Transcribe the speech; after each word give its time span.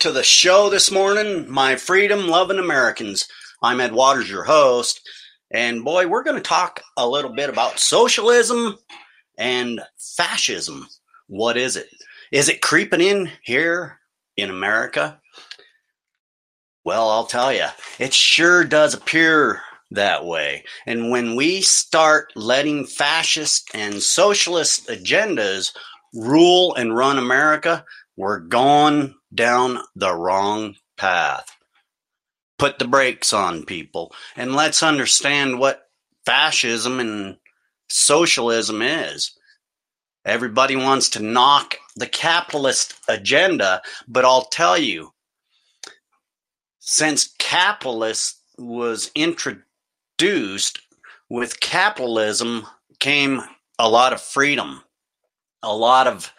to 0.00 0.10
the 0.10 0.22
show 0.22 0.70
this 0.70 0.90
morning, 0.90 1.44
my 1.50 1.76
freedom 1.76 2.26
loving 2.26 2.58
Americans. 2.58 3.28
I'm 3.62 3.80
Ed 3.80 3.92
Waters, 3.92 4.30
your 4.30 4.44
host. 4.44 5.06
And 5.50 5.84
boy, 5.84 6.06
we're 6.06 6.22
going 6.22 6.36
to 6.36 6.42
talk 6.42 6.80
a 6.96 7.06
little 7.06 7.34
bit 7.34 7.50
about 7.50 7.78
socialism 7.78 8.78
and 9.36 9.82
fascism. 9.98 10.88
What 11.26 11.58
is 11.58 11.76
it? 11.76 11.86
Is 12.32 12.48
it 12.48 12.62
creeping 12.62 13.02
in 13.02 13.30
here 13.42 13.98
in 14.38 14.48
America? 14.48 15.20
Well, 16.82 17.10
I'll 17.10 17.26
tell 17.26 17.52
you, 17.52 17.66
it 17.98 18.14
sure 18.14 18.64
does 18.64 18.94
appear 18.94 19.60
that 19.90 20.24
way. 20.24 20.64
And 20.86 21.10
when 21.10 21.36
we 21.36 21.60
start 21.60 22.32
letting 22.34 22.86
fascist 22.86 23.70
and 23.74 24.02
socialist 24.02 24.88
agendas 24.88 25.72
rule 26.14 26.74
and 26.74 26.96
run 26.96 27.18
America, 27.18 27.84
we're 28.16 28.40
going 28.40 29.14
down 29.34 29.78
the 29.94 30.14
wrong 30.14 30.76
path. 30.96 31.46
Put 32.58 32.78
the 32.78 32.86
brakes 32.86 33.32
on 33.32 33.64
people 33.64 34.12
and 34.36 34.54
let's 34.54 34.82
understand 34.82 35.58
what 35.58 35.88
fascism 36.26 37.00
and 37.00 37.38
socialism 37.88 38.82
is. 38.82 39.32
Everybody 40.24 40.76
wants 40.76 41.08
to 41.10 41.22
knock 41.22 41.78
the 41.96 42.06
capitalist 42.06 42.94
agenda, 43.08 43.80
but 44.06 44.24
I'll 44.24 44.44
tell 44.44 44.76
you, 44.76 45.12
since 46.78 47.34
capitalist 47.38 48.42
was 48.58 49.10
introduced 49.14 50.80
with 51.30 51.60
capitalism 51.60 52.66
came 52.98 53.42
a 53.78 53.88
lot 53.88 54.12
of 54.12 54.20
freedom, 54.20 54.82
a 55.62 55.74
lot 55.74 56.06
of 56.06 56.30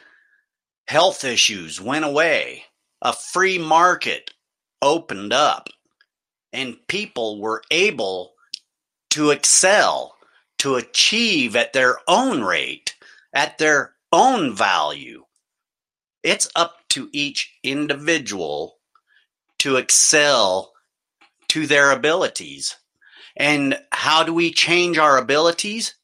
health 0.91 1.23
issues 1.23 1.79
went 1.79 2.03
away, 2.03 2.65
a 3.01 3.13
free 3.13 3.57
market 3.57 4.31
opened 4.81 5.31
up, 5.31 5.69
and 6.51 6.85
people 6.89 7.39
were 7.39 7.63
able 7.71 8.33
to 9.09 9.29
excel, 9.29 10.13
to 10.57 10.75
achieve 10.75 11.55
at 11.55 11.71
their 11.71 11.97
own 12.09 12.43
rate, 12.43 12.93
at 13.33 13.57
their 13.57 13.93
own 14.11 14.53
value. 14.53 15.23
It's 16.23 16.49
up 16.57 16.75
to 16.89 17.07
each 17.13 17.57
individual 17.63 18.75
to 19.59 19.77
excel 19.77 20.73
to 21.47 21.67
their 21.67 21.91
abilities. 21.91 22.75
And 23.37 23.79
how 23.94 24.23
do 24.23 24.33
we 24.33 24.51
change 24.51 24.97
our 24.97 25.17
abilities? 25.17 25.95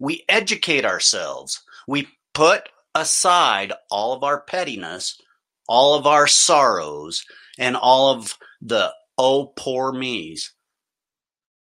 We 0.00 0.24
educate 0.28 0.84
ourselves. 0.84 1.62
We 1.86 2.08
put 2.34 2.68
aside 2.94 3.72
all 3.90 4.12
of 4.12 4.22
our 4.22 4.40
pettiness, 4.40 5.20
all 5.68 5.94
of 5.94 6.06
our 6.06 6.26
sorrows, 6.26 7.24
and 7.58 7.76
all 7.76 8.14
of 8.14 8.36
the 8.60 8.92
oh 9.18 9.52
poor 9.56 9.92
me's. 9.92 10.52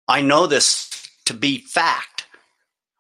I 0.08 0.22
know 0.22 0.48
this 0.48 1.08
to 1.26 1.34
be 1.34 1.60
fact. 1.60 2.26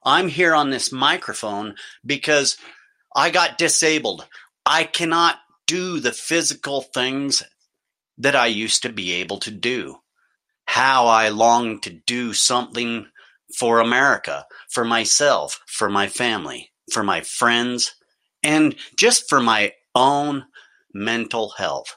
I'm 0.04 0.28
here 0.28 0.54
on 0.54 0.70
this 0.70 0.92
microphone 0.92 1.76
because 2.06 2.58
I 3.16 3.32
got 3.32 3.58
disabled. 3.58 4.28
I 4.66 4.84
cannot 4.84 5.38
do 5.66 6.00
the 6.00 6.12
physical 6.12 6.82
things 6.82 7.44
that 8.18 8.36
I 8.36 8.48
used 8.48 8.84
to 8.84 8.90
be 8.92 9.14
able 9.14 9.40
to 9.40 9.52
do. 9.52 9.98
How 10.66 11.08
I 11.08 11.30
long 11.30 11.80
to 11.82 11.90
do 11.90 12.34
something 12.34 13.08
for 13.58 13.80
America, 13.80 14.46
for 14.70 14.86
myself, 14.86 15.60
for 15.68 15.90
my 15.90 16.08
family, 16.08 16.72
for 16.92 17.02
my 17.02 17.22
friends, 17.22 17.96
and 18.44 18.76
just 18.96 19.30
for 19.30 19.40
my 19.40 19.74
own 19.96 20.46
mental 20.94 21.50
health. 21.50 21.96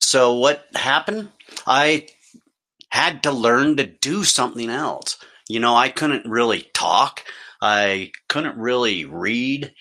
So, 0.00 0.34
what 0.34 0.66
happened? 0.74 1.30
I 1.66 2.08
had 2.90 3.22
to 3.22 3.32
learn 3.32 3.76
to 3.76 3.86
do 3.86 4.24
something 4.24 4.68
else. 4.68 5.16
You 5.48 5.60
know, 5.60 5.74
I 5.74 5.88
couldn't 5.88 6.26
really 6.26 6.68
talk, 6.74 7.24
I 7.60 8.12
couldn't 8.28 8.58
really 8.58 9.04
read. 9.04 9.72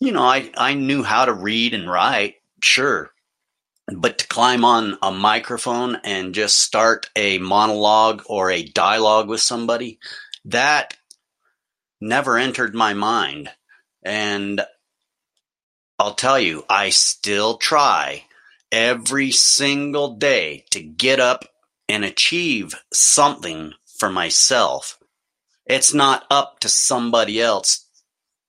You 0.00 0.12
know, 0.12 0.22
I, 0.22 0.50
I 0.56 0.74
knew 0.74 1.02
how 1.02 1.26
to 1.26 1.32
read 1.32 1.74
and 1.74 1.90
write, 1.90 2.36
sure, 2.62 3.10
but 3.86 4.18
to 4.18 4.28
climb 4.28 4.64
on 4.64 4.98
a 5.02 5.10
microphone 5.10 5.96
and 6.04 6.34
just 6.34 6.58
start 6.58 7.10
a 7.16 7.38
monologue 7.38 8.22
or 8.26 8.50
a 8.50 8.64
dialogue 8.64 9.28
with 9.28 9.40
somebody, 9.40 9.98
that 10.46 10.96
never 12.00 12.38
entered 12.38 12.74
my 12.74 12.94
mind. 12.94 13.50
And 14.02 14.60
I'll 15.98 16.14
tell 16.14 16.38
you, 16.38 16.64
I 16.68 16.90
still 16.90 17.58
try 17.58 18.24
every 18.72 19.30
single 19.30 20.14
day 20.14 20.64
to 20.70 20.80
get 20.80 21.20
up 21.20 21.44
and 21.88 22.04
achieve 22.04 22.74
something 22.92 23.74
for 23.98 24.10
myself. 24.10 24.98
It's 25.66 25.92
not 25.92 26.24
up 26.30 26.60
to 26.60 26.68
somebody 26.68 27.40
else 27.40 27.86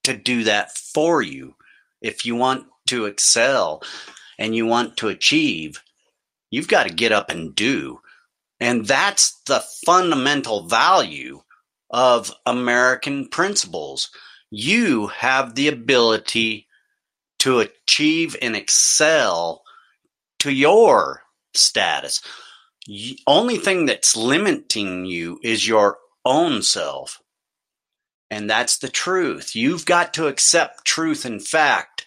to 0.03 0.15
do 0.15 0.44
that 0.45 0.77
for 0.77 1.21
you. 1.21 1.56
If 2.01 2.25
you 2.25 2.36
want 2.36 2.68
to 2.88 3.06
excel, 3.06 3.83
and 4.42 4.56
you 4.56 4.65
want 4.65 4.97
to 4.97 5.07
achieve, 5.07 5.83
you've 6.50 6.68
got 6.68 6.88
to 6.88 6.94
get 6.94 7.12
up 7.12 7.30
and 7.30 7.54
do. 7.54 8.01
And 8.59 8.88
that's 8.88 9.39
the 9.45 9.63
fundamental 9.86 10.68
value 10.68 11.42
of 11.92 12.31
American 12.47 13.27
principles. 13.27 14.09
You 14.51 15.07
have 15.07 15.56
the 15.56 15.69
ability 15.69 16.68
to 17.40 17.59
achieve 17.59 18.35
and 18.42 18.56
excel 18.56 19.64
to 20.40 20.52
your 20.52 21.23
status. 21.54 22.21
The 22.85 23.18
only 23.26 23.57
thing 23.57 23.85
that's 23.85 24.16
limiting 24.16 25.06
you 25.06 25.40
is 25.42 25.68
your 25.68 25.97
own 26.26 26.61
self. 26.61 27.21
And 28.30 28.49
that's 28.49 28.78
the 28.78 28.90
truth. 28.90 29.56
You've 29.56 29.85
got 29.85 30.14
to 30.16 30.28
accept 30.28 30.85
truth 30.85 31.26
and 31.26 31.45
fact 31.45 32.06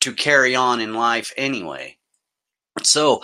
to 0.00 0.12
carry 0.12 0.54
on 0.54 0.80
in 0.80 0.94
life 0.94 1.32
anyway. 1.36 1.96
So, 2.82 3.22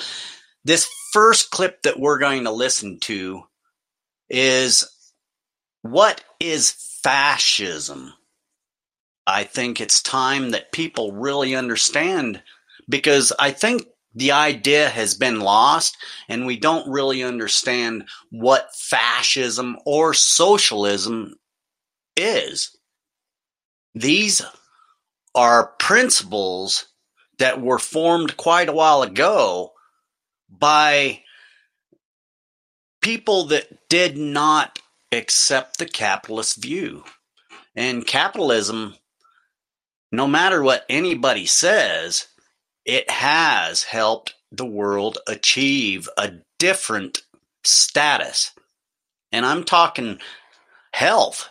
this 0.65 0.89
first 1.13 1.51
clip 1.51 1.83
that 1.83 1.99
we're 1.99 2.19
going 2.19 2.45
to 2.45 2.51
listen 2.51 2.99
to 3.01 3.45
is 4.29 4.91
what 5.83 6.25
is 6.41 6.73
fascism? 7.03 8.13
I 9.27 9.45
think 9.45 9.81
it's 9.81 10.03
time 10.03 10.51
that 10.51 10.73
people 10.73 11.13
really 11.13 11.55
understand 11.55 12.43
because 12.89 13.33
I 13.39 13.51
think 13.51 13.87
the 14.15 14.33
idea 14.33 14.89
has 14.89 15.15
been 15.15 15.41
lost 15.41 15.97
and 16.29 16.47
we 16.47 16.57
don't 16.57 16.91
really 16.91 17.23
understand 17.23 18.05
what 18.31 18.75
fascism 18.75 19.77
or 19.85 20.15
socialism 20.15 21.35
is. 22.17 22.77
These 23.95 24.43
are 25.35 25.75
principles 25.79 26.87
that 27.39 27.61
were 27.61 27.79
formed 27.79 28.37
quite 28.37 28.69
a 28.69 28.73
while 28.73 29.03
ago 29.03 29.73
by 30.49 31.23
people 33.03 33.45
that 33.47 33.89
did 33.89 34.17
not 34.17 34.79
accept 35.13 35.79
the 35.79 35.87
capitalist 35.87 36.57
view. 36.63 37.05
And 37.75 38.07
capitalism, 38.07 38.95
no 40.13 40.27
matter 40.27 40.63
what 40.63 40.87
anybody 40.89 41.47
says, 41.47 42.29
it 42.85 43.11
has 43.11 43.83
helped 43.83 44.35
the 44.53 44.67
world 44.67 45.19
achieve 45.27 46.09
a 46.17 46.33
different 46.59 47.23
status. 47.65 48.53
And 49.33 49.45
I'm 49.45 49.65
talking 49.65 50.19
health, 50.93 51.49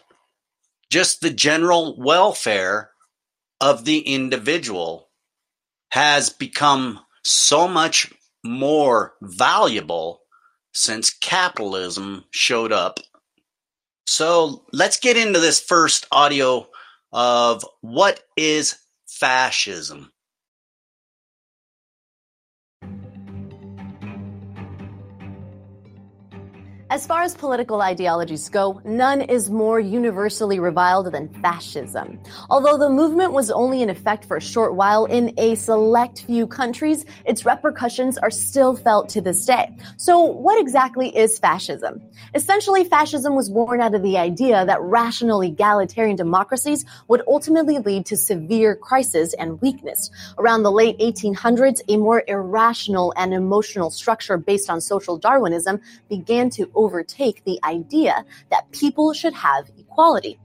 just 0.89 1.21
the 1.21 1.29
general 1.29 1.95
welfare 1.99 2.91
of 3.59 3.85
the 3.85 3.99
individual 3.99 5.09
has 5.91 6.29
become 6.29 6.99
so 7.23 7.67
much 7.67 8.11
more 8.43 9.13
valuable 9.21 10.21
since 10.73 11.09
capitalism 11.09 12.25
showed 12.31 12.71
up. 12.71 12.99
So 14.07 14.65
let's 14.71 14.97
get 14.97 15.17
into 15.17 15.39
this 15.39 15.59
first 15.59 16.05
audio 16.11 16.67
of 17.15 17.65
what 17.79 18.21
is 18.35 18.75
fascism. 19.07 20.11
As 26.95 27.05
far 27.05 27.23
as 27.23 27.35
political 27.35 27.81
ideologies 27.81 28.47
go, 28.47 28.79
none 28.85 29.19
is 29.19 29.49
more 29.49 29.81
universally 29.81 30.61
reviled 30.61 31.11
than 31.11 31.27
fascism. 31.41 32.17
Although 32.49 32.77
the 32.77 32.89
movement 32.89 33.33
was 33.33 33.51
only 33.51 33.81
in 33.81 33.89
effect 33.89 34.23
for 34.23 34.37
a 34.37 34.41
short 34.41 34.75
while 34.75 35.03
in 35.03 35.33
a 35.35 35.55
select 35.55 36.23
few 36.23 36.47
countries, 36.47 37.03
its 37.25 37.45
repercussions 37.45 38.17
are 38.17 38.31
still 38.31 38.77
felt 38.77 39.09
to 39.09 39.19
this 39.19 39.45
day. 39.45 39.75
So 39.97 40.21
what 40.21 40.57
exactly 40.57 41.13
is 41.13 41.37
fascism? 41.37 42.01
Essentially, 42.33 42.85
fascism 42.85 43.35
was 43.35 43.49
born 43.49 43.81
out 43.81 43.93
of 43.93 44.01
the 44.01 44.17
idea 44.17 44.65
that 44.65 44.81
rational 44.81 45.41
egalitarian 45.41 46.15
democracies 46.15 46.85
would 47.09 47.23
ultimately 47.27 47.77
lead 47.79 48.05
to 48.05 48.15
severe 48.15 48.73
crisis 48.73 49.33
and 49.33 49.61
weakness. 49.61 50.09
Around 50.37 50.63
the 50.63 50.71
late 50.71 50.97
1800s, 50.99 51.81
a 51.89 51.97
more 51.97 52.23
irrational 52.29 53.13
and 53.17 53.33
emotional 53.33 53.89
structure 53.89 54.37
based 54.37 54.69
on 54.69 54.79
social 54.79 55.17
Darwinism 55.17 55.81
began 56.07 56.49
to 56.51 56.71
overtake 56.85 57.43
the 57.45 57.59
idea 57.63 58.23
that 58.51 58.71
people 58.71 59.13
should 59.13 59.33
have 59.33 59.69
equality. 59.77 60.39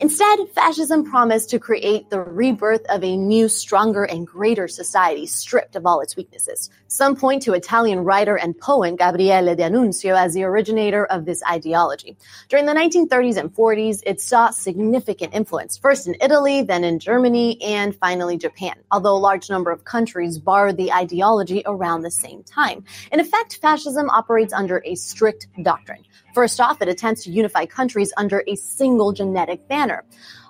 Instead, 0.00 0.40
fascism 0.52 1.04
promised 1.04 1.48
to 1.50 1.58
create 1.60 2.10
the 2.10 2.18
rebirth 2.20 2.84
of 2.88 3.04
a 3.04 3.16
new, 3.16 3.48
stronger, 3.48 4.02
and 4.02 4.26
greater 4.26 4.66
society 4.66 5.24
stripped 5.24 5.76
of 5.76 5.86
all 5.86 6.00
its 6.00 6.16
weaknesses. 6.16 6.68
Some 6.88 7.14
point 7.14 7.42
to 7.42 7.52
Italian 7.52 8.00
writer 8.00 8.36
and 8.36 8.58
poet 8.58 8.96
Gabriele 8.98 9.54
D'Annunzio 9.54 10.16
as 10.16 10.34
the 10.34 10.42
originator 10.42 11.06
of 11.06 11.26
this 11.26 11.42
ideology. 11.48 12.16
During 12.48 12.66
the 12.66 12.72
1930s 12.72 13.36
and 13.36 13.54
40s, 13.54 14.02
it 14.04 14.20
saw 14.20 14.50
significant 14.50 15.32
influence, 15.32 15.78
first 15.78 16.08
in 16.08 16.16
Italy, 16.20 16.62
then 16.62 16.82
in 16.82 16.98
Germany, 16.98 17.62
and 17.62 17.94
finally 17.94 18.36
Japan, 18.36 18.74
although 18.90 19.16
a 19.16 19.18
large 19.18 19.48
number 19.48 19.70
of 19.70 19.84
countries 19.84 20.38
borrowed 20.38 20.76
the 20.76 20.92
ideology 20.92 21.62
around 21.66 22.02
the 22.02 22.10
same 22.10 22.42
time. 22.42 22.84
In 23.12 23.20
effect, 23.20 23.58
fascism 23.62 24.10
operates 24.10 24.52
under 24.52 24.82
a 24.84 24.96
strict 24.96 25.46
doctrine. 25.62 26.02
First 26.34 26.60
off, 26.60 26.82
it 26.82 26.88
attempts 26.88 27.22
to 27.24 27.30
unify 27.30 27.64
countries 27.64 28.12
under 28.16 28.42
a 28.48 28.56
single 28.56 29.12
genetic 29.12 29.68
banner. 29.68 30.04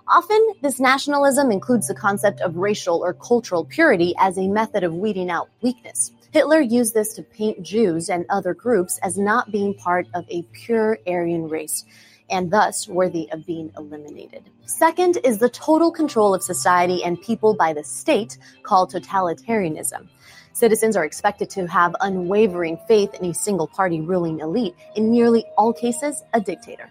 Often, 0.08 0.54
this 0.62 0.80
nationalism 0.80 1.50
includes 1.50 1.88
the 1.88 1.94
concept 1.94 2.40
of 2.40 2.56
racial 2.56 3.04
or 3.04 3.12
cultural 3.12 3.66
purity 3.66 4.14
as 4.18 4.38
a 4.38 4.48
method 4.48 4.82
of 4.82 4.94
weeding 4.94 5.30
out 5.30 5.50
weakness. 5.60 6.10
Hitler 6.30 6.60
used 6.60 6.94
this 6.94 7.12
to 7.14 7.22
paint 7.22 7.62
Jews 7.62 8.08
and 8.08 8.24
other 8.30 8.54
groups 8.54 8.98
as 9.02 9.18
not 9.18 9.52
being 9.52 9.74
part 9.74 10.06
of 10.14 10.24
a 10.30 10.42
pure 10.52 10.98
Aryan 11.06 11.48
race 11.48 11.84
and 12.30 12.50
thus 12.50 12.88
worthy 12.88 13.30
of 13.32 13.46
being 13.46 13.72
eliminated. 13.76 14.50
Second 14.66 15.18
is 15.24 15.38
the 15.38 15.48
total 15.48 15.90
control 15.90 16.34
of 16.34 16.42
society 16.42 17.04
and 17.04 17.20
people 17.20 17.54
by 17.54 17.72
the 17.72 17.84
state 17.84 18.38
called 18.62 18.92
totalitarianism. 18.92 20.08
Citizens 20.52 20.96
are 20.96 21.04
expected 21.04 21.50
to 21.50 21.66
have 21.66 21.96
unwavering 22.00 22.78
faith 22.86 23.12
in 23.14 23.26
a 23.26 23.34
single 23.34 23.66
party 23.66 24.00
ruling 24.00 24.38
elite, 24.38 24.74
in 24.94 25.10
nearly 25.10 25.44
all 25.58 25.72
cases, 25.72 26.22
a 26.32 26.40
dictator. 26.40 26.90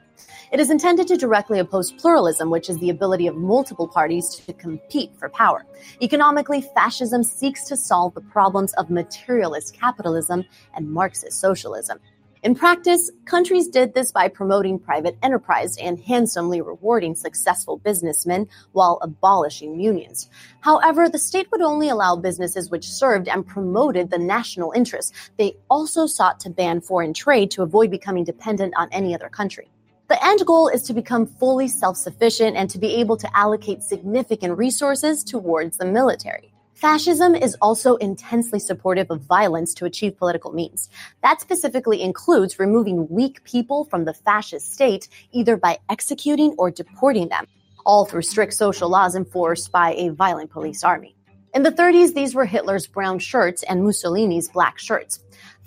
It 0.51 0.59
is 0.59 0.69
intended 0.69 1.07
to 1.07 1.17
directly 1.17 1.57
oppose 1.57 1.91
pluralism, 1.91 2.51
which 2.51 2.69
is 2.69 2.77
the 2.77 2.91
ability 2.91 3.25
of 3.25 3.35
multiple 3.35 3.87
parties 3.87 4.35
to 4.35 4.53
compete 4.53 5.11
for 5.17 5.29
power. 5.29 5.65
Economically, 6.01 6.61
fascism 6.75 7.23
seeks 7.23 7.65
to 7.67 7.75
solve 7.75 8.13
the 8.13 8.21
problems 8.21 8.73
of 8.73 8.91
materialist 8.91 9.73
capitalism 9.73 10.45
and 10.75 10.91
Marxist 10.91 11.39
socialism. 11.39 11.99
In 12.43 12.55
practice, 12.55 13.09
countries 13.23 13.69
did 13.69 13.93
this 13.93 14.11
by 14.11 14.27
promoting 14.27 14.77
private 14.77 15.17
enterprise 15.23 15.77
and 15.77 15.97
handsomely 15.97 16.59
rewarding 16.59 17.15
successful 17.15 17.77
businessmen 17.77 18.49
while 18.73 18.99
abolishing 19.01 19.79
unions. 19.79 20.29
However, 20.59 21.07
the 21.07 21.17
state 21.17 21.49
would 21.53 21.61
only 21.61 21.87
allow 21.87 22.17
businesses 22.17 22.69
which 22.69 22.89
served 22.89 23.29
and 23.29 23.47
promoted 23.47 24.09
the 24.09 24.17
national 24.17 24.73
interest. 24.73 25.13
They 25.37 25.55
also 25.69 26.05
sought 26.05 26.41
to 26.41 26.49
ban 26.49 26.81
foreign 26.81 27.13
trade 27.13 27.49
to 27.51 27.61
avoid 27.61 27.89
becoming 27.89 28.25
dependent 28.25 28.73
on 28.75 28.89
any 28.91 29.15
other 29.15 29.29
country. 29.29 29.71
The 30.09 30.21
end 30.21 30.45
goal 30.45 30.67
is 30.67 30.83
to 30.83 30.93
become 30.93 31.25
fully 31.25 31.69
self 31.69 31.95
sufficient 31.95 32.57
and 32.57 32.69
to 32.71 32.77
be 32.77 32.95
able 32.95 33.15
to 33.17 33.37
allocate 33.37 33.83
significant 33.83 34.57
resources 34.57 35.23
towards 35.23 35.77
the 35.77 35.85
military. 35.85 36.52
Fascism 36.83 37.33
is 37.33 37.55
also 37.61 37.95
intensely 37.95 38.59
supportive 38.59 39.09
of 39.09 39.21
violence 39.21 39.73
to 39.75 39.85
achieve 39.85 40.17
political 40.17 40.51
means. 40.51 40.89
That 41.21 41.39
specifically 41.39 42.01
includes 42.01 42.59
removing 42.59 43.07
weak 43.07 43.41
people 43.45 43.85
from 43.85 44.03
the 44.03 44.13
fascist 44.13 44.73
state 44.73 45.07
either 45.31 45.55
by 45.55 45.77
executing 45.89 46.55
or 46.57 46.71
deporting 46.71 47.29
them, 47.29 47.47
all 47.85 48.03
through 48.03 48.23
strict 48.23 48.53
social 48.53 48.89
laws 48.89 49.15
enforced 49.15 49.71
by 49.71 49.93
a 49.93 50.09
violent 50.09 50.51
police 50.51 50.83
army. 50.83 51.15
In 51.53 51.63
the 51.63 51.71
30s, 51.71 52.15
these 52.15 52.35
were 52.35 52.43
Hitler's 52.43 52.85
brown 52.85 53.17
shirts 53.17 53.63
and 53.63 53.81
Mussolini's 53.81 54.49
black 54.49 54.77
shirts. 54.77 55.21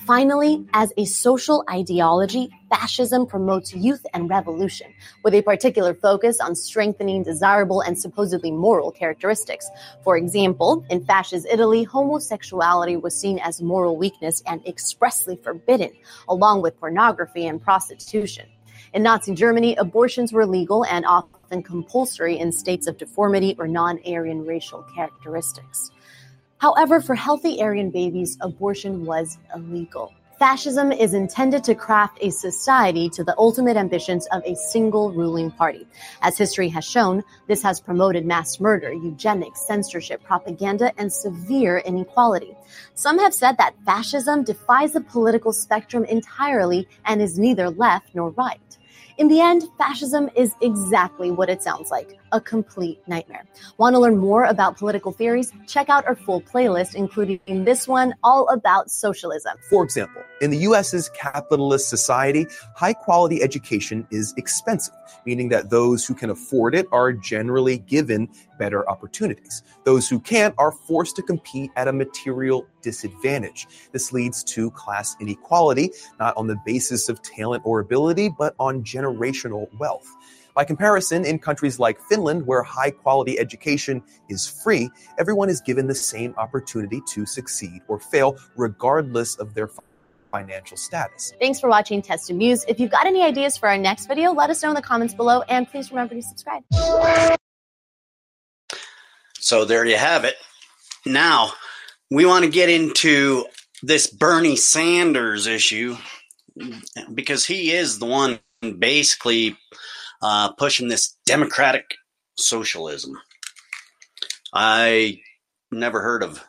Finally, 0.06 0.64
as 0.72 0.92
a 0.96 1.04
social 1.04 1.64
ideology, 1.68 2.48
fascism 2.70 3.26
promotes 3.26 3.74
youth 3.74 4.06
and 4.14 4.30
revolution, 4.30 4.86
with 5.24 5.34
a 5.34 5.42
particular 5.42 5.94
focus 5.94 6.38
on 6.38 6.54
strengthening 6.54 7.24
desirable 7.24 7.80
and 7.80 7.98
supposedly 7.98 8.52
moral 8.52 8.92
characteristics. 8.92 9.68
For 10.04 10.16
example, 10.16 10.84
in 10.90 11.04
fascist 11.04 11.48
Italy, 11.50 11.82
homosexuality 11.82 12.96
was 12.96 13.18
seen 13.18 13.40
as 13.40 13.60
moral 13.60 13.96
weakness 13.96 14.44
and 14.46 14.64
expressly 14.64 15.34
forbidden, 15.42 15.90
along 16.28 16.62
with 16.62 16.78
pornography 16.78 17.48
and 17.48 17.60
prostitution. 17.60 18.46
In 18.94 19.02
Nazi 19.02 19.34
Germany, 19.34 19.74
abortions 19.74 20.32
were 20.32 20.46
legal 20.46 20.84
and 20.84 21.04
often 21.04 21.64
compulsory 21.64 22.38
in 22.38 22.52
states 22.52 22.86
of 22.86 22.96
deformity 22.96 23.56
or 23.58 23.66
non 23.66 23.98
Aryan 24.06 24.46
racial 24.46 24.84
characteristics. 24.94 25.90
However, 26.58 27.00
for 27.00 27.14
healthy 27.14 27.60
Aryan 27.60 27.90
babies, 27.90 28.38
abortion 28.40 29.04
was 29.04 29.38
illegal. 29.54 30.12
Fascism 30.38 30.92
is 30.92 31.14
intended 31.14 31.64
to 31.64 31.74
craft 31.74 32.18
a 32.20 32.28
society 32.28 33.08
to 33.08 33.24
the 33.24 33.34
ultimate 33.38 33.78
ambitions 33.78 34.26
of 34.32 34.42
a 34.44 34.54
single 34.54 35.10
ruling 35.10 35.50
party. 35.50 35.86
As 36.20 36.36
history 36.36 36.68
has 36.68 36.84
shown, 36.84 37.24
this 37.48 37.62
has 37.62 37.80
promoted 37.80 38.26
mass 38.26 38.60
murder, 38.60 38.92
eugenics, 38.92 39.66
censorship, 39.66 40.22
propaganda, 40.22 40.92
and 40.98 41.10
severe 41.10 41.78
inequality. 41.78 42.54
Some 42.94 43.18
have 43.18 43.32
said 43.32 43.56
that 43.56 43.76
fascism 43.86 44.44
defies 44.44 44.92
the 44.92 45.00
political 45.00 45.54
spectrum 45.54 46.04
entirely 46.04 46.86
and 47.06 47.22
is 47.22 47.38
neither 47.38 47.70
left 47.70 48.14
nor 48.14 48.30
right. 48.30 48.60
In 49.16 49.28
the 49.28 49.40
end, 49.40 49.64
fascism 49.78 50.28
is 50.36 50.54
exactly 50.60 51.30
what 51.30 51.48
it 51.48 51.62
sounds 51.62 51.90
like 51.90 52.18
a 52.36 52.40
complete 52.40 53.00
nightmare. 53.08 53.44
Want 53.78 53.94
to 53.94 53.98
learn 53.98 54.18
more 54.18 54.44
about 54.44 54.76
political 54.76 55.10
theories? 55.10 55.52
Check 55.66 55.88
out 55.88 56.06
our 56.06 56.14
full 56.14 56.42
playlist, 56.42 56.94
including 56.94 57.64
this 57.64 57.88
one 57.88 58.14
all 58.22 58.46
about 58.50 58.90
socialism. 58.90 59.56
For 59.70 59.82
example, 59.82 60.22
in 60.42 60.50
the 60.50 60.58
US's 60.58 61.08
capitalist 61.08 61.88
society, 61.88 62.46
high 62.74 62.92
quality 62.92 63.42
education 63.42 64.06
is 64.10 64.34
expensive, 64.36 64.94
meaning 65.24 65.48
that 65.48 65.70
those 65.70 66.06
who 66.06 66.14
can 66.14 66.28
afford 66.28 66.74
it 66.74 66.86
are 66.92 67.12
generally 67.12 67.78
given 67.78 68.28
better 68.58 68.88
opportunities. 68.88 69.62
Those 69.84 70.08
who 70.08 70.20
can't 70.20 70.54
are 70.58 70.72
forced 70.72 71.16
to 71.16 71.22
compete 71.22 71.70
at 71.76 71.88
a 71.88 71.92
material 71.92 72.66
disadvantage. 72.82 73.66
This 73.92 74.12
leads 74.12 74.44
to 74.44 74.70
class 74.72 75.16
inequality, 75.20 75.90
not 76.20 76.36
on 76.36 76.46
the 76.46 76.56
basis 76.66 77.08
of 77.08 77.22
talent 77.22 77.62
or 77.64 77.80
ability, 77.80 78.28
but 78.28 78.54
on 78.58 78.84
generational 78.84 79.68
wealth. 79.78 80.06
By 80.56 80.64
comparison, 80.64 81.26
in 81.26 81.38
countries 81.38 81.78
like 81.78 82.00
Finland, 82.08 82.46
where 82.46 82.62
high 82.62 82.90
quality 82.90 83.38
education 83.38 84.02
is 84.30 84.48
free, 84.48 84.88
everyone 85.18 85.50
is 85.50 85.60
given 85.60 85.86
the 85.86 85.94
same 85.94 86.34
opportunity 86.38 87.02
to 87.08 87.26
succeed 87.26 87.82
or 87.88 88.00
fail, 88.00 88.38
regardless 88.56 89.36
of 89.36 89.52
their 89.52 89.68
financial 90.32 90.78
status. 90.78 91.34
Thanks 91.38 91.60
for 91.60 91.68
watching 91.68 92.00
TestTube 92.00 92.36
News. 92.36 92.64
If 92.68 92.80
you've 92.80 92.90
got 92.90 93.04
any 93.04 93.22
ideas 93.22 93.58
for 93.58 93.68
our 93.68 93.76
next 93.76 94.06
video, 94.06 94.32
let 94.32 94.48
us 94.48 94.62
know 94.62 94.70
in 94.70 94.74
the 94.74 94.80
comments 94.80 95.12
below, 95.12 95.42
and 95.42 95.70
please 95.70 95.90
remember 95.90 96.14
to 96.14 96.22
subscribe. 96.22 96.62
So 99.38 99.66
there 99.66 99.84
you 99.84 99.98
have 99.98 100.24
it. 100.24 100.36
Now, 101.04 101.50
we 102.10 102.24
want 102.24 102.46
to 102.46 102.50
get 102.50 102.70
into 102.70 103.44
this 103.82 104.06
Bernie 104.06 104.56
Sanders 104.56 105.46
issue 105.46 105.98
because 107.12 107.44
he 107.44 107.72
is 107.72 107.98
the 107.98 108.06
one 108.06 108.38
basically 108.78 109.58
uh, 110.22 110.52
pushing 110.52 110.88
this 110.88 111.16
democratic 111.26 111.96
socialism. 112.36 113.18
I 114.52 115.20
never 115.70 116.00
heard 116.00 116.22
of 116.22 116.42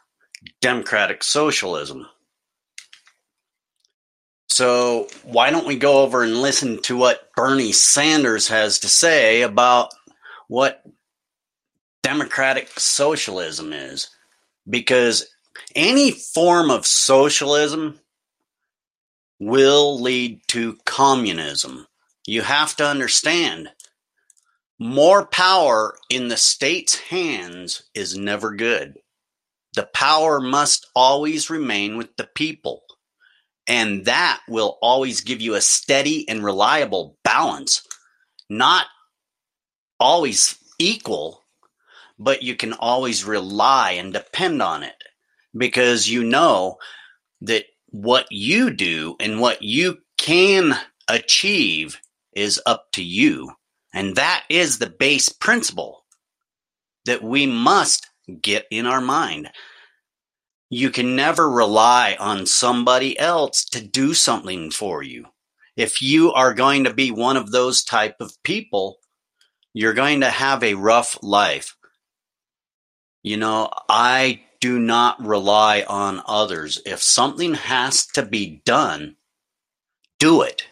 democratic 0.62 1.24
socialism. 1.24 2.08
So, 4.50 5.08
why 5.24 5.52
don't 5.52 5.68
we 5.68 5.76
go 5.76 6.02
over 6.02 6.24
and 6.24 6.42
listen 6.42 6.82
to 6.84 6.98
what 6.98 7.30
Bernie 7.36 7.74
Sanders 7.74 8.48
has 8.48 8.80
to 8.80 8.88
say 8.88 9.42
about 9.42 9.90
what 10.48 10.84
democratic 12.02 12.70
socialism 12.80 13.74
is? 13.74 14.10
Because 14.68 15.28
any 15.76 16.12
form 16.12 16.72
of 16.72 16.88
socialism 16.88 18.00
will 19.40 20.02
lead 20.02 20.42
to 20.48 20.78
communism 20.86 21.86
you 22.28 22.42
have 22.44 22.76
to 22.76 22.86
understand 22.86 23.70
more 24.78 25.26
power 25.26 25.98
in 26.10 26.28
the 26.28 26.38
state's 26.38 27.00
hands 27.00 27.84
is 27.96 28.16
never 28.18 28.54
good. 28.54 29.00
The 29.74 29.90
power 29.94 30.40
must 30.40 30.88
always 30.96 31.50
remain 31.50 31.98
with 31.98 32.16
the 32.18 32.28
people. 32.36 32.84
And 33.66 34.06
that 34.06 34.42
will 34.48 34.78
always 34.82 35.22
give 35.22 35.42
you 35.42 35.56
a 35.56 35.62
steady 35.62 36.28
and 36.30 36.44
reliable 36.44 37.18
balance. 37.24 37.82
Not 38.50 38.86
always 40.00 40.58
equal, 40.80 41.44
but 42.20 42.44
you 42.44 42.56
can 42.56 42.74
always 42.74 43.26
rely 43.26 43.92
and 43.92 44.14
depend 44.14 44.62
on 44.62 44.84
it 44.84 44.96
because 45.56 46.10
you 46.10 46.24
know 46.24 46.78
that 47.42 47.66
what 47.88 48.28
you 48.32 48.70
do 48.70 49.16
and 49.20 49.40
what 49.40 49.62
you 49.62 49.98
can 50.18 50.78
achieve 51.08 52.00
is 52.38 52.62
up 52.66 52.86
to 52.94 53.04
you. 53.04 53.52
And 53.94 54.16
that 54.16 54.46
is 54.50 54.78
the 54.78 54.90
base 54.90 55.30
principle 55.30 56.06
that 57.06 57.24
we 57.24 57.46
must 57.48 58.08
get 58.42 58.66
in 58.70 58.86
our 58.86 59.02
mind. 59.02 59.50
You 60.70 60.90
can 60.90 61.16
never 61.16 61.50
rely 61.50 62.16
on 62.20 62.46
somebody 62.46 63.18
else 63.18 63.66
to 63.66 63.82
do 63.86 64.14
something 64.14 64.70
for 64.70 65.02
you. 65.02 65.26
If 65.78 66.02
you 66.02 66.34
are 66.34 66.54
going 66.54 66.84
to 66.84 66.94
be 66.94 67.12
one 67.12 67.38
of 67.38 67.52
those 67.52 67.84
type 67.84 68.18
of 68.20 68.34
people, 68.44 68.98
you're 69.74 69.94
going 69.94 70.22
to 70.22 70.30
have 70.30 70.64
a 70.64 70.74
rough 70.74 71.18
life. 71.22 71.76
You 73.24 73.38
know, 73.38 73.70
I 73.88 74.42
do 74.60 74.80
not 74.80 75.26
rely 75.26 75.86
on 75.88 76.22
others. 76.28 76.82
If 76.86 77.02
something 77.02 77.54
has 77.54 78.06
to 78.08 78.26
be 78.26 78.62
done, 78.66 79.16
do 80.20 80.42
it. 80.42 80.66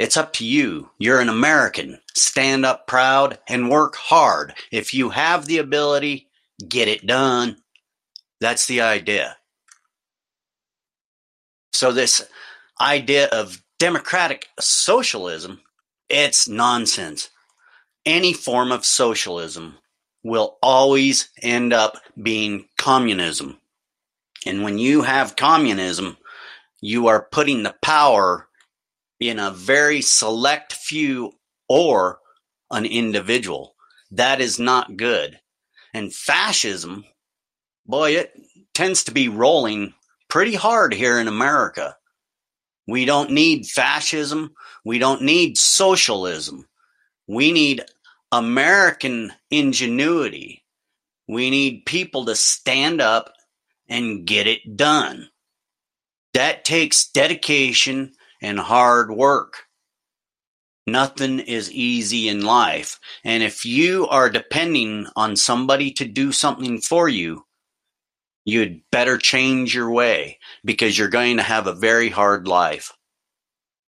It's 0.00 0.16
up 0.16 0.32
to 0.34 0.46
you. 0.46 0.88
You're 0.96 1.20
an 1.20 1.28
American. 1.28 2.00
Stand 2.14 2.64
up 2.64 2.86
proud 2.86 3.38
and 3.46 3.68
work 3.68 3.96
hard. 3.96 4.54
If 4.72 4.94
you 4.94 5.10
have 5.10 5.44
the 5.44 5.58
ability, 5.58 6.26
get 6.66 6.88
it 6.88 7.06
done. 7.06 7.58
That's 8.40 8.64
the 8.64 8.80
idea. 8.80 9.36
So 11.74 11.92
this 11.92 12.26
idea 12.80 13.26
of 13.26 13.62
democratic 13.78 14.46
socialism, 14.58 15.60
it's 16.08 16.48
nonsense. 16.48 17.28
Any 18.06 18.32
form 18.32 18.72
of 18.72 18.86
socialism 18.86 19.76
will 20.22 20.56
always 20.62 21.28
end 21.42 21.74
up 21.74 21.98
being 22.22 22.70
communism. 22.78 23.58
And 24.46 24.62
when 24.62 24.78
you 24.78 25.02
have 25.02 25.36
communism, 25.36 26.16
you 26.80 27.08
are 27.08 27.28
putting 27.30 27.64
the 27.64 27.74
power 27.82 28.46
in 29.20 29.38
a 29.38 29.50
very 29.50 30.00
select 30.00 30.72
few 30.72 31.32
or 31.68 32.18
an 32.70 32.86
individual. 32.86 33.76
That 34.10 34.40
is 34.40 34.58
not 34.58 34.96
good. 34.96 35.38
And 35.92 36.12
fascism, 36.12 37.04
boy, 37.86 38.16
it 38.16 38.32
tends 38.74 39.04
to 39.04 39.12
be 39.12 39.28
rolling 39.28 39.94
pretty 40.28 40.54
hard 40.54 40.94
here 40.94 41.20
in 41.20 41.28
America. 41.28 41.96
We 42.86 43.04
don't 43.04 43.30
need 43.30 43.66
fascism. 43.66 44.54
We 44.84 44.98
don't 44.98 45.22
need 45.22 45.58
socialism. 45.58 46.66
We 47.28 47.52
need 47.52 47.84
American 48.32 49.32
ingenuity. 49.50 50.64
We 51.28 51.50
need 51.50 51.86
people 51.86 52.24
to 52.24 52.34
stand 52.34 53.00
up 53.00 53.32
and 53.88 54.26
get 54.26 54.46
it 54.46 54.76
done. 54.76 55.28
That 56.34 56.64
takes 56.64 57.10
dedication 57.10 58.12
and 58.40 58.58
hard 58.58 59.10
work. 59.10 59.64
Nothing 60.86 61.40
is 61.40 61.70
easy 61.70 62.28
in 62.28 62.44
life. 62.44 62.98
And 63.24 63.42
if 63.42 63.64
you 63.64 64.08
are 64.08 64.30
depending 64.30 65.06
on 65.14 65.36
somebody 65.36 65.92
to 65.92 66.04
do 66.04 66.32
something 66.32 66.80
for 66.80 67.08
you, 67.08 67.44
you'd 68.44 68.82
better 68.90 69.18
change 69.18 69.74
your 69.74 69.90
way 69.90 70.38
because 70.64 70.98
you're 70.98 71.08
going 71.08 71.36
to 71.36 71.42
have 71.42 71.66
a 71.66 71.74
very 71.74 72.08
hard 72.08 72.48
life. 72.48 72.92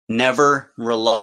Never 0.09 0.73
rely 0.77 1.23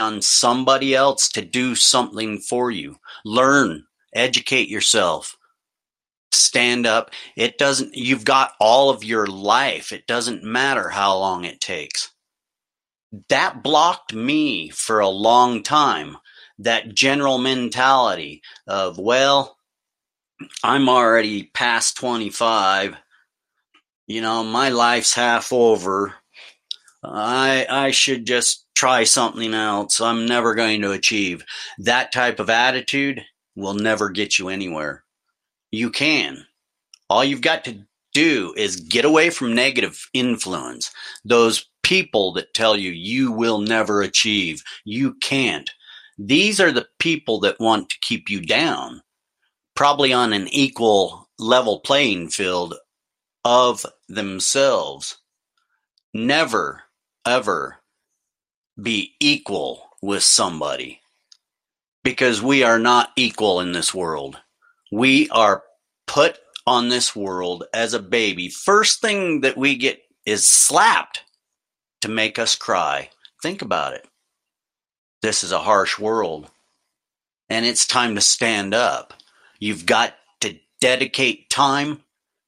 on 0.00 0.22
somebody 0.22 0.94
else 0.94 1.28
to 1.30 1.42
do 1.42 1.74
something 1.74 2.38
for 2.38 2.70
you. 2.70 2.96
Learn, 3.26 3.84
educate 4.14 4.68
yourself, 4.70 5.36
stand 6.32 6.86
up. 6.86 7.10
It 7.36 7.58
doesn't, 7.58 7.94
you've 7.94 8.24
got 8.24 8.52
all 8.58 8.88
of 8.88 9.04
your 9.04 9.26
life. 9.26 9.92
It 9.92 10.06
doesn't 10.06 10.42
matter 10.42 10.88
how 10.88 11.18
long 11.18 11.44
it 11.44 11.60
takes. 11.60 12.13
That 13.28 13.62
blocked 13.62 14.14
me 14.14 14.70
for 14.70 15.00
a 15.00 15.08
long 15.08 15.62
time. 15.62 16.16
That 16.58 16.94
general 16.94 17.38
mentality 17.38 18.42
of, 18.66 18.98
well, 18.98 19.56
I'm 20.62 20.88
already 20.88 21.44
past 21.44 21.96
25. 21.96 22.96
You 24.06 24.20
know, 24.20 24.44
my 24.44 24.68
life's 24.68 25.14
half 25.14 25.52
over 25.52 26.14
I 27.04 27.66
I 27.68 27.90
should 27.90 28.26
just 28.26 28.66
try 28.74 29.04
something 29.04 29.52
else. 29.54 30.00
I'm 30.00 30.26
never 30.26 30.54
going 30.54 30.80
to 30.82 30.92
achieve. 30.92 31.44
That 31.78 32.12
type 32.12 32.40
of 32.40 32.50
attitude 32.50 33.22
will 33.54 33.74
never 33.74 34.10
get 34.10 34.38
you 34.38 34.48
anywhere. 34.48 35.04
You 35.70 35.90
can. 35.90 36.46
All 37.10 37.24
you've 37.24 37.42
got 37.42 37.64
to 37.64 37.84
do 38.14 38.54
is 38.56 38.76
get 38.76 39.04
away 39.04 39.30
from 39.30 39.54
negative 39.54 40.08
influence. 40.14 40.90
Those 41.24 41.68
people 41.84 42.32
that 42.32 42.54
tell 42.54 42.76
you 42.76 42.90
you 42.90 43.30
will 43.30 43.60
never 43.60 44.02
achieve, 44.02 44.64
you 44.84 45.14
can't. 45.22 45.70
These 46.18 46.60
are 46.60 46.72
the 46.72 46.88
people 46.98 47.38
that 47.40 47.60
want 47.60 47.90
to 47.90 47.98
keep 48.00 48.28
you 48.28 48.40
down, 48.40 49.02
probably 49.76 50.12
on 50.12 50.32
an 50.32 50.48
equal 50.48 51.28
level 51.38 51.80
playing 51.80 52.30
field 52.30 52.74
of 53.44 53.86
themselves. 54.08 55.18
Never 56.12 56.82
ever 57.26 57.76
be 58.80 59.14
equal 59.20 59.90
with 60.02 60.22
somebody 60.22 61.00
because 62.02 62.42
we 62.42 62.62
are 62.62 62.78
not 62.78 63.10
equal 63.16 63.60
in 63.60 63.72
this 63.72 63.94
world. 63.94 64.36
We 64.92 65.28
are 65.30 65.62
put 66.06 66.38
on 66.66 66.88
this 66.88 67.14
world 67.14 67.64
as 67.74 67.94
a 67.94 67.98
baby. 67.98 68.48
First 68.48 69.00
thing 69.00 69.40
that 69.42 69.56
we 69.56 69.76
get 69.76 70.00
is 70.24 70.46
slapped 70.46 71.24
to 72.04 72.10
make 72.10 72.38
us 72.38 72.54
cry. 72.54 73.08
Think 73.42 73.62
about 73.62 73.94
it. 73.94 74.06
This 75.22 75.42
is 75.42 75.52
a 75.52 75.60
harsh 75.60 75.98
world 75.98 76.50
and 77.48 77.64
it's 77.64 77.86
time 77.86 78.14
to 78.14 78.20
stand 78.20 78.74
up. 78.74 79.14
You've 79.58 79.86
got 79.86 80.12
to 80.40 80.58
dedicate 80.82 81.48
time 81.48 82.02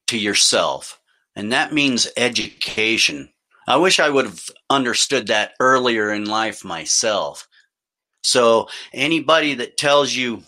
to 0.09 0.19
yourself 0.19 1.01
and 1.35 1.55
that 1.55 1.73
means 1.73 2.07
education. 2.19 3.31
I 3.67 3.79
wish 3.79 3.99
I 3.99 4.11
would 4.11 4.27
have 4.27 4.45
understood 4.69 5.29
that 5.29 5.55
earlier 5.59 6.13
in 6.13 6.27
life 6.27 6.63
myself. 6.63 7.49
So 8.23 8.69
anybody 8.93 9.55
that 9.55 9.79
tells 9.79 10.15
you 10.15 10.43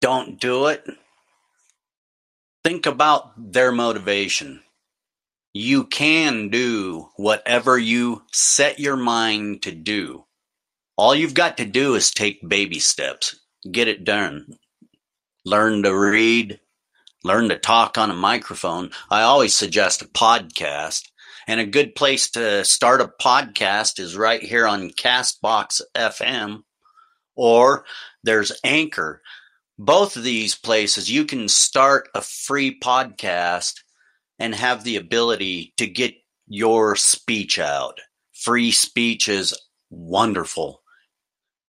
don't 0.00 0.38
do 0.38 0.66
it, 0.68 0.86
think 2.62 2.86
about 2.86 3.52
their 3.52 3.72
motivation. 3.72 4.62
You 5.54 5.84
can 5.84 6.50
do 6.50 7.08
whatever 7.16 7.78
you 7.78 8.22
set 8.32 8.78
your 8.78 8.96
mind 8.96 9.62
to 9.62 9.72
do. 9.72 10.26
All 10.96 11.14
you've 11.14 11.34
got 11.34 11.56
to 11.56 11.64
do 11.64 11.94
is 11.94 12.10
take 12.10 12.46
baby 12.46 12.78
steps. 12.78 13.38
Get 13.70 13.88
it 13.88 14.04
done. 14.04 14.58
Learn 15.44 15.82
to 15.84 15.96
read, 15.96 16.60
learn 17.24 17.48
to 17.48 17.58
talk 17.58 17.96
on 17.96 18.10
a 18.10 18.14
microphone. 18.14 18.90
I 19.10 19.22
always 19.22 19.56
suggest 19.56 20.02
a 20.02 20.06
podcast 20.06 21.02
and 21.46 21.60
a 21.60 21.66
good 21.66 21.94
place 21.94 22.30
to 22.32 22.64
start 22.64 23.00
a 23.00 23.10
podcast 23.20 23.98
is 23.98 24.16
right 24.16 24.42
here 24.42 24.66
on 24.66 24.90
Castbox 24.90 25.80
FM 25.96 26.62
or 27.34 27.86
there's 28.22 28.52
Anchor. 28.62 29.22
Both 29.78 30.16
of 30.16 30.24
these 30.24 30.54
places, 30.54 31.10
you 31.10 31.24
can 31.24 31.48
start 31.48 32.08
a 32.14 32.20
free 32.20 32.78
podcast 32.78 33.80
and 34.38 34.54
have 34.54 34.84
the 34.84 34.96
ability 34.96 35.72
to 35.76 35.86
get 35.86 36.14
your 36.46 36.96
speech 36.96 37.58
out. 37.58 38.00
Free 38.32 38.70
speech 38.70 39.28
is 39.28 39.58
wonderful. 39.90 40.82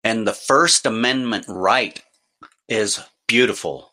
And 0.04 0.26
the 0.26 0.32
First 0.32 0.86
Amendment 0.86 1.46
right 1.48 2.02
is 2.68 3.00
beautiful. 3.28 3.92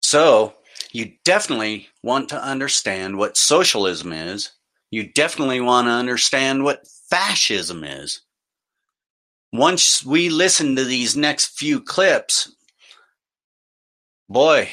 So, 0.00 0.54
you 0.92 1.12
definitely 1.24 1.88
want 2.02 2.28
to 2.30 2.42
understand 2.42 3.18
what 3.18 3.36
socialism 3.36 4.12
is 4.12 4.50
you 4.94 5.02
definitely 5.02 5.60
want 5.60 5.88
to 5.88 5.90
understand 5.90 6.62
what 6.62 6.86
fascism 7.10 7.82
is. 7.82 8.20
Once 9.52 10.04
we 10.04 10.28
listen 10.28 10.76
to 10.76 10.84
these 10.84 11.16
next 11.16 11.58
few 11.58 11.80
clips, 11.80 12.54
boy, 14.28 14.68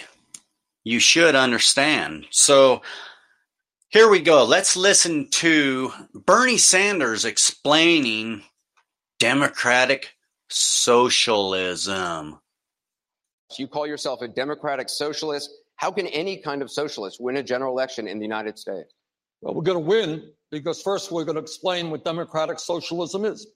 you 0.83 0.99
should 0.99 1.35
understand. 1.35 2.25
So 2.31 2.81
here 3.89 4.09
we 4.09 4.21
go. 4.21 4.45
Let's 4.45 4.75
listen 4.75 5.29
to 5.31 5.91
Bernie 6.13 6.57
Sanders 6.57 7.25
explaining 7.25 8.43
democratic 9.19 10.15
socialism. 10.49 12.39
You 13.57 13.67
call 13.67 13.85
yourself 13.85 14.21
a 14.21 14.27
democratic 14.27 14.89
socialist. 14.89 15.51
How 15.75 15.91
can 15.91 16.07
any 16.07 16.37
kind 16.37 16.61
of 16.61 16.71
socialist 16.71 17.17
win 17.19 17.37
a 17.37 17.43
general 17.43 17.73
election 17.73 18.07
in 18.07 18.17
the 18.17 18.23
United 18.23 18.57
States? 18.57 18.93
Well, 19.41 19.53
we're 19.55 19.63
going 19.63 19.77
to 19.77 19.85
win 19.85 20.31
because 20.51 20.81
first 20.81 21.11
we're 21.11 21.25
going 21.25 21.35
to 21.35 21.41
explain 21.41 21.89
what 21.89 22.05
democratic 22.05 22.59
socialism 22.59 23.25
is. 23.25 23.47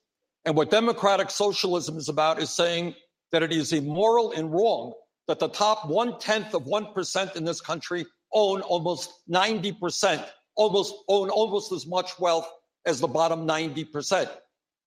And 0.44 0.56
what 0.56 0.70
democratic 0.70 1.30
socialism 1.30 1.98
is 1.98 2.10
about 2.10 2.42
is 2.42 2.50
saying 2.50 2.96
that 3.32 3.42
it 3.42 3.52
is 3.52 3.74
immoral 3.74 4.32
and 4.32 4.52
wrong 4.52 4.94
that 5.28 5.40
the 5.40 5.50
top 5.50 5.88
one 5.88 6.20
tenth 6.20 6.54
of 6.54 6.66
1% 6.66 7.36
in 7.36 7.46
this 7.46 7.62
country 7.62 8.06
own 8.34 8.62
almost 8.62 9.12
90%, 9.30 10.26
almost 10.56 10.94
own 11.08 11.30
almost 11.30 11.72
as 11.72 11.88
much 11.88 12.20
wealth 12.20 12.50
as 12.86 13.00
the 13.00 13.08
bottom 13.08 13.48
90%. 13.48 14.30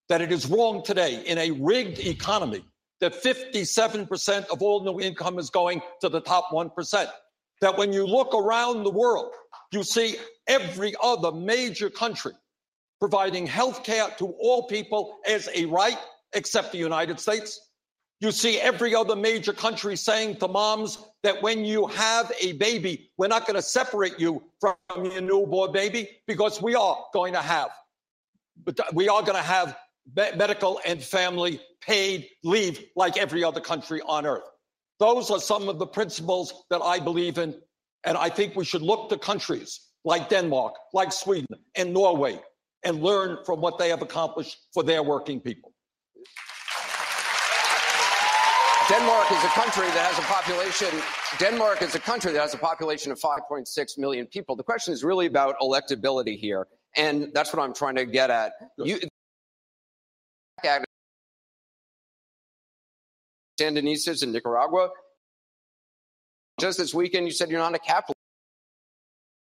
That 0.07 0.21
it 0.21 0.31
is 0.31 0.47
wrong 0.47 0.83
today 0.83 1.23
in 1.25 1.37
a 1.37 1.51
rigged 1.51 1.99
economy 1.99 2.63
that 2.99 3.13
57% 3.13 4.47
of 4.47 4.61
all 4.61 4.83
new 4.83 4.99
income 4.99 5.39
is 5.39 5.49
going 5.49 5.81
to 6.01 6.09
the 6.09 6.19
top 6.19 6.49
1%. 6.51 7.07
That 7.61 7.77
when 7.77 7.93
you 7.93 8.05
look 8.05 8.33
around 8.33 8.83
the 8.83 8.91
world, 8.91 9.33
you 9.71 9.83
see 9.83 10.15
every 10.47 10.95
other 11.01 11.31
major 11.31 11.89
country 11.89 12.33
providing 12.99 13.47
health 13.47 13.83
care 13.83 14.09
to 14.17 14.27
all 14.39 14.67
people 14.67 15.17
as 15.27 15.49
a 15.55 15.65
right, 15.65 15.97
except 16.33 16.71
the 16.71 16.77
United 16.77 17.19
States. 17.19 17.59
You 18.21 18.31
see 18.31 18.59
every 18.59 18.93
other 18.93 19.15
major 19.15 19.53
country 19.53 19.95
saying 19.95 20.37
to 20.37 20.47
moms 20.49 20.97
that 21.23 21.41
when 21.41 21.63
you 21.63 21.87
have 21.87 22.31
a 22.41 22.51
baby, 22.53 23.11
we're 23.17 23.29
not 23.29 23.47
going 23.47 23.55
to 23.55 23.61
separate 23.61 24.19
you 24.19 24.43
from 24.59 24.75
your 24.97 25.21
newborn 25.21 25.71
baby 25.71 26.09
because 26.27 26.61
we 26.61 26.75
are 26.75 26.97
going 27.13 27.31
to 27.33 27.41
have, 27.41 27.69
we 28.93 29.07
are 29.07 29.21
going 29.21 29.37
to 29.37 29.41
have 29.41 29.77
medical 30.35 30.81
and 30.85 31.01
family 31.01 31.61
paid 31.79 32.27
leave 32.43 32.83
like 32.97 33.17
every 33.17 33.41
other 33.41 33.61
country 33.61 34.01
on 34.05 34.25
earth. 34.25 34.49
Those 34.99 35.31
are 35.31 35.39
some 35.39 35.69
of 35.69 35.79
the 35.79 35.87
principles 35.87 36.65
that 36.69 36.81
I 36.81 36.99
believe 36.99 37.37
in. 37.37 37.55
And 38.03 38.17
I 38.17 38.29
think 38.29 38.55
we 38.55 38.65
should 38.65 38.81
look 38.81 39.09
to 39.09 39.17
countries 39.17 39.79
like 40.03 40.29
Denmark, 40.29 40.75
like 40.93 41.13
Sweden, 41.13 41.47
and 41.75 41.93
Norway 41.93 42.41
and 42.83 43.01
learn 43.01 43.37
from 43.45 43.61
what 43.61 43.77
they 43.77 43.89
have 43.89 44.01
accomplished 44.01 44.57
for 44.73 44.83
their 44.83 45.03
working 45.03 45.39
people. 45.39 45.73
Denmark 48.89 49.31
is 49.31 49.43
a 49.43 49.49
country 49.49 49.85
that 49.85 50.11
has 50.11 50.17
a 50.17 50.23
population. 50.23 50.89
Denmark 51.37 51.83
is 51.83 51.93
a 51.93 51.99
country 51.99 52.31
that 52.33 52.41
has 52.41 52.55
a 52.55 52.57
population 52.57 53.11
of 53.11 53.19
5.6 53.19 53.97
million 53.99 54.25
people. 54.25 54.55
The 54.55 54.63
question 54.63 54.95
is 54.95 55.03
really 55.03 55.27
about 55.27 55.59
electability 55.61 56.35
here, 56.39 56.65
and 56.97 57.29
that's 57.31 57.53
what 57.53 57.61
I'm 57.61 57.75
trying 57.75 57.97
to 57.97 58.05
get 58.05 58.31
at. 58.31 58.53
You, 58.79 58.99
Sandinistas 63.61 64.23
in 64.23 64.31
Nicaragua. 64.31 64.89
Just 66.59 66.79
this 66.79 66.91
weekend, 66.91 67.27
you 67.27 67.31
said 67.31 67.51
you're 67.51 67.59
not 67.59 67.75
a 67.75 67.79
capitalist. 67.79 68.17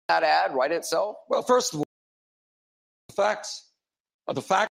That 0.08 0.22
ad 0.22 0.54
right 0.54 0.70
itself? 0.70 1.16
Well, 1.30 1.42
first 1.42 1.72
of 1.72 1.80
all, 1.80 1.86
the 3.08 3.14
facts 3.14 3.70
are 4.28 4.34
the 4.34 4.42
facts 4.42 4.74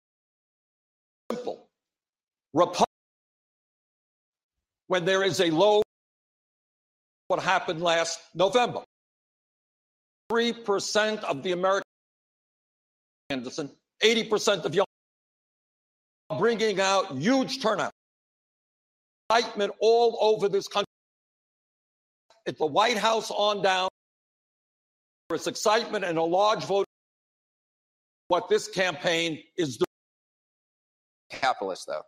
simple. 1.32 1.68
Republic 2.54 2.91
when 4.92 5.06
there 5.06 5.24
is 5.24 5.40
a 5.40 5.50
low, 5.50 5.82
what 7.30 7.40
happened 7.40 7.82
last 7.82 8.20
November. 8.36 8.82
3% 10.30 11.24
of 11.24 11.44
the 11.44 11.54
American, 11.54 11.88
Anderson, 13.30 13.72
80% 14.04 14.66
of 14.66 14.76
young 14.76 14.86
bringing 16.38 16.82
out 16.82 17.18
huge 17.18 17.62
turnout. 17.62 17.94
Excitement 19.30 19.72
all 19.80 20.18
over 20.20 20.50
this 20.50 20.68
country. 20.68 20.92
At 22.46 22.58
the 22.58 22.66
White 22.66 22.98
House 22.98 23.32
on 23.32 23.62
down, 23.62 23.88
there's 25.30 25.48
excitement 25.48 26.04
and 26.04 26.18
a 26.18 26.24
large 26.24 26.66
vote. 26.66 26.86
What 28.28 28.50
this 28.50 28.68
campaign 28.68 29.42
is 29.58 29.78
doing. 29.78 29.86
Capitalist, 31.30 31.88
though 31.88 32.04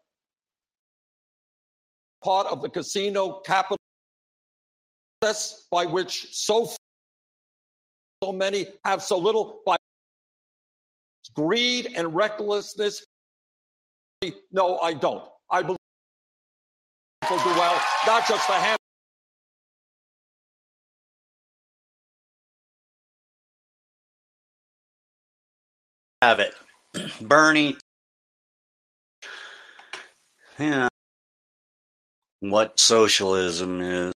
part 2.23 2.47
of 2.47 2.61
the 2.61 2.69
casino 2.69 3.41
capital 3.45 3.77
process 5.21 5.67
by 5.71 5.85
which 5.85 6.33
so 6.33 6.69
so 8.23 8.31
many 8.31 8.67
have 8.85 9.01
so 9.01 9.17
little 9.17 9.61
by 9.65 9.75
greed 11.35 11.91
and 11.95 12.15
recklessness. 12.15 13.05
No, 14.51 14.77
I 14.79 14.93
don't. 14.93 15.23
I 15.49 15.61
believe 15.61 15.77
people 17.21 17.37
do 17.37 17.49
well, 17.49 17.81
not 18.07 18.27
just 18.27 18.49
a 18.49 18.53
hand. 18.53 18.77
Have 26.21 26.39
it, 26.39 26.55
Bernie. 27.21 27.77
Yeah 30.57 30.87
what 32.49 32.79
socialism 32.79 33.79
is. 33.81 34.13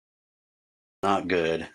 Not 1.02 1.28
good. 1.28 1.68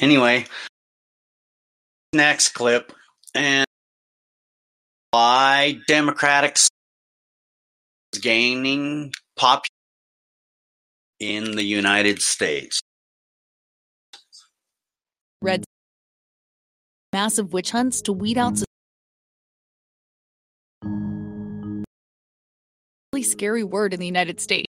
Anyway, 0.00 0.46
next 2.12 2.48
clip 2.50 2.92
and 3.34 3.66
why 5.10 5.78
Democratic 5.88 6.56
is 6.56 6.68
gaining 8.20 9.12
popularity 9.36 9.70
in 11.18 11.56
the 11.56 11.64
United 11.64 12.22
States. 12.22 12.80
Red 15.42 15.64
massive 17.12 17.52
witch 17.52 17.70
hunts 17.72 18.02
to 18.02 18.12
weed 18.12 18.38
out 18.38 18.62
scary 23.22 23.64
word 23.64 23.94
in 23.94 24.00
the 24.00 24.06
United 24.06 24.40
States. 24.40 24.66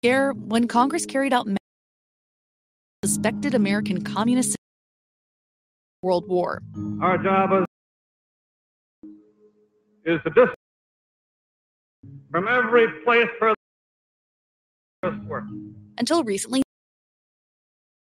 Scare 0.00 0.32
when 0.32 0.68
Congress 0.68 1.06
carried 1.06 1.32
out 1.32 1.46
suspected 3.04 3.54
American 3.54 4.02
communist 4.02 4.56
World 6.02 6.26
War. 6.26 6.62
Our 7.02 7.18
job 7.18 7.50
is, 7.52 9.10
is 10.04 10.20
to 10.22 10.30
distance 10.30 10.54
from 12.30 12.48
every 12.48 12.86
place 13.04 13.28
for 13.38 13.54
work. 15.26 15.44
Until 15.98 16.24
recently, 16.24 16.62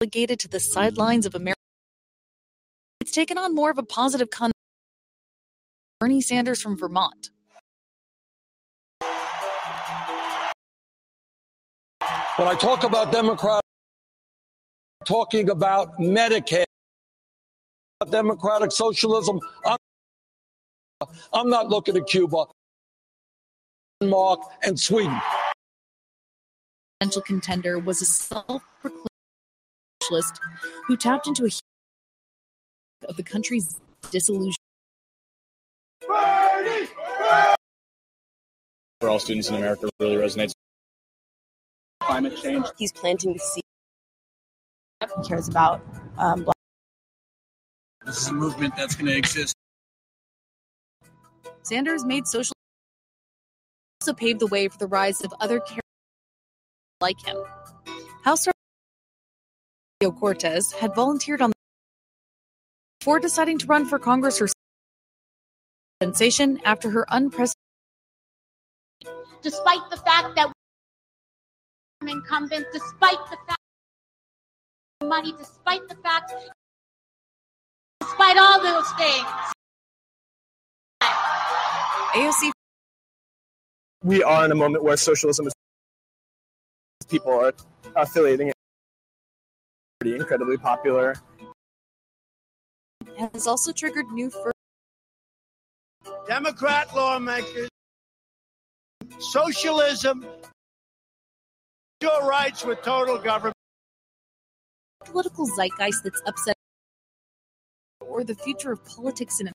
relegated 0.00 0.38
to 0.40 0.48
the 0.48 0.60
sidelines 0.60 1.26
of 1.26 1.34
America, 1.34 1.58
it's 3.00 3.12
taken 3.12 3.38
on 3.38 3.54
more 3.54 3.70
of 3.70 3.78
a 3.78 3.82
positive 3.82 4.30
con. 4.30 4.52
Bernie 5.98 6.20
Sanders 6.20 6.60
from 6.60 6.76
Vermont. 6.76 7.30
When 12.42 12.50
I 12.50 12.58
talk 12.58 12.82
about 12.82 13.12
Democrat, 13.12 13.60
talking 15.04 15.48
about 15.48 15.96
Medicare, 16.00 16.64
democratic 18.10 18.72
socialism, 18.72 19.38
I'm, 19.64 19.76
I'm 21.32 21.48
not 21.48 21.68
looking 21.68 21.96
at 21.96 22.08
Cuba, 22.08 22.46
Denmark, 24.00 24.40
and 24.64 24.80
Sweden. 24.80 25.16
Potential 26.98 27.22
contender 27.22 27.78
was 27.78 28.02
a 28.02 28.06
self-proclaimed 28.06 29.06
socialist 30.02 30.40
who 30.88 30.96
tapped 30.96 31.28
into 31.28 31.44
a 31.44 31.48
huge 31.48 31.60
of 33.08 33.16
the 33.16 33.22
country's 33.22 33.80
disillusion. 34.10 34.56
For 39.00 39.08
all 39.08 39.20
students 39.20 39.48
in 39.48 39.54
America, 39.54 39.88
really 40.00 40.16
resonates 40.16 40.54
climate 42.12 42.36
change. 42.36 42.66
He's 42.76 42.92
planting 42.92 43.32
the 43.32 43.38
seed. 43.38 43.62
He 45.00 45.28
cares 45.28 45.48
about 45.48 45.80
um, 46.18 46.44
black. 46.44 46.54
This 48.04 48.18
is 48.18 48.28
a 48.28 48.32
movement 48.34 48.74
that's 48.76 48.94
going 48.94 49.06
to 49.06 49.16
exist. 49.16 49.54
Sanders 51.62 52.04
made 52.04 52.26
social 52.26 52.52
also 54.00 54.12
paved 54.12 54.40
the 54.40 54.46
way 54.48 54.68
for 54.68 54.76
the 54.78 54.86
rise 54.86 55.22
of 55.22 55.32
other 55.40 55.58
characters 55.60 55.80
like 57.00 57.24
him. 57.24 57.36
House 58.24 58.46
Representative 60.00 60.20
Cortez 60.20 60.72
had 60.72 60.94
volunteered 60.94 61.40
on 61.40 61.52
before 63.00 63.20
deciding 63.20 63.58
to 63.58 63.66
run 63.66 63.86
for 63.86 63.98
Congress 63.98 64.38
her 64.38 64.48
sensation 66.02 66.60
after 66.64 66.90
her 66.90 67.06
unprecedented 67.08 67.56
despite 69.42 69.80
the 69.90 69.96
fact 69.96 70.36
that 70.36 70.52
incumbent, 72.08 72.66
despite 72.72 73.18
the 73.30 73.36
fact 73.46 73.58
money, 75.02 75.32
despite 75.36 75.86
the 75.88 75.96
fact, 75.96 76.32
despite 78.00 78.36
all 78.38 78.62
those 78.62 78.90
things. 78.92 79.26
AOC. 82.14 82.50
We 84.04 84.22
are 84.22 84.44
in 84.44 84.52
a 84.52 84.54
moment 84.54 84.84
where 84.84 84.96
socialism 84.96 85.46
is. 85.46 85.52
People 87.08 87.32
are 87.32 87.52
affiliating 87.96 88.48
it. 88.48 88.54
Pretty 90.00 90.16
incredibly 90.16 90.56
popular. 90.56 91.14
has 93.18 93.46
also 93.46 93.72
triggered 93.72 94.06
new. 94.12 94.30
Fur- 94.30 94.52
Democrat 96.26 96.94
lawmakers, 96.94 97.68
socialism, 99.18 100.24
your 102.02 102.26
rights 102.26 102.64
with 102.64 102.82
total 102.82 103.16
government. 103.18 103.54
political 105.04 105.46
zeitgeist 105.46 106.02
that's 106.04 106.22
upset 106.26 106.56
or 108.00 108.24
the 108.24 108.34
future 108.34 108.72
of 108.72 108.84
politics 108.84 109.40
in 109.40 109.50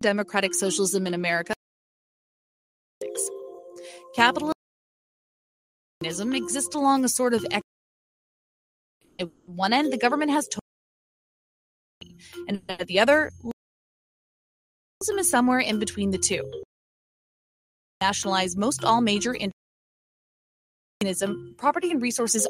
democratic 0.00 0.52
socialism 0.54 1.06
in 1.06 1.14
America. 1.14 1.54
Capitalism 4.16 4.52
exists 6.34 6.74
along 6.74 7.04
a 7.04 7.08
sort 7.08 7.34
of 7.34 7.46
at 7.52 7.62
one 9.46 9.72
end 9.72 9.92
the 9.92 9.96
government 9.96 10.30
has 10.30 10.46
total 10.48 10.61
and 12.48 12.60
the 12.86 13.00
other 13.00 13.30
is 15.18 15.30
somewhere 15.30 15.58
in 15.58 15.78
between 15.78 16.10
the 16.10 16.18
two. 16.18 16.42
Nationalize 18.00 18.56
most 18.56 18.84
all 18.84 19.00
major 19.00 19.34
in- 19.34 19.52
property 21.56 21.90
and 21.90 22.00
resources. 22.00 22.48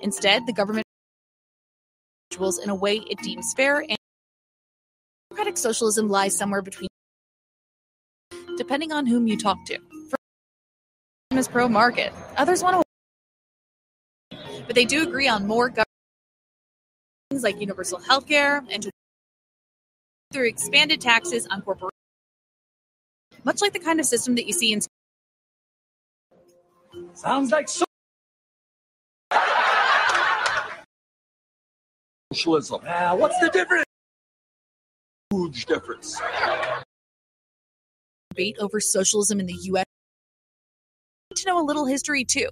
Instead, 0.00 0.46
the 0.46 0.52
government 0.52 0.84
individuals 2.30 2.58
in 2.58 2.70
a 2.70 2.74
way 2.74 2.96
it 3.10 3.18
deems 3.18 3.52
fair 3.54 3.80
and 3.80 3.96
democratic 5.30 5.58
socialism 5.58 6.08
lies 6.08 6.36
somewhere 6.36 6.62
between 6.62 6.88
depending 8.56 8.92
on 8.92 9.06
whom 9.06 9.26
you 9.26 9.36
talk 9.36 9.58
to. 9.66 9.78
For 10.10 11.38
is 11.38 11.48
pro 11.48 11.68
market, 11.68 12.12
others 12.36 12.62
want 12.62 12.76
to 12.76 12.82
but 14.66 14.74
they 14.74 14.84
do 14.84 15.02
agree 15.02 15.28
on 15.28 15.46
more 15.46 15.68
government 15.68 15.91
like 17.40 17.58
universal 17.58 17.98
health 17.98 18.26
care 18.28 18.62
and 18.70 18.90
through 20.32 20.48
expanded 20.48 21.00
taxes 21.00 21.46
on 21.50 21.62
corporations, 21.62 21.90
much 23.44 23.60
like 23.62 23.72
the 23.72 23.78
kind 23.78 24.00
of 24.00 24.06
system 24.06 24.34
that 24.34 24.46
you 24.46 24.52
see 24.52 24.72
in. 24.72 24.80
Sounds 27.14 27.50
like 27.50 27.68
so- 27.68 27.84
socialism. 32.32 32.80
Ah, 32.86 33.14
what's 33.14 33.38
the 33.40 33.48
difference? 33.50 33.84
Huge 35.30 35.66
difference. 35.66 36.20
Debate 38.30 38.56
over 38.60 38.80
socialism 38.80 39.40
in 39.40 39.46
the 39.46 39.56
U.S. 39.64 39.84
to 41.36 41.46
know 41.46 41.58
a 41.62 41.64
little 41.64 41.86
history 41.86 42.24
too. 42.24 42.48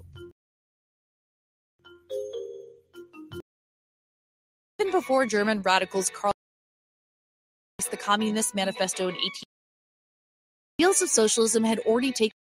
Even 4.80 4.92
before 4.92 5.26
German 5.26 5.60
radicals 5.60 6.10
Karl 6.10 6.32
the 7.90 7.96
Communist 7.96 8.54
Manifesto 8.54 9.08
in 9.08 9.14
18 9.14 9.30
ideals 10.78 11.02
of 11.02 11.08
socialism 11.08 11.64
had 11.64 11.80
already 11.80 12.12
taken 12.12 12.36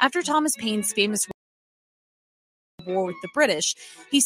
after 0.00 0.22
Thomas 0.22 0.52
Paine's 0.56 0.92
famous 0.92 1.26
war 2.86 3.04
with 3.04 3.16
the 3.20 3.28
British, 3.34 3.74
he 4.10 4.22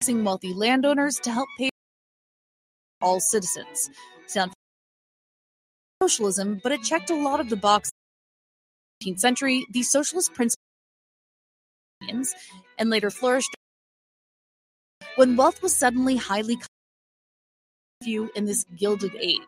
using 0.00 0.24
wealthy 0.24 0.52
landowners 0.52 1.16
to 1.16 1.30
help 1.30 1.48
pay 1.58 1.70
all 3.00 3.18
citizens. 3.20 3.90
Sound 4.26 4.52
socialism, 6.02 6.60
but 6.62 6.72
it 6.72 6.82
checked 6.82 7.10
a 7.10 7.14
lot 7.14 7.40
of 7.40 7.48
the 7.48 7.56
boxes. 7.56 7.92
19th 9.02 9.18
century, 9.18 9.66
the 9.70 9.82
socialist 9.82 10.32
principles 10.34 10.56
and 12.78 12.90
later 12.90 13.10
flourished 13.10 13.54
when 15.16 15.36
wealth 15.36 15.62
was 15.62 15.76
suddenly 15.76 16.16
highly 16.16 16.58
few 18.02 18.30
in 18.34 18.44
this 18.46 18.64
gilded 18.76 19.14
age 19.20 19.40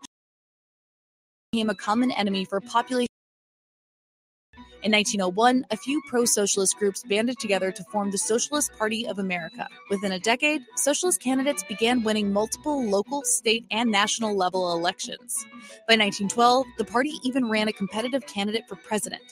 became 1.52 1.70
a 1.70 1.74
common 1.74 2.10
enemy 2.12 2.44
for 2.44 2.60
population. 2.60 3.08
In 4.82 4.92
1901, 4.92 5.64
a 5.70 5.76
few 5.76 6.02
pro 6.08 6.24
socialist 6.24 6.76
groups 6.76 7.02
banded 7.08 7.38
together 7.38 7.72
to 7.72 7.84
form 7.84 8.10
the 8.10 8.18
Socialist 8.18 8.70
Party 8.76 9.06
of 9.06 9.18
America. 9.18 9.66
Within 9.88 10.12
a 10.12 10.18
decade, 10.18 10.62
socialist 10.76 11.22
candidates 11.22 11.62
began 11.62 12.02
winning 12.02 12.32
multiple 12.32 12.84
local, 12.84 13.22
state, 13.24 13.64
and 13.70 13.90
national 13.90 14.36
level 14.36 14.72
elections. 14.76 15.46
By 15.88 15.96
1912, 15.96 16.66
the 16.76 16.84
party 16.84 17.12
even 17.22 17.48
ran 17.48 17.68
a 17.68 17.72
competitive 17.72 18.26
candidate 18.26 18.68
for 18.68 18.76
president. 18.76 19.22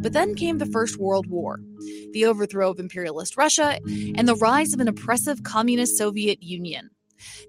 But 0.00 0.12
then 0.12 0.34
came 0.34 0.58
the 0.58 0.66
First 0.66 0.98
World 0.98 1.26
War, 1.26 1.60
the 2.12 2.26
overthrow 2.26 2.70
of 2.70 2.78
imperialist 2.78 3.36
Russia, 3.36 3.78
and 4.14 4.28
the 4.28 4.36
rise 4.36 4.72
of 4.72 4.80
an 4.80 4.88
oppressive 4.88 5.42
communist 5.42 5.98
Soviet 5.98 6.42
Union. 6.42 6.90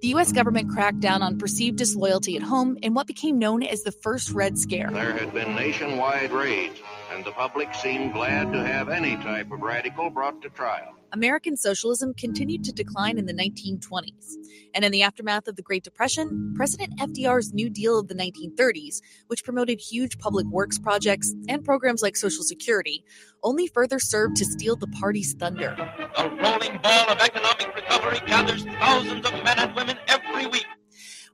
The 0.01 0.09
U.S. 0.09 0.31
government 0.31 0.69
cracked 0.69 0.99
down 0.99 1.21
on 1.21 1.37
perceived 1.37 1.77
disloyalty 1.77 2.35
at 2.35 2.41
home 2.41 2.77
in 2.81 2.93
what 2.93 3.07
became 3.07 3.37
known 3.37 3.61
as 3.63 3.83
the 3.83 3.91
First 3.91 4.31
Red 4.31 4.57
Scare. 4.57 4.89
There 4.91 5.13
had 5.13 5.33
been 5.33 5.55
nationwide 5.55 6.31
raids, 6.31 6.79
and 7.13 7.23
the 7.23 7.31
public 7.31 7.73
seemed 7.75 8.13
glad 8.13 8.51
to 8.51 8.65
have 8.65 8.89
any 8.89 9.15
type 9.17 9.51
of 9.51 9.61
radical 9.61 10.09
brought 10.09 10.41
to 10.41 10.49
trial. 10.49 10.95
American 11.11 11.57
socialism 11.57 12.13
continued 12.13 12.63
to 12.63 12.71
decline 12.71 13.17
in 13.17 13.25
the 13.25 13.33
1920s. 13.33 14.35
And 14.73 14.85
in 14.85 14.91
the 14.91 15.01
aftermath 15.01 15.47
of 15.47 15.55
the 15.55 15.61
Great 15.61 15.83
Depression, 15.83 16.53
President 16.55 16.97
FDR's 16.99 17.53
New 17.53 17.69
Deal 17.69 17.99
of 17.99 18.07
the 18.07 18.15
1930s, 18.15 19.01
which 19.27 19.43
promoted 19.43 19.79
huge 19.79 20.19
public 20.19 20.45
works 20.47 20.77
projects 20.77 21.33
and 21.47 21.63
programs 21.63 22.01
like 22.01 22.15
Social 22.15 22.43
Security, 22.43 23.03
only 23.43 23.67
further 23.67 23.99
served 23.99 24.35
to 24.37 24.45
steal 24.45 24.75
the 24.75 24.87
party's 24.87 25.33
thunder. 25.33 25.75
A 26.17 26.29
rolling 26.29 26.79
ball 26.81 27.09
of 27.09 27.19
economic 27.19 27.75
recovery 27.75 28.19
gathers 28.27 28.63
thousands 28.65 29.25
of 29.25 29.31
men 29.43 29.59
and 29.59 29.75
women 29.75 29.97
every 30.07 30.45
week. 30.47 30.65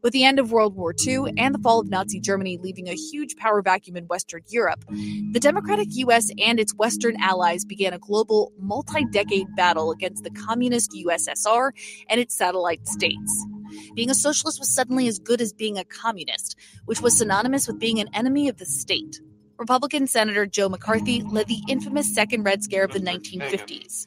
With 0.05 0.13
the 0.13 0.23
end 0.23 0.37
of 0.37 0.51
World 0.51 0.75
War 0.75 0.93
II 1.03 1.33
and 1.35 1.55
the 1.55 1.57
fall 1.57 1.79
of 1.79 1.89
Nazi 1.89 2.19
Germany 2.19 2.59
leaving 2.61 2.87
a 2.87 2.93
huge 2.93 3.37
power 3.37 3.63
vacuum 3.63 3.97
in 3.97 4.05
Western 4.05 4.43
Europe, 4.49 4.85
the 4.87 5.39
democratic 5.39 5.87
US 5.93 6.29
and 6.37 6.59
its 6.59 6.75
Western 6.75 7.19
allies 7.19 7.65
began 7.65 7.91
a 7.91 7.97
global, 7.97 8.53
multi 8.59 9.03
decade 9.05 9.47
battle 9.55 9.89
against 9.89 10.23
the 10.23 10.29
communist 10.29 10.91
USSR 10.91 11.71
and 12.07 12.21
its 12.21 12.35
satellite 12.35 12.87
states. 12.87 13.47
Being 13.95 14.11
a 14.11 14.13
socialist 14.13 14.59
was 14.59 14.71
suddenly 14.71 15.07
as 15.07 15.17
good 15.17 15.41
as 15.41 15.51
being 15.51 15.79
a 15.79 15.83
communist, 15.83 16.55
which 16.85 17.01
was 17.01 17.17
synonymous 17.17 17.65
with 17.65 17.79
being 17.79 17.99
an 17.99 18.09
enemy 18.13 18.47
of 18.47 18.57
the 18.57 18.65
state. 18.67 19.19
Republican 19.57 20.05
Senator 20.05 20.45
Joe 20.45 20.69
McCarthy 20.69 21.23
led 21.23 21.47
the 21.47 21.63
infamous 21.67 22.13
Second 22.13 22.43
Red 22.43 22.63
Scare 22.63 22.83
of 22.83 22.91
the 22.91 22.99
1950s. 22.99 24.05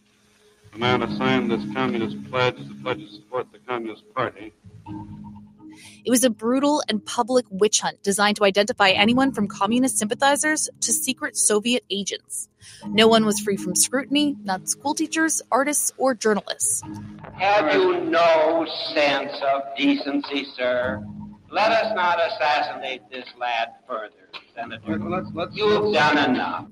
The 0.74 0.78
man 0.78 1.02
assigned 1.02 1.50
this 1.50 1.64
communist 1.74 2.22
pledge 2.30 2.54
a 2.60 2.82
pledge 2.84 3.00
to 3.00 3.12
support 3.12 3.48
the 3.50 3.58
Communist 3.58 4.04
Party. 4.14 4.52
It 6.08 6.10
was 6.10 6.24
a 6.24 6.30
brutal 6.30 6.82
and 6.88 7.04
public 7.04 7.44
witch 7.50 7.82
hunt 7.82 8.02
designed 8.02 8.38
to 8.38 8.44
identify 8.44 8.88
anyone 8.88 9.30
from 9.30 9.46
communist 9.46 9.98
sympathizers 9.98 10.70
to 10.80 10.90
secret 10.90 11.36
Soviet 11.36 11.84
agents. 11.90 12.48
No 12.86 13.06
one 13.08 13.26
was 13.26 13.38
free 13.40 13.58
from 13.58 13.76
scrutiny, 13.76 14.34
not 14.42 14.70
school 14.70 14.94
teachers, 14.94 15.42
artists, 15.52 15.92
or 15.98 16.14
journalists. 16.14 16.82
Have 17.34 17.74
you 17.74 18.00
no 18.06 18.66
sense 18.94 19.32
of 19.52 19.60
decency, 19.76 20.46
sir? 20.56 21.06
Let 21.50 21.72
us 21.72 21.92
not 21.94 22.18
assassinate 22.18 23.02
this 23.10 23.26
lad 23.38 23.74
further, 23.86 24.30
Senator. 24.56 24.98
Let's, 24.98 25.28
let's, 25.34 25.54
You've 25.54 25.92
done 25.92 26.30
enough. 26.30 26.68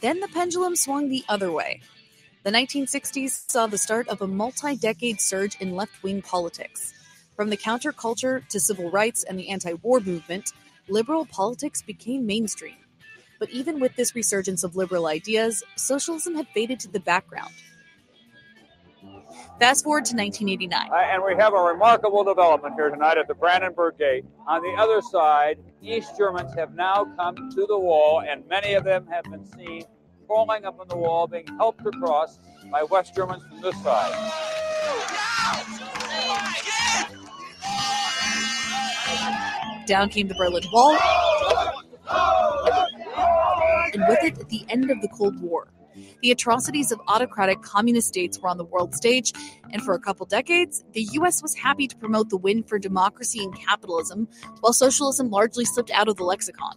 Then 0.00 0.20
the 0.20 0.28
pendulum 0.28 0.76
swung 0.76 1.08
the 1.08 1.24
other 1.28 1.50
way. 1.50 1.80
The 2.44 2.52
1960s 2.52 3.50
saw 3.50 3.66
the 3.66 3.76
start 3.76 4.06
of 4.06 4.22
a 4.22 4.28
multi 4.28 4.76
decade 4.76 5.20
surge 5.20 5.56
in 5.56 5.74
left 5.74 6.00
wing 6.04 6.22
politics. 6.22 6.94
From 7.40 7.48
the 7.48 7.56
counterculture 7.56 8.46
to 8.48 8.60
civil 8.60 8.90
rights 8.90 9.24
and 9.24 9.38
the 9.38 9.48
anti 9.48 9.72
war 9.72 9.98
movement, 10.00 10.52
liberal 10.90 11.24
politics 11.24 11.80
became 11.80 12.26
mainstream. 12.26 12.76
But 13.38 13.48
even 13.48 13.80
with 13.80 13.96
this 13.96 14.14
resurgence 14.14 14.62
of 14.62 14.76
liberal 14.76 15.06
ideas, 15.06 15.62
socialism 15.74 16.34
had 16.34 16.48
faded 16.48 16.78
to 16.80 16.88
the 16.88 17.00
background. 17.00 17.54
Fast 19.58 19.84
forward 19.84 20.04
to 20.04 20.14
1989. 20.14 20.90
Uh, 20.90 20.94
and 20.94 21.24
we 21.24 21.34
have 21.42 21.54
a 21.54 21.62
remarkable 21.62 22.24
development 22.24 22.74
here 22.74 22.90
tonight 22.90 23.16
at 23.16 23.26
the 23.26 23.34
Brandenburg 23.34 23.96
Gate. 23.96 24.26
On 24.46 24.60
the 24.60 24.74
other 24.78 25.00
side, 25.00 25.56
East 25.80 26.18
Germans 26.18 26.52
have 26.56 26.74
now 26.74 27.06
come 27.16 27.36
to 27.52 27.66
the 27.66 27.78
wall, 27.78 28.20
and 28.20 28.46
many 28.48 28.74
of 28.74 28.84
them 28.84 29.06
have 29.06 29.24
been 29.24 29.46
seen 29.46 29.84
crawling 30.26 30.66
up 30.66 30.78
on 30.78 30.88
the 30.88 30.96
wall, 30.98 31.26
being 31.26 31.46
helped 31.56 31.86
across 31.86 32.38
by 32.70 32.82
West 32.82 33.14
Germans 33.14 33.42
from 33.48 33.62
this 33.62 33.82
side. 33.82 34.30
Down 39.86 40.08
came 40.08 40.28
the 40.28 40.34
Berlin 40.34 40.64
Wall, 40.72 40.96
and 43.92 44.04
with 44.08 44.22
it, 44.22 44.48
the 44.48 44.64
end 44.68 44.90
of 44.90 45.00
the 45.00 45.08
Cold 45.08 45.40
War. 45.40 45.72
The 46.22 46.30
atrocities 46.30 46.92
of 46.92 47.00
autocratic 47.08 47.62
communist 47.62 48.08
states 48.08 48.38
were 48.38 48.48
on 48.48 48.56
the 48.56 48.64
world 48.64 48.94
stage, 48.94 49.32
and 49.72 49.82
for 49.82 49.94
a 49.94 49.98
couple 49.98 50.26
decades, 50.26 50.84
the 50.92 51.02
US 51.12 51.42
was 51.42 51.54
happy 51.54 51.88
to 51.88 51.96
promote 51.96 52.30
the 52.30 52.36
win 52.36 52.62
for 52.62 52.78
democracy 52.78 53.42
and 53.42 53.54
capitalism, 53.58 54.28
while 54.60 54.72
socialism 54.72 55.30
largely 55.30 55.64
slipped 55.64 55.90
out 55.90 56.08
of 56.08 56.16
the 56.16 56.24
lexicon. 56.24 56.76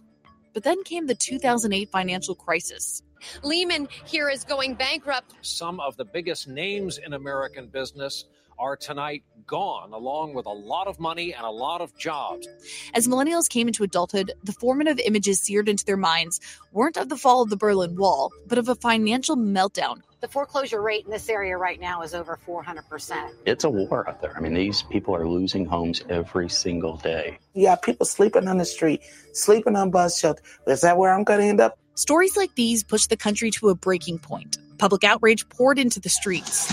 But 0.52 0.62
then 0.62 0.82
came 0.84 1.06
the 1.06 1.14
2008 1.14 1.90
financial 1.90 2.34
crisis. 2.34 3.02
Lehman 3.42 3.88
here 4.04 4.28
is 4.28 4.44
going 4.44 4.74
bankrupt. 4.74 5.34
Some 5.42 5.80
of 5.80 5.96
the 5.96 6.04
biggest 6.04 6.48
names 6.48 6.98
in 6.98 7.12
American 7.12 7.68
business 7.68 8.24
are 8.58 8.76
tonight 8.76 9.24
gone, 9.46 9.92
along 9.92 10.34
with 10.34 10.46
a 10.46 10.52
lot 10.52 10.86
of 10.86 10.98
money 10.98 11.34
and 11.34 11.44
a 11.44 11.50
lot 11.50 11.80
of 11.80 11.96
jobs. 11.98 12.48
As 12.94 13.06
millennials 13.06 13.48
came 13.48 13.66
into 13.66 13.82
adulthood, 13.82 14.32
the 14.42 14.52
formative 14.52 14.98
images 14.98 15.40
seared 15.40 15.68
into 15.68 15.84
their 15.84 15.96
minds 15.96 16.40
weren't 16.72 16.96
of 16.96 17.08
the 17.08 17.16
fall 17.16 17.42
of 17.42 17.50
the 17.50 17.56
Berlin 17.56 17.96
Wall, 17.96 18.30
but 18.46 18.58
of 18.58 18.68
a 18.68 18.74
financial 18.74 19.36
meltdown. 19.36 20.00
The 20.20 20.28
foreclosure 20.28 20.80
rate 20.80 21.04
in 21.04 21.10
this 21.10 21.28
area 21.28 21.56
right 21.58 21.78
now 21.78 22.00
is 22.00 22.14
over 22.14 22.38
400%. 22.46 23.30
It's 23.44 23.64
a 23.64 23.68
war 23.68 24.08
out 24.08 24.22
there. 24.22 24.34
I 24.34 24.40
mean, 24.40 24.54
these 24.54 24.82
people 24.82 25.14
are 25.14 25.28
losing 25.28 25.66
homes 25.66 26.02
every 26.08 26.48
single 26.48 26.96
day. 26.96 27.38
You 27.52 27.66
got 27.66 27.82
people 27.82 28.06
sleeping 28.06 28.48
on 28.48 28.56
the 28.56 28.64
street, 28.64 29.02
sleeping 29.34 29.76
on 29.76 29.90
bus 29.90 30.18
shelter. 30.18 30.42
Is 30.66 30.80
that 30.80 30.96
where 30.96 31.12
I'm 31.12 31.24
going 31.24 31.40
to 31.40 31.46
end 31.46 31.60
up? 31.60 31.78
Stories 31.94 32.38
like 32.38 32.54
these 32.54 32.82
pushed 32.82 33.10
the 33.10 33.16
country 33.18 33.50
to 33.50 33.68
a 33.68 33.74
breaking 33.74 34.18
point. 34.18 34.56
Public 34.78 35.04
outrage 35.04 35.46
poured 35.50 35.78
into 35.78 36.00
the 36.00 36.08
streets. 36.08 36.72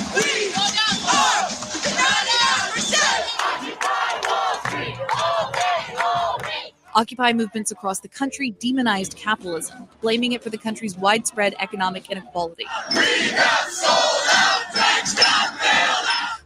Occupy 6.93 7.31
movements 7.33 7.71
across 7.71 8.01
the 8.01 8.07
country 8.09 8.51
demonized 8.59 9.15
capitalism, 9.15 9.87
blaming 10.01 10.33
it 10.33 10.43
for 10.43 10.49
the 10.49 10.57
country's 10.57 10.97
widespread 10.97 11.55
economic 11.59 12.09
inequality. 12.11 12.65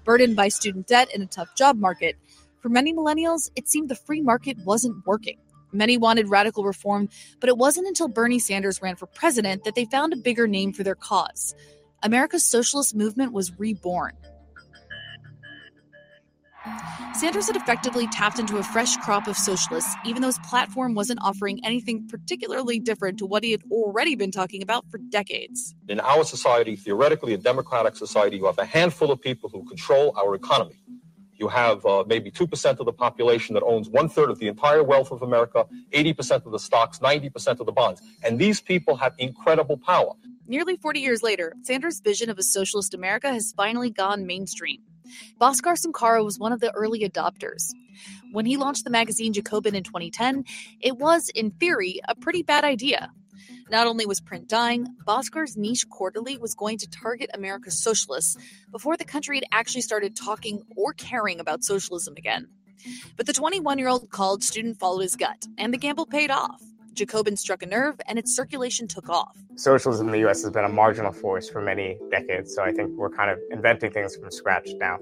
Burdened 0.03 0.35
by 0.35 0.49
student 0.49 0.85
debt 0.85 1.09
and 1.13 1.23
a 1.23 1.25
tough 1.25 1.55
job 1.55 1.77
market, 1.77 2.15
for 2.61 2.69
many 2.69 2.93
millennials, 2.93 3.49
it 3.55 3.67
seemed 3.67 3.89
the 3.89 3.95
free 3.95 4.21
market 4.21 4.57
wasn't 4.65 5.05
working. 5.05 5.37
Many 5.71 5.97
wanted 5.97 6.29
radical 6.29 6.63
reform, 6.63 7.09
but 7.39 7.49
it 7.49 7.57
wasn't 7.57 7.87
until 7.87 8.07
Bernie 8.07 8.39
Sanders 8.39 8.81
ran 8.81 8.95
for 8.95 9.07
president 9.07 9.63
that 9.63 9.75
they 9.75 9.85
found 9.85 10.13
a 10.13 10.17
bigger 10.17 10.47
name 10.47 10.73
for 10.73 10.83
their 10.83 10.95
cause. 10.95 11.55
America's 12.03 12.45
socialist 12.47 12.95
movement 12.95 13.33
was 13.33 13.57
reborn. 13.59 14.13
Sanders 17.13 17.47
had 17.47 17.55
effectively 17.55 18.07
tapped 18.07 18.39
into 18.39 18.57
a 18.57 18.63
fresh 18.63 18.97
crop 18.97 19.27
of 19.27 19.37
socialists, 19.37 19.95
even 20.03 20.21
though 20.21 20.27
his 20.27 20.39
platform 20.39 20.95
wasn't 20.95 21.19
offering 21.21 21.63
anything 21.63 22.07
particularly 22.09 22.79
different 22.79 23.17
to 23.19 23.25
what 23.25 23.43
he 23.43 23.51
had 23.51 23.61
already 23.71 24.15
been 24.15 24.31
talking 24.31 24.61
about 24.61 24.85
for 24.89 24.97
decades. 24.97 25.73
In 25.87 25.99
our 26.01 26.25
society, 26.25 26.75
theoretically 26.75 27.33
a 27.33 27.37
democratic 27.37 27.95
society, 27.95 28.37
you 28.37 28.45
have 28.45 28.59
a 28.59 28.65
handful 28.65 29.11
of 29.11 29.21
people 29.21 29.49
who 29.49 29.63
control 29.65 30.13
our 30.17 30.35
economy. 30.35 30.75
You 31.37 31.47
have 31.49 31.85
uh, 31.85 32.03
maybe 32.07 32.31
2% 32.31 32.79
of 32.79 32.85
the 32.85 32.93
population 32.93 33.55
that 33.55 33.63
owns 33.63 33.89
one 33.89 34.09
third 34.09 34.29
of 34.29 34.39
the 34.39 34.47
entire 34.47 34.83
wealth 34.83 35.11
of 35.11 35.21
America, 35.21 35.65
80% 35.91 36.45
of 36.45 36.51
the 36.51 36.59
stocks, 36.59 36.99
90% 36.99 37.59
of 37.59 37.65
the 37.65 37.71
bonds. 37.71 38.01
And 38.23 38.39
these 38.39 38.61
people 38.61 38.95
have 38.97 39.13
incredible 39.17 39.77
power. 39.77 40.13
Nearly 40.47 40.77
40 40.77 40.99
years 40.99 41.23
later, 41.23 41.53
Sanders' 41.63 41.99
vision 41.99 42.29
of 42.29 42.37
a 42.37 42.43
socialist 42.43 42.93
America 42.93 43.31
has 43.31 43.53
finally 43.55 43.89
gone 43.89 44.25
mainstream. 44.25 44.81
Bhaskar 45.39 45.77
Sunkara 45.77 46.23
was 46.23 46.39
one 46.39 46.51
of 46.51 46.59
the 46.59 46.71
early 46.71 47.01
adopters. 47.01 47.71
When 48.31 48.45
he 48.45 48.57
launched 48.57 48.83
the 48.83 48.89
magazine 48.89 49.33
Jacobin 49.33 49.75
in 49.75 49.83
2010, 49.83 50.43
it 50.81 50.97
was, 50.97 51.29
in 51.29 51.51
theory, 51.51 52.01
a 52.07 52.15
pretty 52.15 52.43
bad 52.43 52.63
idea. 52.63 53.11
Not 53.69 53.87
only 53.87 54.05
was 54.05 54.21
print 54.21 54.47
dying, 54.47 54.87
Bhaskar's 55.07 55.57
niche 55.57 55.89
quarterly 55.89 56.37
was 56.37 56.53
going 56.53 56.77
to 56.79 56.89
target 56.89 57.29
America's 57.33 57.81
socialists 57.81 58.37
before 58.71 58.95
the 58.97 59.05
country 59.05 59.37
had 59.37 59.45
actually 59.51 59.81
started 59.81 60.15
talking 60.15 60.61
or 60.75 60.93
caring 60.93 61.39
about 61.39 61.63
socialism 61.63 62.13
again. 62.17 62.47
But 63.17 63.25
the 63.25 63.33
21 63.33 63.79
year 63.79 63.87
old 63.87 64.09
college 64.11 64.43
student 64.43 64.79
followed 64.79 65.01
his 65.01 65.15
gut, 65.15 65.47
and 65.57 65.73
the 65.73 65.77
gamble 65.77 66.05
paid 66.05 66.29
off. 66.29 66.61
Jacobin 66.95 67.37
struck 67.37 67.61
a 67.61 67.65
nerve, 67.65 67.99
and 68.07 68.17
its 68.17 68.35
circulation 68.35 68.87
took 68.87 69.09
off. 69.09 69.37
Socialism 69.55 70.07
in 70.07 70.13
the 70.13 70.27
US 70.29 70.41
has 70.43 70.51
been 70.51 70.65
a 70.65 70.69
marginal 70.69 71.11
force 71.11 71.49
for 71.49 71.61
many 71.61 71.99
decades, 72.09 72.55
so 72.55 72.63
I 72.63 72.71
think 72.71 72.91
we're 72.97 73.09
kind 73.09 73.29
of 73.29 73.39
inventing 73.51 73.91
things 73.91 74.15
from 74.15 74.31
scratch 74.31 74.69
now. 74.77 74.97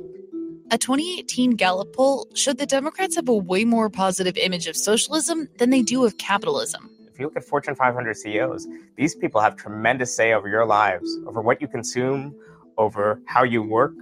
A 0.72 0.78
2018 0.78 1.52
Gallup 1.52 1.94
poll 1.94 2.28
showed 2.34 2.58
that 2.58 2.70
Democrats 2.70 3.16
have 3.16 3.30
a 3.30 3.34
way 3.34 3.64
more 3.64 3.90
positive 3.90 4.36
image 4.38 4.66
of 4.68 4.76
socialism 4.76 5.48
than 5.58 5.70
they 5.70 5.82
do 5.82 6.04
of 6.04 6.18
capitalism. 6.18 6.90
If 7.14 7.20
you 7.20 7.26
look 7.26 7.38
at 7.38 7.44
Fortune 7.44 7.76
500 7.76 8.18
CEOs, 8.18 8.68
these 8.96 9.14
people 9.14 9.40
have 9.40 9.56
tremendous 9.56 10.16
say 10.16 10.34
over 10.34 10.50
your 10.50 10.66
lives, 10.66 11.08
over 11.28 11.42
what 11.42 11.62
you 11.62 11.68
consume, 11.68 12.36
over 12.78 13.22
how 13.28 13.44
you 13.44 13.62
work, 13.62 13.94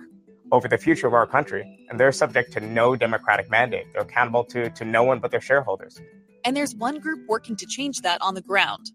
over 0.53 0.69
the 0.69 0.77
future 0.77 1.07
of 1.07 1.13
our 1.13 1.27
country. 1.27 1.85
And 1.89 1.99
they're 1.99 2.13
subject 2.13 2.53
to 2.53 2.61
no 2.61 2.95
democratic 2.95 3.49
mandate. 3.49 3.91
They're 3.91 4.03
accountable 4.03 4.45
to, 4.45 4.69
to 4.69 4.85
no 4.85 5.03
one 5.03 5.19
but 5.19 5.31
their 5.31 5.41
shareholders. 5.41 5.99
And 6.43 6.55
there's 6.55 6.75
one 6.75 6.99
group 6.99 7.27
working 7.27 7.55
to 7.57 7.65
change 7.65 8.01
that 8.01 8.21
on 8.21 8.33
the 8.33 8.41
ground. 8.41 8.91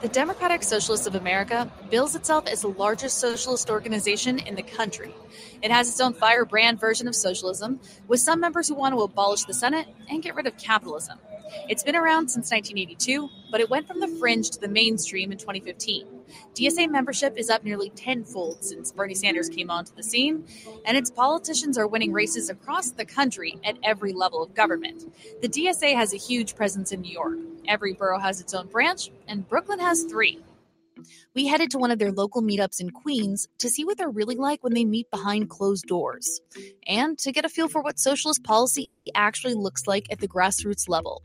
The 0.00 0.08
Democratic 0.08 0.64
Socialists 0.64 1.06
of 1.06 1.14
America 1.14 1.70
bills 1.88 2.16
itself 2.16 2.48
as 2.48 2.62
the 2.62 2.68
largest 2.68 3.18
socialist 3.18 3.70
organization 3.70 4.40
in 4.40 4.56
the 4.56 4.62
country. 4.62 5.14
It 5.62 5.70
has 5.70 5.88
its 5.88 6.00
own 6.00 6.12
firebrand 6.12 6.80
version 6.80 7.06
of 7.06 7.14
socialism, 7.14 7.78
with 8.08 8.18
some 8.18 8.40
members 8.40 8.66
who 8.66 8.74
want 8.74 8.96
to 8.96 9.02
abolish 9.02 9.44
the 9.44 9.54
Senate 9.54 9.86
and 10.08 10.20
get 10.20 10.34
rid 10.34 10.48
of 10.48 10.56
capitalism. 10.58 11.20
It's 11.68 11.84
been 11.84 11.94
around 11.94 12.30
since 12.30 12.50
1982, 12.50 13.28
but 13.52 13.60
it 13.60 13.70
went 13.70 13.86
from 13.86 14.00
the 14.00 14.08
fringe 14.08 14.50
to 14.50 14.60
the 14.60 14.66
mainstream 14.66 15.30
in 15.30 15.38
2015. 15.38 16.21
DSA 16.54 16.90
membership 16.90 17.36
is 17.36 17.50
up 17.50 17.64
nearly 17.64 17.90
tenfold 17.90 18.62
since 18.62 18.92
Bernie 18.92 19.14
Sanders 19.14 19.48
came 19.48 19.70
onto 19.70 19.94
the 19.94 20.02
scene, 20.02 20.44
and 20.84 20.96
its 20.96 21.10
politicians 21.10 21.78
are 21.78 21.86
winning 21.86 22.12
races 22.12 22.50
across 22.50 22.90
the 22.90 23.04
country 23.04 23.58
at 23.64 23.78
every 23.82 24.12
level 24.12 24.42
of 24.42 24.54
government. 24.54 25.12
The 25.40 25.48
DSA 25.48 25.94
has 25.94 26.12
a 26.12 26.18
huge 26.18 26.54
presence 26.54 26.92
in 26.92 27.00
New 27.00 27.12
York. 27.12 27.38
Every 27.68 27.92
borough 27.92 28.18
has 28.18 28.40
its 28.40 28.54
own 28.54 28.66
branch, 28.66 29.10
and 29.28 29.48
Brooklyn 29.48 29.78
has 29.78 30.04
three. 30.04 30.40
We 31.34 31.46
headed 31.46 31.70
to 31.72 31.78
one 31.78 31.90
of 31.90 31.98
their 31.98 32.12
local 32.12 32.42
meetups 32.42 32.80
in 32.80 32.90
Queens 32.90 33.48
to 33.58 33.68
see 33.68 33.84
what 33.84 33.98
they're 33.98 34.10
really 34.10 34.36
like 34.36 34.62
when 34.62 34.74
they 34.74 34.84
meet 34.84 35.10
behind 35.10 35.50
closed 35.50 35.86
doors, 35.86 36.40
and 36.86 37.18
to 37.18 37.32
get 37.32 37.44
a 37.44 37.48
feel 37.48 37.68
for 37.68 37.82
what 37.82 37.98
socialist 37.98 38.44
policy 38.44 38.90
actually 39.14 39.54
looks 39.54 39.86
like 39.86 40.06
at 40.10 40.20
the 40.20 40.28
grassroots 40.28 40.88
level. 40.88 41.22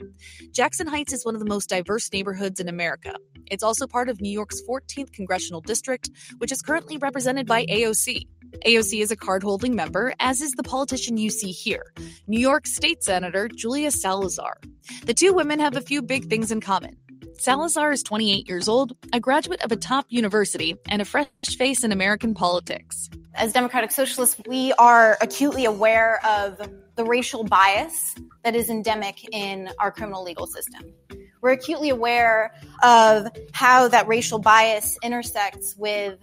Jackson 0.51 0.87
Heights 0.87 1.13
is 1.13 1.25
one 1.25 1.35
of 1.35 1.39
the 1.39 1.49
most 1.49 1.69
diverse 1.69 2.11
neighborhoods 2.11 2.59
in 2.59 2.69
America. 2.69 3.15
It's 3.49 3.63
also 3.63 3.87
part 3.87 4.09
of 4.09 4.21
New 4.21 4.31
York's 4.31 4.61
14th 4.67 5.11
congressional 5.13 5.61
district, 5.61 6.09
which 6.37 6.51
is 6.51 6.61
currently 6.61 6.97
represented 6.97 7.45
by 7.45 7.65
AOC. 7.65 8.27
AOC 8.65 9.01
is 9.01 9.11
a 9.11 9.15
card 9.15 9.43
holding 9.43 9.75
member, 9.75 10.13
as 10.19 10.41
is 10.41 10.51
the 10.51 10.63
politician 10.63 11.17
you 11.17 11.29
see 11.29 11.51
here, 11.51 11.93
New 12.27 12.39
York 12.39 12.65
State 12.65 13.03
Senator 13.03 13.47
Julia 13.47 13.91
Salazar. 13.91 14.57
The 15.05 15.13
two 15.13 15.33
women 15.33 15.59
have 15.59 15.75
a 15.75 15.81
few 15.81 16.01
big 16.01 16.29
things 16.29 16.51
in 16.51 16.61
common. 16.61 16.97
Salazar 17.39 17.91
is 17.91 18.01
28 18.03 18.47
years 18.49 18.67
old, 18.67 18.95
a 19.13 19.19
graduate 19.19 19.61
of 19.63 19.71
a 19.71 19.75
top 19.75 20.07
university, 20.09 20.75
and 20.89 21.01
a 21.01 21.05
fresh 21.05 21.27
face 21.57 21.83
in 21.83 21.91
American 21.91 22.33
politics. 22.33 23.09
As 23.35 23.53
Democratic 23.53 23.91
Socialists, 23.91 24.41
we 24.47 24.73
are 24.73 25.17
acutely 25.21 25.65
aware 25.65 26.19
of 26.25 26.59
the 26.95 27.05
racial 27.05 27.43
bias 27.43 28.15
that 28.43 28.55
is 28.55 28.69
endemic 28.69 29.23
in 29.31 29.69
our 29.77 29.91
criminal 29.91 30.23
legal 30.23 30.47
system. 30.47 30.83
We're 31.41 31.51
acutely 31.51 31.89
aware 31.89 32.53
of 32.81 33.27
how 33.53 33.87
that 33.87 34.07
racial 34.07 34.39
bias 34.39 34.97
intersects 35.03 35.75
with 35.77 36.19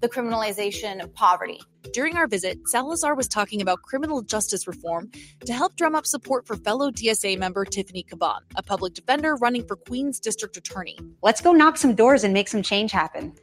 the 0.00 0.08
criminalization 0.08 1.02
of 1.02 1.14
poverty. 1.14 1.60
During 1.92 2.16
our 2.16 2.26
visit, 2.26 2.58
Salazar 2.66 3.14
was 3.14 3.28
talking 3.28 3.60
about 3.60 3.82
criminal 3.82 4.22
justice 4.22 4.66
reform 4.66 5.10
to 5.44 5.52
help 5.52 5.76
drum 5.76 5.94
up 5.94 6.06
support 6.06 6.46
for 6.46 6.56
fellow 6.56 6.90
DSA 6.90 7.38
member 7.38 7.64
Tiffany 7.64 8.04
Caban, 8.04 8.40
a 8.56 8.62
public 8.62 8.94
defender 8.94 9.36
running 9.36 9.66
for 9.66 9.76
Queens 9.76 10.20
District 10.20 10.56
Attorney. 10.56 10.98
Let's 11.22 11.40
go 11.40 11.52
knock 11.52 11.76
some 11.76 11.94
doors 11.94 12.24
and 12.24 12.32
make 12.32 12.48
some 12.48 12.62
change 12.62 12.92
happen. 12.92 13.34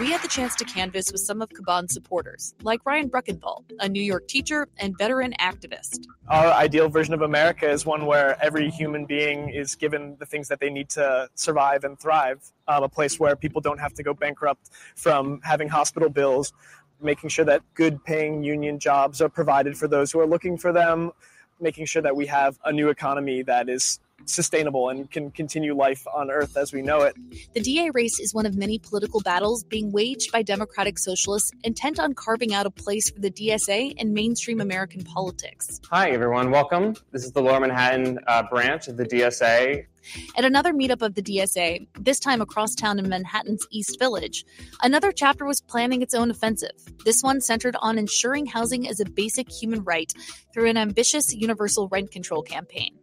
We 0.00 0.10
had 0.10 0.22
the 0.22 0.28
chance 0.28 0.54
to 0.56 0.64
canvass 0.64 1.12
with 1.12 1.20
some 1.20 1.42
of 1.42 1.50
Caban's 1.50 1.92
supporters, 1.92 2.54
like 2.62 2.80
Ryan 2.86 3.10
Bruckenthal, 3.10 3.64
a 3.78 3.88
New 3.88 4.02
York 4.02 4.26
teacher 4.26 4.66
and 4.78 4.96
veteran 4.96 5.34
activist. 5.38 6.06
Our 6.28 6.46
ideal 6.52 6.88
version 6.88 7.14
of 7.14 7.22
America 7.22 7.68
is 7.68 7.84
one 7.84 8.06
where 8.06 8.42
every 8.42 8.70
human 8.70 9.04
being 9.04 9.50
is 9.50 9.74
given 9.74 10.16
the 10.18 10.26
things 10.26 10.48
that 10.48 10.60
they 10.60 10.70
need 10.70 10.88
to 10.90 11.28
survive 11.34 11.84
and 11.84 11.98
thrive. 12.00 12.40
Um, 12.66 12.84
a 12.84 12.88
place 12.88 13.20
where 13.20 13.36
people 13.36 13.60
don't 13.60 13.78
have 13.78 13.92
to 13.94 14.02
go 14.02 14.14
bankrupt 14.14 14.70
from 14.96 15.40
having 15.42 15.68
hospital 15.68 16.08
bills, 16.08 16.52
making 17.00 17.28
sure 17.28 17.44
that 17.44 17.62
good 17.74 18.02
paying 18.02 18.42
union 18.42 18.78
jobs 18.78 19.20
are 19.20 19.28
provided 19.28 19.76
for 19.76 19.88
those 19.88 20.10
who 20.10 20.20
are 20.20 20.26
looking 20.26 20.56
for 20.56 20.72
them, 20.72 21.12
making 21.60 21.86
sure 21.86 22.02
that 22.02 22.16
we 22.16 22.26
have 22.26 22.58
a 22.64 22.72
new 22.72 22.88
economy 22.88 23.42
that 23.42 23.68
is 23.68 24.00
sustainable 24.24 24.88
and 24.88 25.10
can 25.10 25.30
continue 25.30 25.74
life 25.74 26.06
on 26.14 26.30
Earth 26.30 26.56
as 26.56 26.72
we 26.72 26.82
know 26.82 27.02
it. 27.02 27.16
The 27.54 27.60
DA 27.60 27.90
race 27.90 28.18
is 28.18 28.34
one 28.34 28.46
of 28.46 28.56
many 28.56 28.78
political 28.78 29.20
battles 29.20 29.64
being 29.64 29.92
waged 29.92 30.32
by 30.32 30.42
Democratic 30.42 30.98
Socialists 30.98 31.50
intent 31.64 31.98
on 31.98 32.14
carving 32.14 32.54
out 32.54 32.66
a 32.66 32.70
place 32.70 33.10
for 33.10 33.20
the 33.20 33.30
DSA 33.30 33.94
in 33.96 34.12
mainstream 34.12 34.60
American 34.60 35.04
politics. 35.04 35.80
Hi, 35.90 36.10
everyone. 36.10 36.50
Welcome. 36.50 36.94
This 37.10 37.24
is 37.24 37.32
the 37.32 37.42
Lower 37.42 37.60
Manhattan 37.60 38.18
uh, 38.26 38.42
branch 38.44 38.88
of 38.88 38.96
the 38.96 39.04
DSA. 39.04 39.86
At 40.36 40.44
another 40.44 40.72
meetup 40.72 41.02
of 41.02 41.14
the 41.14 41.22
DSA, 41.22 41.86
this 41.98 42.18
time 42.18 42.40
across 42.40 42.74
town 42.74 42.98
in 42.98 43.08
Manhattan's 43.08 43.66
East 43.70 43.98
Village, 43.98 44.44
another 44.82 45.12
chapter 45.12 45.44
was 45.44 45.60
planning 45.60 46.02
its 46.02 46.14
own 46.14 46.30
offensive. 46.30 46.72
This 47.04 47.22
one 47.22 47.40
centered 47.40 47.76
on 47.80 47.98
ensuring 47.98 48.46
housing 48.46 48.88
as 48.88 49.00
a 49.00 49.04
basic 49.04 49.50
human 49.50 49.84
right 49.84 50.12
through 50.52 50.68
an 50.68 50.76
ambitious 50.76 51.34
universal 51.34 51.88
rent 51.88 52.10
control 52.10 52.42
campaign. 52.42 52.98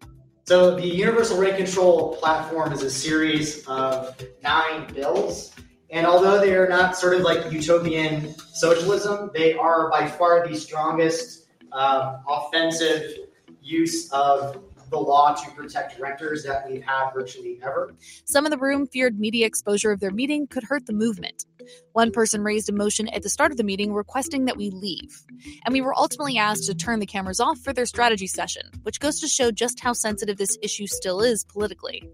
So, 0.50 0.74
the 0.74 0.88
Universal 0.88 1.40
Rent 1.40 1.58
Control 1.58 2.16
platform 2.16 2.74
is 2.74 2.82
a 2.82 2.90
series 2.90 3.64
of 3.68 4.20
nine 4.42 4.92
bills. 4.96 5.54
And 5.92 6.08
although 6.08 6.40
they 6.40 6.56
are 6.56 6.68
not 6.68 6.98
sort 6.98 7.14
of 7.14 7.22
like 7.22 7.52
utopian 7.52 8.34
socialism, 8.36 9.30
they 9.32 9.54
are 9.54 9.92
by 9.92 10.08
far 10.08 10.48
the 10.48 10.56
strongest 10.56 11.46
um, 11.72 12.24
offensive 12.28 13.14
use 13.62 14.12
of 14.12 14.64
the 14.90 14.98
law 14.98 15.36
to 15.36 15.52
protect 15.52 16.00
renters 16.00 16.44
that 16.46 16.68
we've 16.68 16.82
had 16.82 17.12
virtually 17.14 17.60
ever. 17.62 17.94
Some 18.26 18.48
in 18.48 18.50
the 18.50 18.58
room 18.58 18.88
feared 18.88 19.20
media 19.20 19.46
exposure 19.46 19.92
of 19.92 20.00
their 20.00 20.10
meeting 20.10 20.48
could 20.48 20.64
hurt 20.64 20.88
the 20.88 20.94
movement. 20.94 21.46
One 21.94 22.12
person 22.12 22.44
raised 22.44 22.70
a 22.70 22.74
motion 22.74 23.08
at 23.10 23.24
the 23.24 23.30
start 23.30 23.52
of 23.52 23.58
the 23.58 23.64
meeting 23.64 23.94
requesting 23.94 24.46
that 24.46 24.58
we 24.58 24.70
leave. 24.70 25.24
And 25.66 25.74
we 25.74 25.82
were 25.82 25.98
ultimately 25.98 26.38
asked 26.38 26.66
to 26.66 26.76
turn 26.76 27.00
the 27.00 27.06
cameras 27.06 27.40
off 27.40 27.60
for 27.60 27.74
their 27.74 27.86
strategy 27.86 28.28
session, 28.28 28.70
which 28.84 29.00
goes 29.00 29.20
to 29.22 29.28
show 29.28 29.52
just 29.52 29.80
how 29.80 29.94
sensitive 29.94 30.38
this 30.38 30.58
issue 30.62 30.88
still 30.88 31.22
is 31.22 31.44
politically. 31.44 32.08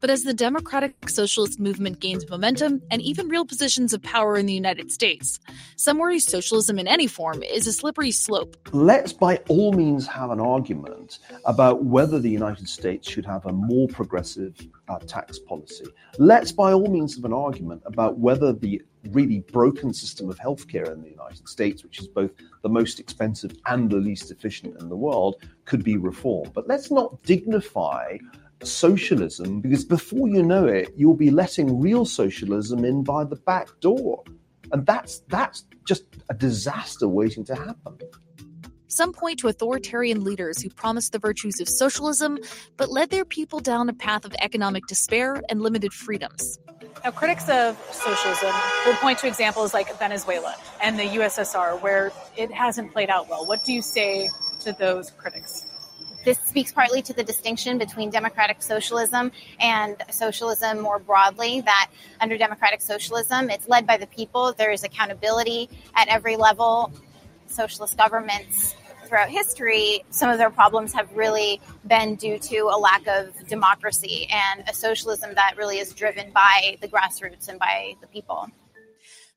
But 0.00 0.10
as 0.10 0.24
the 0.24 0.34
democratic 0.34 1.08
socialist 1.08 1.60
movement 1.60 2.00
gains 2.00 2.28
momentum 2.28 2.82
and 2.90 3.00
even 3.00 3.28
real 3.28 3.44
positions 3.44 3.92
of 3.92 4.02
power 4.02 4.36
in 4.36 4.46
the 4.46 4.52
United 4.52 4.90
States, 4.90 5.38
some 5.76 5.98
worry 5.98 6.18
socialism 6.18 6.80
in 6.80 6.88
any 6.88 7.06
form 7.06 7.44
is 7.44 7.68
a 7.68 7.72
slippery 7.72 8.10
slope. 8.10 8.56
Let's 8.72 9.12
by 9.12 9.36
all 9.48 9.72
means 9.72 10.08
have 10.08 10.30
an 10.30 10.40
argument 10.40 11.20
about 11.46 11.84
whether 11.84 12.18
the 12.18 12.28
United 12.28 12.68
States 12.68 13.08
should 13.08 13.24
have 13.26 13.46
a 13.46 13.52
more 13.52 13.86
progressive 13.86 14.56
uh, 14.88 14.98
tax 15.06 15.38
policy. 15.38 15.86
Let's 16.18 16.50
by 16.50 16.72
all 16.72 16.88
means 16.88 17.14
have 17.14 17.24
an 17.24 17.32
argument 17.32 17.82
about 17.86 18.18
whether 18.18 18.52
the 18.52 18.82
really 19.22 19.40
broken 19.40 19.92
system 19.92 20.28
of 20.28 20.38
healthcare 20.38 20.92
in 20.92 21.02
the 21.02 21.10
United 21.10 21.48
States, 21.48 21.82
which 21.82 21.98
is 22.00 22.08
both 22.08 22.30
the 22.62 22.68
most 22.68 23.00
expensive 23.00 23.52
and 23.66 23.90
the 23.90 23.96
least 23.96 24.30
efficient 24.30 24.80
in 24.80 24.88
the 24.88 24.96
world, 24.96 25.36
could 25.64 25.84
be 25.84 25.96
reformed. 25.96 26.52
But 26.52 26.68
let's 26.68 26.90
not 26.90 27.22
dignify 27.22 28.18
socialism 28.62 29.60
because 29.60 29.84
before 29.84 30.28
you 30.28 30.42
know 30.42 30.66
it, 30.66 30.90
you'll 30.96 31.16
be 31.16 31.30
letting 31.30 31.80
real 31.80 32.04
socialism 32.04 32.84
in 32.84 33.02
by 33.02 33.24
the 33.24 33.36
back 33.36 33.68
door. 33.80 34.22
And 34.72 34.86
that's 34.86 35.20
that's 35.28 35.64
just 35.86 36.04
a 36.28 36.34
disaster 36.34 37.08
waiting 37.08 37.44
to 37.44 37.54
happen. 37.54 37.98
Some 38.86 39.12
point 39.12 39.38
to 39.38 39.48
authoritarian 39.48 40.22
leaders 40.22 40.60
who 40.60 40.68
promised 40.68 41.12
the 41.12 41.18
virtues 41.18 41.60
of 41.60 41.68
socialism, 41.68 42.38
but 42.76 42.90
led 42.90 43.08
their 43.08 43.24
people 43.24 43.58
down 43.58 43.88
a 43.88 43.94
path 43.94 44.26
of 44.26 44.34
economic 44.38 44.86
despair 44.86 45.42
and 45.48 45.62
limited 45.62 45.94
freedoms. 45.94 46.58
Now, 47.04 47.10
critics 47.10 47.48
of 47.48 47.76
socialism 47.90 48.52
will 48.86 48.94
point 48.94 49.18
to 49.18 49.26
examples 49.26 49.74
like 49.74 49.98
Venezuela 49.98 50.54
and 50.82 50.98
the 50.98 51.04
USSR, 51.04 51.80
where 51.82 52.12
it 52.36 52.52
hasn't 52.52 52.92
played 52.92 53.10
out 53.10 53.28
well. 53.28 53.44
What 53.46 53.64
do 53.64 53.72
you 53.72 53.82
say 53.82 54.30
to 54.60 54.72
those 54.72 55.10
critics? 55.10 55.66
This 56.24 56.38
speaks 56.38 56.70
partly 56.70 57.02
to 57.02 57.12
the 57.12 57.24
distinction 57.24 57.78
between 57.78 58.10
democratic 58.10 58.62
socialism 58.62 59.32
and 59.58 59.96
socialism 60.10 60.80
more 60.80 61.00
broadly. 61.00 61.60
That 61.62 61.90
under 62.20 62.38
democratic 62.38 62.80
socialism, 62.80 63.50
it's 63.50 63.68
led 63.68 63.86
by 63.86 63.96
the 63.96 64.06
people, 64.06 64.52
there 64.52 64.70
is 64.70 64.84
accountability 64.84 65.68
at 65.96 66.06
every 66.06 66.36
level. 66.36 66.92
Socialist 67.48 67.98
governments 67.98 68.76
throughout 69.12 69.28
history, 69.28 70.02
some 70.08 70.30
of 70.30 70.38
their 70.38 70.48
problems 70.48 70.90
have 70.94 71.06
really 71.14 71.60
been 71.86 72.14
due 72.14 72.38
to 72.38 72.60
a 72.72 72.78
lack 72.78 73.06
of 73.06 73.46
democracy 73.46 74.26
and 74.30 74.66
a 74.66 74.72
socialism 74.72 75.34
that 75.34 75.54
really 75.58 75.76
is 75.76 75.92
driven 75.92 76.32
by 76.32 76.78
the 76.80 76.88
grassroots 76.88 77.48
and 77.48 77.58
by 77.58 77.94
the 78.00 78.06
people. 78.06 78.48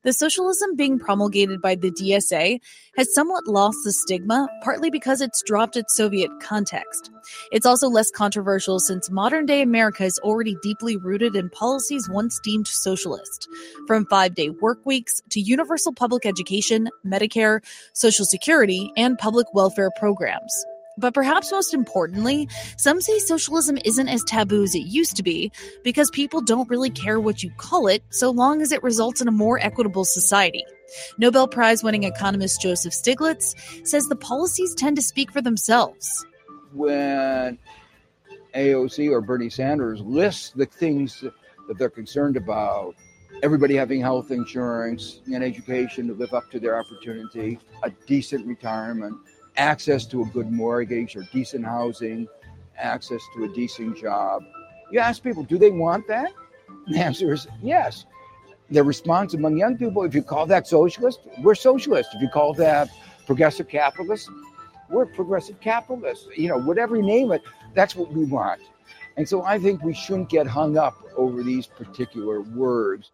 The 0.06 0.12
socialism 0.12 0.76
being 0.76 1.00
promulgated 1.00 1.60
by 1.60 1.74
the 1.74 1.90
DSA 1.90 2.60
has 2.96 3.12
somewhat 3.12 3.48
lost 3.48 3.78
the 3.82 3.90
stigma, 3.90 4.46
partly 4.62 4.88
because 4.88 5.20
it's 5.20 5.42
dropped 5.42 5.76
its 5.76 5.96
Soviet 5.96 6.30
context. 6.40 7.10
It's 7.50 7.66
also 7.66 7.88
less 7.88 8.12
controversial 8.12 8.78
since 8.78 9.10
modern 9.10 9.46
day 9.46 9.62
America 9.62 10.04
is 10.04 10.20
already 10.20 10.54
deeply 10.62 10.96
rooted 10.96 11.34
in 11.34 11.50
policies 11.50 12.08
once 12.08 12.38
deemed 12.44 12.68
socialist, 12.68 13.48
from 13.88 14.06
five 14.06 14.36
day 14.36 14.50
work 14.50 14.78
weeks 14.86 15.20
to 15.30 15.40
universal 15.40 15.92
public 15.92 16.24
education, 16.24 16.88
Medicare, 17.04 17.58
Social 17.92 18.26
Security, 18.26 18.92
and 18.96 19.18
public 19.18 19.52
welfare 19.54 19.90
programs. 19.98 20.54
But 20.98 21.14
perhaps 21.14 21.52
most 21.52 21.74
importantly, 21.74 22.48
some 22.78 23.00
say 23.00 23.18
socialism 23.18 23.78
isn't 23.84 24.08
as 24.08 24.24
taboo 24.24 24.62
as 24.62 24.74
it 24.74 24.86
used 24.86 25.16
to 25.16 25.22
be 25.22 25.52
because 25.84 26.10
people 26.10 26.40
don't 26.40 26.68
really 26.70 26.90
care 26.90 27.20
what 27.20 27.42
you 27.42 27.50
call 27.58 27.86
it 27.86 28.02
so 28.10 28.30
long 28.30 28.62
as 28.62 28.72
it 28.72 28.82
results 28.82 29.20
in 29.20 29.28
a 29.28 29.32
more 29.32 29.58
equitable 29.58 30.04
society. 30.04 30.64
Nobel 31.18 31.48
Prize 31.48 31.82
winning 31.82 32.04
economist 32.04 32.62
Joseph 32.62 32.94
Stiglitz 32.94 33.54
says 33.86 34.06
the 34.06 34.16
policies 34.16 34.74
tend 34.74 34.96
to 34.96 35.02
speak 35.02 35.32
for 35.32 35.42
themselves. 35.42 36.24
When 36.72 37.58
AOC 38.54 39.10
or 39.10 39.20
Bernie 39.20 39.50
Sanders 39.50 40.00
lists 40.00 40.50
the 40.50 40.66
things 40.66 41.22
that 41.68 41.78
they're 41.78 41.90
concerned 41.90 42.36
about, 42.36 42.94
everybody 43.42 43.74
having 43.74 44.00
health 44.00 44.30
insurance 44.30 45.20
and 45.26 45.44
education 45.44 46.06
to 46.08 46.14
live 46.14 46.32
up 46.32 46.50
to 46.52 46.60
their 46.60 46.78
opportunity, 46.78 47.58
a 47.82 47.90
decent 48.06 48.46
retirement, 48.46 49.16
access 49.56 50.06
to 50.06 50.22
a 50.22 50.24
good 50.26 50.50
mortgage 50.50 51.16
or 51.16 51.22
decent 51.32 51.64
housing, 51.64 52.28
access 52.78 53.22
to 53.34 53.44
a 53.44 53.48
decent 53.48 53.96
job. 53.96 54.42
You 54.90 55.00
ask 55.00 55.22
people, 55.22 55.42
do 55.42 55.58
they 55.58 55.70
want 55.70 56.06
that? 56.08 56.32
The 56.88 56.98
answer 56.98 57.32
is 57.32 57.46
yes. 57.62 58.06
The 58.70 58.82
response 58.82 59.34
among 59.34 59.56
young 59.56 59.76
people, 59.76 60.02
if 60.04 60.14
you 60.14 60.22
call 60.22 60.46
that 60.46 60.66
socialist, 60.66 61.20
we're 61.40 61.54
socialist. 61.54 62.10
If 62.14 62.22
you 62.22 62.28
call 62.28 62.52
that 62.54 62.88
progressive 63.26 63.68
capitalist, 63.68 64.28
we're 64.90 65.06
progressive 65.06 65.60
capitalists. 65.60 66.26
You 66.36 66.48
know, 66.48 66.58
whatever 66.58 66.96
you 66.96 67.02
name 67.02 67.32
it, 67.32 67.42
that's 67.74 67.96
what 67.96 68.12
we 68.12 68.24
want. 68.24 68.60
And 69.16 69.28
so 69.28 69.42
I 69.42 69.58
think 69.58 69.82
we 69.82 69.94
shouldn't 69.94 70.28
get 70.28 70.46
hung 70.46 70.76
up 70.76 70.96
over 71.16 71.42
these 71.42 71.66
particular 71.66 72.42
words. 72.42 73.12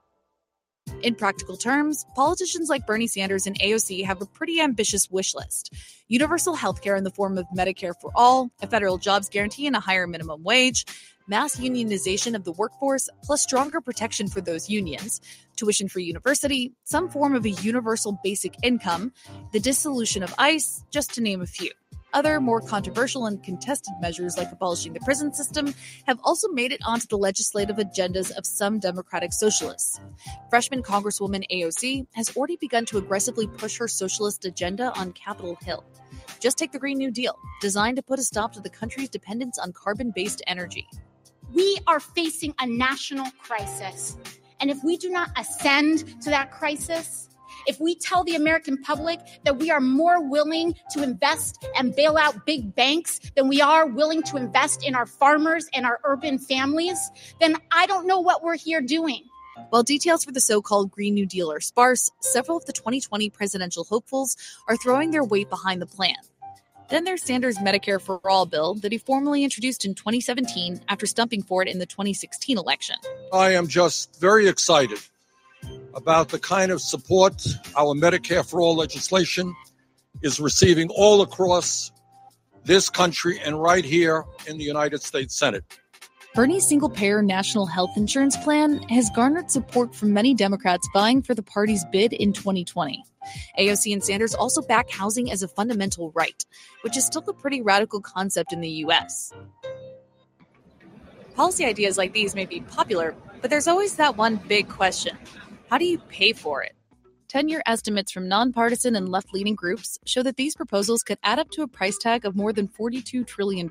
In 1.03 1.15
practical 1.17 1.57
terms, 1.57 2.07
politicians 2.15 2.69
like 2.69 2.87
Bernie 2.87 3.07
Sanders 3.07 3.47
and 3.47 3.59
AOC 3.59 4.05
have 4.05 4.23
a 4.23 4.27
pretty 4.27 4.61
ambitious 4.61 5.11
wish 5.11 5.35
list 5.35 5.75
universal 6.09 6.55
health 6.55 6.83
care 6.83 6.95
in 6.95 7.05
the 7.05 7.11
form 7.11 7.39
of 7.39 7.47
Medicare 7.57 7.95
for 8.01 8.11
all, 8.15 8.51
a 8.61 8.67
federal 8.67 8.99
jobs 8.99 9.29
guarantee 9.29 9.67
and 9.67 9.75
a 9.75 9.81
higher 9.81 10.07
minimum 10.07 10.43
wage, 10.43 10.85
mass 11.27 11.57
unionization 11.57 12.35
of 12.35 12.45
the 12.45 12.53
workforce, 12.53 13.09
plus 13.25 13.43
stronger 13.43 13.81
protection 13.81 14.29
for 14.29 14.41
those 14.41 14.69
unions, 14.69 15.21
tuition 15.57 15.89
free 15.89 16.05
university, 16.05 16.73
some 16.85 17.09
form 17.09 17.35
of 17.35 17.45
a 17.45 17.51
universal 17.51 18.19
basic 18.23 18.55
income, 18.63 19.13
the 19.53 19.61
dissolution 19.61 20.23
of 20.23 20.35
ICE, 20.39 20.85
just 20.91 21.15
to 21.15 21.21
name 21.21 21.41
a 21.41 21.47
few. 21.47 21.71
Other 22.15 22.41
more 22.41 22.61
controversial 22.61 23.27
and 23.27 23.43
contested 23.43 23.95
measures, 24.01 24.37
like 24.37 24.53
abolishing 24.53 24.93
the 24.93 25.01
prison 25.01 25.33
system, 25.33 25.75
have 26.07 26.21
also 26.25 26.49
made 26.49 26.71
it 26.71 26.81
onto 26.85 27.07
the 27.07 27.17
legislative 27.17 27.77
agendas 27.77 28.31
of 28.33 28.45
some 28.45 28.79
Democratic 28.79 29.33
socialists. 29.33 29.99
Freshman 30.51 30.83
Congresswoman 30.83 31.45
AOC 31.51 32.07
has 32.13 32.37
already 32.37 32.57
begun 32.57 32.85
to 32.87 32.99
aggressively 32.99 33.47
push 33.47 33.79
her 33.79 33.89
socialist 33.89 34.45
agenda 34.45 34.93
on 34.99 35.13
Capitol 35.13 35.57
Hill. 35.63 35.85
Just 36.39 36.59
take 36.59 36.73
the 36.73 36.79
Green 36.79 36.99
New 36.99 37.11
Deal, 37.11 37.39
designed 37.61 37.97
to 37.97 38.03
put 38.03 38.19
a 38.19 38.23
stop 38.23 38.53
to 38.53 38.61
the 38.61 38.69
country's 38.69 39.09
dependence 39.09 39.59
on 39.59 39.73
carbon 39.73 40.13
based 40.15 40.43
energy. 40.47 40.87
We 41.55 41.79
are 41.87 42.01
facing 42.01 42.55
a 42.61 42.67
national 42.67 43.31
crisis. 43.43 44.17
And 44.61 44.71
if 44.71 44.85
we 44.85 44.97
do 44.97 45.09
not 45.09 45.31
ascend 45.39 46.21
to 46.23 46.31
that 46.31 46.53
crisis, 46.53 47.29
if 47.67 47.81
we 47.81 47.95
tell 47.95 48.25
the 48.25 48.35
American 48.35 48.79
public 48.83 49.21
that 49.45 49.59
we 49.59 49.71
are 49.71 49.81
more 49.81 50.21
willing 50.29 50.75
to 50.91 51.03
invest 51.03 51.67
and 51.77 51.95
bail 51.95 52.17
out 52.17 52.47
big 52.47 52.75
banks 52.75 53.21
than 53.37 53.49
we 53.49 53.61
are 53.61 53.87
willing 53.87 54.23
to 54.25 54.37
invest 54.37 54.87
in 54.87 54.95
our 54.95 55.07
farmers 55.07 55.69
and 55.75 55.87
our 55.87 56.01
urban 56.05 56.39
families, 56.39 57.11
then 57.41 57.57
I 57.71 57.87
don't 57.87 58.07
know 58.07 58.21
what 58.21 58.43
we're 58.43 58.57
here 58.57 58.81
doing. 58.81 59.25
While 59.71 59.83
details 59.83 60.25
for 60.25 60.33
the 60.33 60.41
so 60.41 60.63
called 60.63 60.91
Green 60.91 61.15
New 61.15 61.27
Deal 61.27 61.53
are 61.53 61.61
sparse, 61.61 62.11
several 62.21 62.57
of 62.57 62.65
the 62.67 62.73
2020 62.73 63.31
presidential 63.31 63.85
hopefuls 63.85 64.37
are 64.69 64.77
throwing 64.77 65.11
their 65.11 65.25
weight 65.25 65.51
behind 65.51 65.83
the 65.83 65.87
plan. 65.87 66.17
Then 66.89 67.05
there's 67.05 67.23
Sanders' 67.23 67.57
Medicare 67.59 68.01
for 68.01 68.21
All 68.29 68.45
bill 68.45 68.75
that 68.75 68.93
he 68.93 68.99
formally 68.99 69.45
introduced 69.45 69.85
in 69.85 69.95
2017 69.95 70.81
after 70.89 71.07
stumping 71.07 71.43
for 71.43 71.63
it 71.63 71.69
in 71.69 71.79
the 71.79 71.87
2016 71.87 72.59
election. 72.59 72.97
I 73.33 73.53
am 73.53 73.67
just 73.67 74.21
very 74.21 74.47
excited 74.47 74.99
about 75.95 76.29
the 76.29 76.39
kind 76.39 76.73
of 76.73 76.81
support 76.81 77.47
our 77.77 77.95
Medicare 77.95 78.49
for 78.49 78.61
All 78.61 78.77
legislation 78.77 79.55
is 80.23 80.41
receiving 80.41 80.89
all 80.91 81.23
across 81.23 81.93
this 82.65 82.89
country 82.89 83.41
and 83.41 83.61
right 83.61 83.85
here 83.85 84.25
in 84.47 84.59
the 84.59 84.65
United 84.65 85.03
States 85.03 85.37
Senate. 85.37 85.65
Bernie's 86.35 86.67
single 86.67 86.89
payer 86.89 87.21
national 87.21 87.67
health 87.67 87.91
insurance 87.97 88.39
plan 88.39 88.83
has 88.85 89.11
garnered 89.11 89.51
support 89.51 89.95
from 89.95 90.15
many 90.15 90.33
Democrats 90.33 90.89
vying 90.95 91.23
for 91.23 91.35
the 91.35 91.43
party's 91.43 91.85
bid 91.93 92.15
in 92.15 92.33
2020. 92.33 93.05
AOC 93.59 93.93
and 93.93 94.03
Sanders 94.03 94.35
also 94.35 94.63
back 94.63 94.91
housing 94.91 95.31
as 95.31 95.43
a 95.43 95.49
fundamental 95.49 96.11
right, 96.15 96.45
which 96.81 96.97
is 96.97 97.05
still 97.05 97.23
a 97.29 97.35
pretty 97.35 97.61
radical 97.61 98.01
concept 98.01 98.53
in 98.53 98.63
the 98.63 98.71
US. 98.87 99.33
Policy 101.35 101.67
ideas 101.67 101.99
like 101.99 102.15
these 102.15 102.35
may 102.35 102.47
be 102.47 102.61
popular, 102.61 103.15
but 103.43 103.51
there's 103.51 103.69
always 103.69 103.97
that 103.97 104.17
one 104.17 104.37
big 104.37 104.69
question 104.69 105.19
how 105.73 105.79
do 105.79 105.87
you 105.87 105.97
pay 105.97 106.35
for 106.35 106.63
it? 106.63 106.75
10 107.29 107.49
year 107.49 107.63
estimates 107.65 108.13
from 108.13 108.29
nonpartisan 108.29 108.95
and 108.95 109.09
left 109.09 109.33
leaning 109.33 109.55
groups 109.55 109.99
show 110.05 110.23
that 110.23 110.37
these 110.37 110.55
proposals 110.55 111.03
could 111.03 111.17
add 111.23 111.39
up 111.39 111.49
to 111.49 111.63
a 111.63 111.67
price 111.67 111.97
tag 111.97 112.27
of 112.27 112.37
more 112.37 112.53
than 112.53 112.69
$42 112.69 113.27
trillion. 113.27 113.71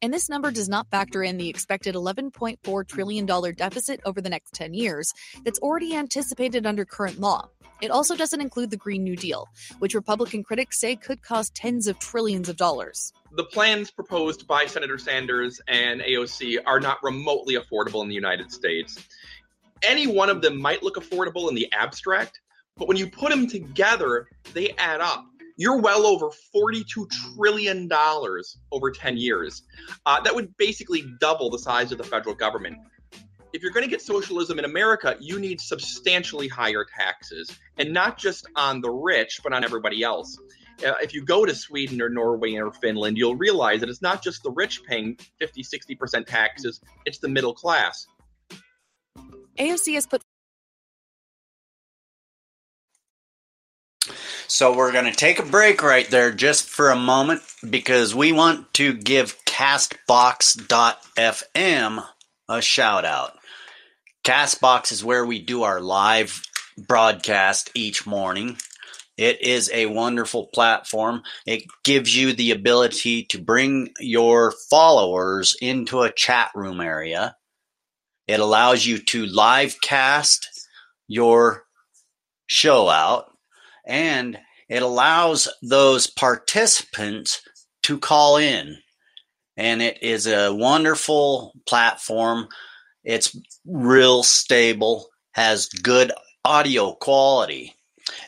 And 0.00 0.14
this 0.14 0.28
number 0.28 0.52
does 0.52 0.68
not 0.68 0.88
factor 0.92 1.24
in 1.24 1.38
the 1.38 1.48
expected 1.48 1.96
$11.4 1.96 2.86
trillion 2.86 3.26
deficit 3.26 4.00
over 4.04 4.20
the 4.20 4.30
next 4.30 4.54
10 4.54 4.74
years 4.74 5.12
that's 5.44 5.58
already 5.58 5.96
anticipated 5.96 6.66
under 6.66 6.84
current 6.84 7.18
law. 7.18 7.48
It 7.80 7.90
also 7.90 8.14
doesn't 8.14 8.40
include 8.40 8.70
the 8.70 8.76
Green 8.76 9.02
New 9.02 9.16
Deal, 9.16 9.48
which 9.80 9.94
Republican 9.94 10.44
critics 10.44 10.78
say 10.78 10.94
could 10.94 11.20
cost 11.20 11.56
tens 11.56 11.88
of 11.88 11.98
trillions 11.98 12.48
of 12.48 12.56
dollars. 12.56 13.12
The 13.32 13.44
plans 13.44 13.90
proposed 13.90 14.46
by 14.46 14.66
Senator 14.66 14.98
Sanders 14.98 15.60
and 15.66 16.00
AOC 16.00 16.58
are 16.64 16.78
not 16.78 17.02
remotely 17.02 17.56
affordable 17.56 18.02
in 18.02 18.08
the 18.08 18.14
United 18.14 18.52
States. 18.52 19.04
Any 19.82 20.06
one 20.06 20.30
of 20.30 20.42
them 20.42 20.60
might 20.60 20.82
look 20.82 20.96
affordable 20.96 21.48
in 21.48 21.54
the 21.54 21.70
abstract, 21.72 22.40
but 22.76 22.88
when 22.88 22.96
you 22.96 23.10
put 23.10 23.30
them 23.30 23.46
together, 23.46 24.28
they 24.54 24.70
add 24.78 25.00
up. 25.00 25.26
You're 25.56 25.80
well 25.80 26.06
over 26.06 26.30
$42 26.54 27.10
trillion 27.34 27.88
over 28.72 28.90
10 28.90 29.16
years. 29.16 29.62
Uh, 30.06 30.20
that 30.20 30.34
would 30.34 30.56
basically 30.56 31.04
double 31.20 31.50
the 31.50 31.58
size 31.58 31.92
of 31.92 31.98
the 31.98 32.04
federal 32.04 32.34
government. 32.34 32.78
If 33.52 33.62
you're 33.62 33.72
going 33.72 33.84
to 33.84 33.90
get 33.90 34.00
socialism 34.00 34.58
in 34.58 34.64
America, 34.64 35.16
you 35.20 35.38
need 35.38 35.60
substantially 35.60 36.48
higher 36.48 36.86
taxes, 36.98 37.50
and 37.76 37.92
not 37.92 38.16
just 38.16 38.46
on 38.56 38.80
the 38.80 38.90
rich, 38.90 39.40
but 39.44 39.52
on 39.52 39.62
everybody 39.62 40.02
else. 40.02 40.38
Uh, 40.84 40.94
if 41.02 41.12
you 41.12 41.22
go 41.22 41.44
to 41.44 41.54
Sweden 41.54 42.00
or 42.00 42.08
Norway 42.08 42.54
or 42.54 42.72
Finland, 42.72 43.18
you'll 43.18 43.36
realize 43.36 43.80
that 43.80 43.90
it's 43.90 44.00
not 44.00 44.22
just 44.22 44.42
the 44.42 44.50
rich 44.50 44.82
paying 44.84 45.18
50, 45.38 45.62
60% 45.62 46.26
taxes, 46.26 46.80
it's 47.04 47.18
the 47.18 47.28
middle 47.28 47.54
class. 47.54 48.06
AOC 49.58 49.94
has 49.94 50.06
put 50.06 50.22
So 54.48 54.76
we're 54.76 54.92
going 54.92 55.06
to 55.06 55.12
take 55.12 55.38
a 55.38 55.46
break 55.46 55.82
right 55.82 56.06
there 56.10 56.30
just 56.30 56.68
for 56.68 56.90
a 56.90 56.96
moment 56.96 57.40
because 57.70 58.14
we 58.14 58.32
want 58.32 58.74
to 58.74 58.92
give 58.92 59.42
Castbox.fm 59.46 62.04
a 62.48 62.60
shout 62.60 63.06
out. 63.06 63.38
Castbox 64.24 64.92
is 64.92 65.02
where 65.02 65.24
we 65.24 65.38
do 65.38 65.62
our 65.62 65.80
live 65.80 66.42
broadcast 66.76 67.70
each 67.74 68.06
morning. 68.06 68.58
It 69.16 69.42
is 69.42 69.70
a 69.72 69.86
wonderful 69.86 70.48
platform. 70.48 71.22
It 71.46 71.64
gives 71.82 72.14
you 72.14 72.34
the 72.34 72.50
ability 72.50 73.24
to 73.30 73.40
bring 73.40 73.88
your 74.00 74.52
followers 74.70 75.56
into 75.62 76.02
a 76.02 76.12
chat 76.12 76.50
room 76.54 76.80
area. 76.80 77.36
It 78.26 78.40
allows 78.40 78.86
you 78.86 78.98
to 78.98 79.26
live 79.26 79.80
cast 79.80 80.48
your 81.08 81.64
show 82.46 82.88
out 82.88 83.26
and 83.86 84.38
it 84.68 84.82
allows 84.82 85.48
those 85.62 86.06
participants 86.06 87.42
to 87.82 87.98
call 87.98 88.36
in. 88.36 88.78
And 89.56 89.82
it 89.82 90.02
is 90.02 90.26
a 90.26 90.54
wonderful 90.54 91.52
platform. 91.66 92.48
It's 93.04 93.36
real 93.66 94.22
stable, 94.22 95.08
has 95.32 95.66
good 95.68 96.12
audio 96.44 96.94
quality. 96.94 97.74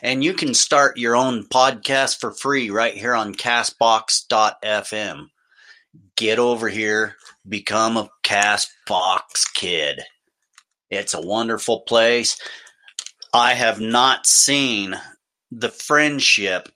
And 0.01 0.23
you 0.23 0.33
can 0.33 0.53
start 0.53 0.97
your 0.97 1.15
own 1.15 1.47
podcast 1.47 2.19
for 2.19 2.31
free 2.31 2.69
right 2.69 2.93
here 2.93 3.15
on 3.15 3.33
castbox.fm. 3.33 5.27
Get 6.15 6.39
over 6.39 6.69
here, 6.69 7.15
become 7.47 7.97
a 7.97 8.09
Castbox 8.23 9.53
kid. 9.53 10.01
It's 10.89 11.13
a 11.13 11.21
wonderful 11.21 11.81
place. 11.81 12.39
I 13.33 13.53
have 13.53 13.79
not 13.81 14.25
seen 14.25 14.95
the 15.51 15.69
friendship 15.69 16.69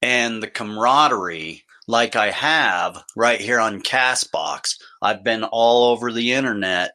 and 0.00 0.42
the 0.42 0.48
camaraderie 0.48 1.64
like 1.86 2.16
I 2.16 2.30
have 2.30 3.02
right 3.16 3.40
here 3.40 3.60
on 3.60 3.82
Castbox. 3.82 4.76
I've 5.02 5.24
been 5.24 5.44
all 5.44 5.90
over 5.90 6.12
the 6.12 6.32
internet, 6.32 6.92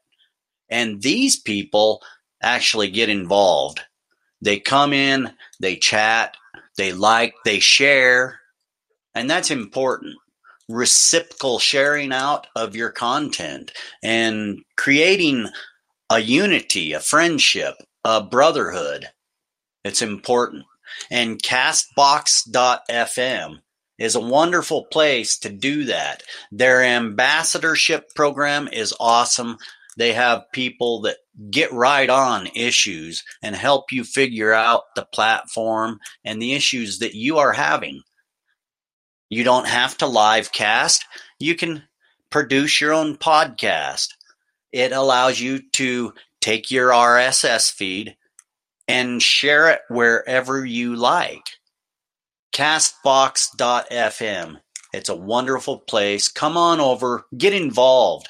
and 0.69 1.01
these 1.01 1.39
people 1.39 2.01
actually 2.41 2.89
get 2.89 3.09
involved. 3.09 3.81
They 4.41 4.59
come 4.59 4.93
in, 4.93 5.31
they 5.59 5.75
chat, 5.75 6.37
they 6.77 6.93
like, 6.93 7.33
they 7.45 7.59
share, 7.59 8.39
and 9.13 9.29
that's 9.29 9.51
important. 9.51 10.15
Reciprocal 10.69 11.59
sharing 11.59 12.13
out 12.13 12.47
of 12.55 12.75
your 12.75 12.91
content 12.91 13.71
and 14.03 14.59
creating 14.77 15.49
a 16.09 16.19
unity, 16.19 16.93
a 16.93 16.99
friendship, 16.99 17.75
a 18.05 18.23
brotherhood. 18.23 19.07
It's 19.83 20.01
important. 20.01 20.63
And 21.11 21.41
Castbox.fm 21.41 23.59
is 23.97 24.15
a 24.15 24.19
wonderful 24.19 24.85
place 24.85 25.37
to 25.39 25.49
do 25.49 25.85
that. 25.85 26.23
Their 26.51 26.83
ambassadorship 26.83 28.13
program 28.15 28.69
is 28.71 28.93
awesome. 28.99 29.57
They 29.97 30.13
have 30.13 30.43
people 30.53 31.01
that 31.01 31.17
get 31.51 31.73
right 31.73 32.09
on 32.09 32.47
issues 32.55 33.23
and 33.43 33.55
help 33.55 33.91
you 33.91 34.03
figure 34.03 34.53
out 34.53 34.83
the 34.95 35.05
platform 35.13 35.99
and 36.23 36.41
the 36.41 36.53
issues 36.53 36.99
that 36.99 37.15
you 37.15 37.37
are 37.37 37.53
having. 37.53 38.01
You 39.29 39.43
don't 39.43 39.67
have 39.67 39.97
to 39.99 40.07
live 40.07 40.51
cast. 40.51 41.05
You 41.39 41.55
can 41.55 41.83
produce 42.29 42.81
your 42.81 42.93
own 42.93 43.17
podcast. 43.17 44.09
It 44.71 44.91
allows 44.91 45.39
you 45.39 45.61
to 45.73 46.13
take 46.41 46.71
your 46.71 46.89
RSS 46.89 47.71
feed 47.71 48.15
and 48.87 49.21
share 49.21 49.69
it 49.69 49.81
wherever 49.89 50.65
you 50.65 50.95
like. 50.95 51.43
Castbox.fm. 52.53 54.59
It's 54.91 55.09
a 55.09 55.15
wonderful 55.15 55.77
place. 55.77 56.27
Come 56.27 56.57
on 56.57 56.79
over, 56.79 57.27
get 57.37 57.53
involved. 57.53 58.27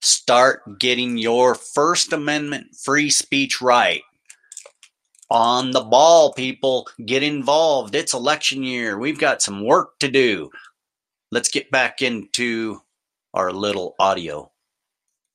Start 0.00 0.78
getting 0.78 1.18
your 1.18 1.56
First 1.56 2.12
Amendment 2.12 2.76
free 2.76 3.10
speech 3.10 3.60
right. 3.60 4.02
On 5.30 5.72
the 5.72 5.82
ball, 5.82 6.32
people. 6.32 6.88
Get 7.04 7.22
involved. 7.22 7.94
It's 7.94 8.14
election 8.14 8.62
year. 8.62 8.98
We've 8.98 9.18
got 9.18 9.42
some 9.42 9.64
work 9.64 9.98
to 10.00 10.08
do. 10.08 10.50
Let's 11.30 11.50
get 11.50 11.70
back 11.70 12.00
into 12.00 12.80
our 13.34 13.52
little 13.52 13.94
audio 13.98 14.50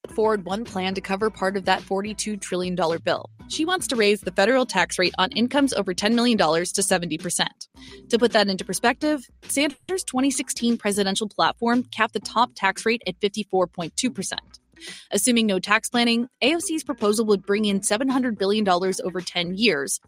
forward 0.09 0.45
one 0.45 0.63
plan 0.65 0.93
to 0.93 1.01
cover 1.01 1.29
part 1.29 1.57
of 1.57 1.65
that 1.65 1.81
$42 1.81 2.39
trillion 2.39 2.75
bill. 3.03 3.29
She 3.47 3.65
wants 3.65 3.87
to 3.87 3.95
raise 3.95 4.21
the 4.21 4.31
federal 4.31 4.65
tax 4.65 4.99
rate 4.99 5.13
on 5.17 5.31
incomes 5.31 5.73
over 5.73 5.93
$10 5.93 6.13
million 6.13 6.37
to 6.37 6.43
70%. 6.45 7.47
To 8.09 8.17
put 8.17 8.31
that 8.31 8.47
into 8.47 8.65
perspective, 8.65 9.25
Sanders' 9.43 10.03
2016 10.03 10.77
presidential 10.77 11.27
platform 11.27 11.83
capped 11.83 12.13
the 12.13 12.19
top 12.19 12.51
tax 12.55 12.85
rate 12.85 13.01
at 13.07 13.19
54.2%. 13.19 14.33
Assuming 15.11 15.47
no 15.47 15.59
tax 15.59 15.89
planning, 15.89 16.27
AOC's 16.41 16.83
proposal 16.83 17.25
would 17.25 17.45
bring 17.45 17.65
in 17.65 17.81
$700 17.81 18.37
billion 18.37 18.67
over 18.67 19.21
10 19.21 19.55
years. 19.55 19.99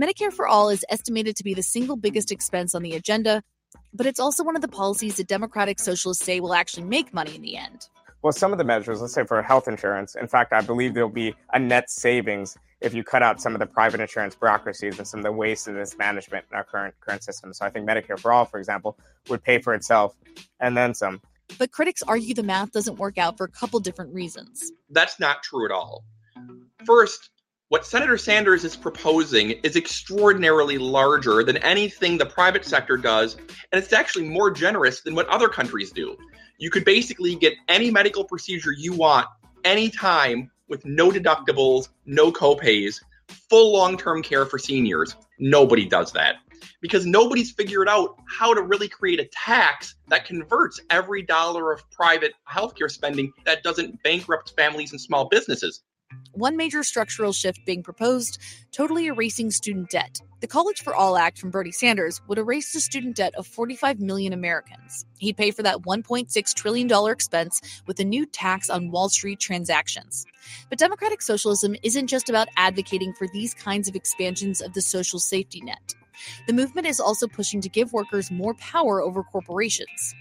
Medicare 0.00 0.32
for 0.32 0.46
All 0.46 0.70
is 0.70 0.84
estimated 0.88 1.36
to 1.36 1.44
be 1.44 1.54
the 1.54 1.62
single 1.62 1.96
biggest 1.96 2.32
expense 2.32 2.74
on 2.74 2.82
the 2.82 2.94
agenda, 2.94 3.42
but 3.92 4.06
it's 4.06 4.20
also 4.20 4.44
one 4.44 4.56
of 4.56 4.62
the 4.62 4.68
policies 4.68 5.16
that 5.16 5.26
Democratic 5.26 5.78
Socialists 5.78 6.24
say 6.24 6.40
will 6.40 6.54
actually 6.54 6.84
make 6.84 7.12
money 7.12 7.34
in 7.34 7.42
the 7.42 7.56
end. 7.56 7.88
Well, 8.22 8.32
some 8.32 8.50
of 8.50 8.58
the 8.58 8.64
measures, 8.64 9.00
let's 9.00 9.14
say 9.14 9.24
for 9.24 9.40
health 9.42 9.68
insurance, 9.68 10.16
in 10.16 10.26
fact, 10.26 10.52
I 10.52 10.60
believe 10.60 10.94
there'll 10.94 11.08
be 11.08 11.34
a 11.52 11.58
net 11.58 11.88
savings 11.88 12.56
if 12.80 12.94
you 12.94 13.04
cut 13.04 13.22
out 13.22 13.40
some 13.40 13.54
of 13.54 13.60
the 13.60 13.66
private 13.66 14.00
insurance 14.00 14.34
bureaucracies 14.34 14.98
and 14.98 15.06
some 15.06 15.20
of 15.20 15.24
the 15.24 15.32
waste 15.32 15.68
and 15.68 15.76
mismanagement 15.76 16.44
in 16.50 16.56
our 16.56 16.64
current 16.64 16.94
current 17.00 17.22
system. 17.22 17.52
So 17.52 17.64
I 17.64 17.70
think 17.70 17.88
Medicare 17.88 18.18
for 18.18 18.32
all, 18.32 18.44
for 18.44 18.58
example, 18.58 18.98
would 19.28 19.42
pay 19.42 19.58
for 19.60 19.74
itself 19.74 20.16
and 20.60 20.76
then 20.76 20.94
some. 20.94 21.20
But 21.58 21.72
critics 21.72 22.02
argue 22.02 22.34
the 22.34 22.42
math 22.42 22.72
doesn't 22.72 22.98
work 22.98 23.18
out 23.18 23.36
for 23.36 23.44
a 23.44 23.50
couple 23.50 23.80
different 23.80 24.12
reasons. 24.12 24.72
That's 24.90 25.18
not 25.18 25.42
true 25.42 25.64
at 25.64 25.70
all. 25.70 26.04
First, 26.84 27.30
what 27.68 27.86
Senator 27.86 28.18
Sanders 28.18 28.64
is 28.64 28.76
proposing 28.76 29.50
is 29.50 29.76
extraordinarily 29.76 30.78
larger 30.78 31.42
than 31.44 31.58
anything 31.58 32.16
the 32.18 32.26
private 32.26 32.64
sector 32.64 32.96
does, 32.96 33.36
and 33.72 33.82
it's 33.82 33.92
actually 33.92 34.28
more 34.28 34.50
generous 34.50 35.02
than 35.02 35.14
what 35.14 35.28
other 35.28 35.48
countries 35.48 35.92
do 35.92 36.16
you 36.58 36.70
could 36.70 36.84
basically 36.84 37.36
get 37.36 37.54
any 37.68 37.90
medical 37.90 38.24
procedure 38.24 38.72
you 38.72 38.92
want 38.92 39.26
anytime 39.64 40.50
with 40.68 40.84
no 40.84 41.10
deductibles, 41.10 41.88
no 42.04 42.30
copays, 42.30 43.00
full 43.48 43.72
long 43.72 43.96
term 43.96 44.22
care 44.22 44.44
for 44.44 44.58
seniors. 44.58 45.16
Nobody 45.38 45.86
does 45.86 46.12
that. 46.12 46.36
Because 46.80 47.06
nobody's 47.06 47.50
figured 47.50 47.88
out 47.88 48.16
how 48.28 48.54
to 48.54 48.62
really 48.62 48.88
create 48.88 49.20
a 49.20 49.28
tax 49.32 49.94
that 50.08 50.24
converts 50.24 50.80
every 50.90 51.22
dollar 51.22 51.72
of 51.72 51.88
private 51.90 52.34
healthcare 52.48 52.90
spending 52.90 53.32
that 53.44 53.62
doesn't 53.62 54.02
bankrupt 54.02 54.54
families 54.56 54.92
and 54.92 55.00
small 55.00 55.28
businesses. 55.28 55.82
One 56.32 56.56
major 56.56 56.82
structural 56.82 57.32
shift 57.32 57.66
being 57.66 57.82
proposed 57.82 58.38
totally 58.72 59.06
erasing 59.06 59.50
student 59.50 59.90
debt. 59.90 60.20
The 60.40 60.46
College 60.46 60.82
for 60.82 60.94
All 60.94 61.16
Act 61.16 61.38
from 61.38 61.50
Bernie 61.50 61.72
Sanders 61.72 62.20
would 62.28 62.38
erase 62.38 62.72
the 62.72 62.80
student 62.80 63.16
debt 63.16 63.34
of 63.34 63.46
45 63.46 64.00
million 64.00 64.32
Americans. 64.32 65.04
He'd 65.18 65.36
pay 65.36 65.50
for 65.50 65.62
that 65.64 65.78
$1.6 65.78 66.54
trillion 66.54 67.10
expense 67.10 67.60
with 67.86 67.98
a 67.98 68.04
new 68.04 68.24
tax 68.24 68.70
on 68.70 68.90
Wall 68.90 69.08
Street 69.08 69.40
transactions. 69.40 70.24
But 70.70 70.78
democratic 70.78 71.22
socialism 71.22 71.74
isn't 71.82 72.06
just 72.06 72.30
about 72.30 72.48
advocating 72.56 73.12
for 73.14 73.26
these 73.32 73.52
kinds 73.52 73.88
of 73.88 73.96
expansions 73.96 74.60
of 74.60 74.74
the 74.74 74.82
social 74.82 75.18
safety 75.18 75.60
net. 75.60 75.94
The 76.46 76.52
movement 76.52 76.86
is 76.86 77.00
also 77.00 77.26
pushing 77.26 77.60
to 77.60 77.68
give 77.68 77.92
workers 77.92 78.30
more 78.30 78.54
power 78.54 79.00
over 79.02 79.22
corporations. 79.22 80.14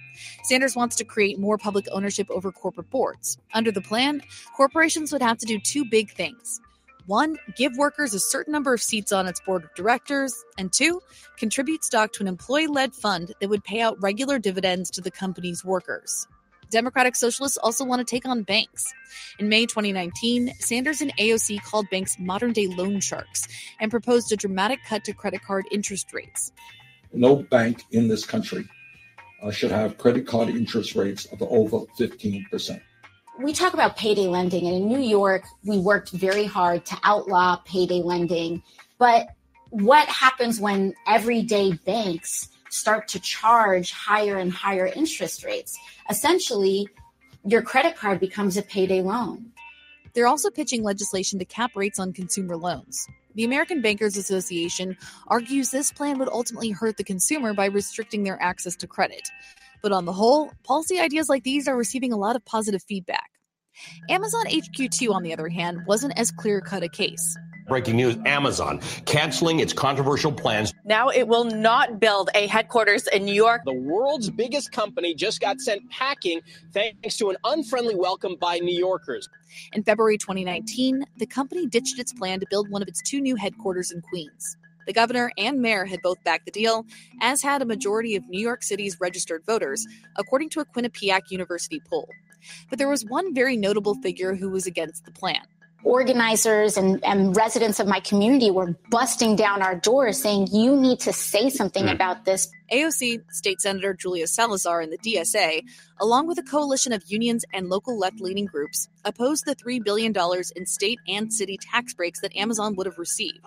Sanders 0.44 0.76
wants 0.76 0.96
to 0.98 1.06
create 1.06 1.40
more 1.40 1.58
public 1.58 1.86
ownership 1.92 2.28
over 2.30 2.52
corporate 2.52 2.90
boards. 2.90 3.38
Under 3.54 3.72
the 3.72 3.82
plan, 3.82 4.22
corporations 4.56 5.12
would 5.12 5.22
have 5.22 5.38
to 5.38 5.46
do 5.46 5.60
two 5.60 5.86
big 5.86 6.12
things. 6.12 6.60
One, 7.06 7.38
give 7.56 7.78
workers 7.78 8.14
a 8.14 8.20
certain 8.20 8.52
number 8.52 8.74
of 8.74 8.82
seats 8.82 9.14
on 9.14 9.28
its 9.28 9.40
board 9.40 9.64
of 9.64 9.74
directors, 9.76 10.34
and 10.58 10.74
two, 10.74 11.02
contribute 11.38 11.86
stock 11.86 12.12
to 12.14 12.24
an 12.24 12.28
employee 12.28 12.68
led 12.68 12.94
fund 12.94 13.34
that 13.40 13.50
would 13.50 13.64
pay 13.64 13.80
out 13.80 14.02
regular 14.02 14.40
dividends 14.40 14.92
to 14.92 15.02
the 15.02 15.12
company's 15.12 15.64
workers. 15.64 16.28
Democratic 16.70 17.16
Socialists 17.16 17.58
also 17.58 17.86
want 17.86 18.06
to 18.06 18.06
take 18.06 18.28
on 18.28 18.44
banks. 18.44 18.86
In 19.40 19.50
May 19.50 19.66
2019, 19.66 20.54
Sanders 20.60 21.02
and 21.02 21.16
AOC 21.18 21.64
called 21.64 21.90
banks 21.90 22.18
modern 22.20 22.54
day 22.54 22.68
loan 22.68 23.00
sharks 23.00 23.48
and 23.80 23.92
proposed 23.92 24.32
a 24.32 24.36
dramatic 24.36 24.80
cut 24.88 25.04
to 25.06 25.14
credit 25.14 25.42
card 25.44 25.66
interest 25.72 26.14
rates. 26.14 26.52
No 27.14 27.38
bank 27.38 27.84
in 27.92 28.08
this 28.08 28.26
country 28.26 28.68
uh, 29.42 29.52
should 29.52 29.72
have 29.72 29.98
credit 29.98 30.28
card 30.28 30.50
interest 30.50 30.96
rates 30.96 31.26
of 31.26 31.42
over 31.42 31.80
15%. 32.00 32.82
We 33.40 33.54
talk 33.54 33.74
about 33.74 33.98
payday 33.98 34.28
lending, 34.28 34.66
and 34.66 34.76
in 34.76 34.88
New 34.88 35.00
York, 35.00 35.44
we 35.64 35.78
worked 35.78 36.10
very 36.10 36.46
hard 36.46 36.86
to 36.86 36.98
outlaw 37.04 37.58
payday 37.66 38.02
lending. 38.02 38.64
But 38.98 39.28
what 39.70 40.08
happens 40.08 40.60
when 40.60 40.96
everyday 41.06 41.74
banks 41.74 42.50
start 42.70 43.08
to 43.10 43.20
charge 43.20 43.92
higher 43.92 44.38
and 44.38 44.52
higher 44.52 44.88
interest 44.88 45.44
rates? 45.44 45.78
Essentially, 46.10 46.88
your 47.46 47.62
credit 47.62 47.96
card 47.96 48.20
becomes 48.20 48.58
a 48.58 48.62
payday 48.62 49.02
loan. 49.02 49.52
They're 50.14 50.28
also 50.28 50.50
pitching 50.50 50.84
legislation 50.84 51.40
to 51.40 51.46
cap 51.46 51.72
rates 51.76 52.00
on 52.00 52.12
consumer 52.12 52.58
loans. 52.58 53.08
The 53.36 53.44
American 53.44 53.82
Bankers 53.82 54.18
Association 54.18 54.98
argues 55.28 55.70
this 55.70 55.92
plan 55.92 56.18
would 56.18 56.30
ultimately 56.30 56.72
hurt 56.72 56.98
the 56.98 57.04
consumer 57.04 57.54
by 57.54 57.68
restricting 57.68 58.24
their 58.24 58.42
access 58.42 58.76
to 58.78 58.88
credit. 58.88 59.30
But 59.84 59.92
on 59.92 60.06
the 60.06 60.14
whole, 60.14 60.52
policy 60.64 61.00
ideas 61.00 61.30
like 61.30 61.44
these 61.44 61.68
are 61.68 61.78
receiving 61.78 62.12
a 62.12 62.18
lot 62.18 62.36
of 62.36 62.44
positive 62.46 62.82
feedback. 62.82 63.30
Amazon 64.10 64.46
HQ2, 64.48 65.14
on 65.14 65.22
the 65.22 65.34
other 65.34 65.50
hand, 65.50 65.86
wasn't 65.86 66.18
as 66.18 66.32
clear 66.32 66.62
cut 66.62 66.82
a 66.82 66.90
case. 66.90 67.38
Breaking 67.68 67.98
news 67.98 68.16
Amazon 68.26 68.80
canceling 69.06 69.60
its 69.60 69.74
controversial 69.74 70.32
plans. 70.32 70.74
Now 70.86 71.10
it 71.10 71.28
will 71.28 71.44
not 71.44 72.00
build 72.00 72.30
a 72.34 72.48
headquarters 72.48 73.08
in 73.08 73.26
New 73.26 73.34
York. 73.34 73.64
The 73.66 73.74
world's 73.74 74.30
biggest 74.30 74.72
company 74.72 75.14
just 75.14 75.42
got 75.42 75.60
sent 75.60 75.90
packing 75.90 76.40
thanks 76.72 77.18
to 77.18 77.30
an 77.30 77.36
unfriendly 77.44 77.96
welcome 77.96 78.38
by 78.40 78.60
New 78.60 78.78
Yorkers. 78.78 79.28
In 79.74 79.84
February 79.84 80.18
2019, 80.18 81.04
the 81.18 81.26
company 81.26 81.66
ditched 81.66 82.00
its 82.00 82.14
plan 82.14 82.40
to 82.40 82.46
build 82.50 82.70
one 82.70 82.82
of 82.82 82.88
its 82.88 83.02
two 83.02 83.20
new 83.20 83.36
headquarters 83.36 83.92
in 83.92 84.02
Queens. 84.02 84.56
The 84.86 84.94
governor 84.94 85.32
and 85.38 85.62
mayor 85.62 85.84
had 85.84 86.02
both 86.02 86.24
backed 86.24 86.46
the 86.46 86.52
deal, 86.52 86.86
as 87.20 87.42
had 87.42 87.62
a 87.62 87.66
majority 87.66 88.16
of 88.16 88.24
New 88.30 88.40
York 88.40 88.64
City's 88.64 88.98
registered 89.02 89.44
voters, 89.46 89.86
according 90.16 90.50
to 90.52 90.62
a 90.62 90.66
Quinnipiac 90.66 91.24
University 91.30 91.82
poll. 91.90 92.08
But 92.70 92.80
there 92.80 92.88
was 92.88 93.04
one 93.04 93.36
very 93.36 93.58
notable 93.58 93.96
figure 93.96 94.36
who 94.36 94.50
was 94.50 94.66
against 94.66 95.04
the 95.04 95.12
plan. 95.12 95.42
Organizers 95.84 96.76
and, 96.76 97.04
and 97.06 97.36
residents 97.36 97.80
of 97.80 97.88
my 97.88 98.00
community 98.00 98.52
were 98.52 98.76
busting 98.90 99.36
down 99.36 99.62
our 99.62 99.76
doors 99.76 100.22
saying, 100.22 100.48
You 100.52 100.76
need 100.76 101.00
to 101.02 101.14
say 101.14 101.50
something 101.50 101.86
Mm. 101.86 101.94
about 101.94 102.26
this. 102.26 102.50
AOC 102.72 103.22
State 103.32 103.62
Senator 103.62 103.94
Julia 103.94 104.28
Salazar 104.28 104.82
and 104.82 104.92
the 104.92 104.98
DSA, 104.98 105.62
along 106.00 106.28
with 106.28 106.38
a 106.40 106.44
coalition 106.44 106.92
of 106.94 107.04
unions 107.08 107.46
and 107.54 107.70
local 107.70 107.98
left 107.98 108.20
leaning 108.20 108.46
groups, 108.46 108.90
opposed 109.06 109.46
the 109.46 109.56
$3 109.56 109.82
billion 109.84 110.14
in 110.56 110.66
state 110.66 111.00
and 111.08 111.32
city 111.32 111.58
tax 111.62 111.94
breaks 111.94 112.20
that 112.22 112.36
Amazon 112.36 112.76
would 112.76 112.86
have 112.88 112.98
received. 112.98 113.40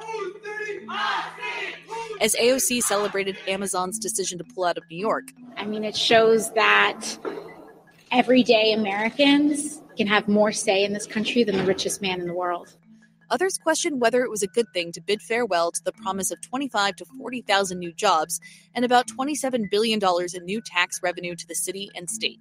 As 2.20 2.34
AOC 2.36 2.82
celebrated 2.82 3.36
Amazon's 3.48 3.98
decision 3.98 4.38
to 4.38 4.44
pull 4.44 4.64
out 4.64 4.78
of 4.78 4.84
New 4.90 4.98
York, 4.98 5.24
I 5.56 5.66
mean, 5.66 5.84
it 5.84 5.96
shows 5.96 6.52
that 6.52 7.18
everyday 8.10 8.72
Americans 8.72 9.80
can 10.00 10.06
have 10.06 10.28
more 10.28 10.50
say 10.50 10.82
in 10.82 10.94
this 10.94 11.06
country 11.06 11.44
than 11.44 11.58
the 11.58 11.64
richest 11.64 12.00
man 12.00 12.22
in 12.22 12.26
the 12.26 12.32
world. 12.32 12.74
Others 13.28 13.58
questioned 13.58 14.00
whether 14.00 14.22
it 14.22 14.30
was 14.30 14.42
a 14.42 14.46
good 14.46 14.64
thing 14.72 14.92
to 14.92 15.00
bid 15.02 15.20
farewell 15.20 15.70
to 15.70 15.84
the 15.84 15.92
promise 15.92 16.30
of 16.30 16.40
25 16.40 16.96
to 16.96 17.04
40,000 17.04 17.78
new 17.78 17.92
jobs 17.92 18.40
and 18.74 18.82
about 18.82 19.08
$27 19.08 19.70
billion 19.70 20.00
in 20.34 20.44
new 20.46 20.62
tax 20.62 21.02
revenue 21.02 21.36
to 21.36 21.46
the 21.46 21.54
city 21.54 21.90
and 21.94 22.08
state. 22.08 22.40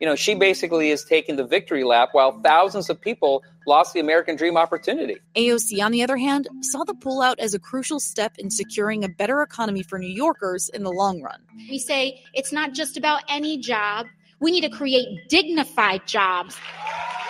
You 0.00 0.06
know, 0.06 0.14
she 0.14 0.36
basically 0.36 0.90
is 0.90 1.04
taking 1.04 1.34
the 1.34 1.44
victory 1.44 1.82
lap 1.82 2.10
while 2.12 2.40
thousands 2.42 2.88
of 2.88 3.00
people 3.00 3.42
lost 3.66 3.92
the 3.92 3.98
American 3.98 4.36
dream 4.36 4.56
opportunity. 4.56 5.16
AOC, 5.34 5.84
on 5.84 5.90
the 5.90 6.04
other 6.04 6.16
hand, 6.16 6.48
saw 6.60 6.84
the 6.84 6.94
pullout 6.94 7.40
as 7.40 7.54
a 7.54 7.58
crucial 7.58 7.98
step 7.98 8.36
in 8.38 8.50
securing 8.50 9.02
a 9.02 9.08
better 9.08 9.42
economy 9.42 9.82
for 9.82 9.98
New 9.98 10.06
Yorkers 10.06 10.68
in 10.68 10.84
the 10.84 10.92
long 10.92 11.20
run. 11.20 11.40
We 11.68 11.80
say 11.80 12.22
it's 12.34 12.52
not 12.52 12.72
just 12.72 12.96
about 12.96 13.24
any 13.28 13.58
job, 13.58 14.06
we 14.40 14.50
need 14.50 14.62
to 14.62 14.70
create 14.70 15.28
dignified 15.28 16.06
jobs, 16.06 16.56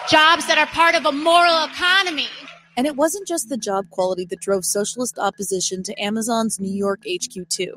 jobs 0.08 0.46
that 0.46 0.58
are 0.58 0.66
part 0.66 0.94
of 0.94 1.04
a 1.04 1.12
moral 1.12 1.64
economy. 1.64 2.28
And 2.76 2.86
it 2.86 2.96
wasn't 2.96 3.26
just 3.26 3.48
the 3.48 3.56
job 3.56 3.90
quality 3.90 4.24
that 4.26 4.40
drove 4.40 4.64
socialist 4.64 5.18
opposition 5.18 5.82
to 5.82 6.02
Amazon's 6.02 6.60
New 6.60 6.72
York 6.72 7.00
HQ2. 7.04 7.72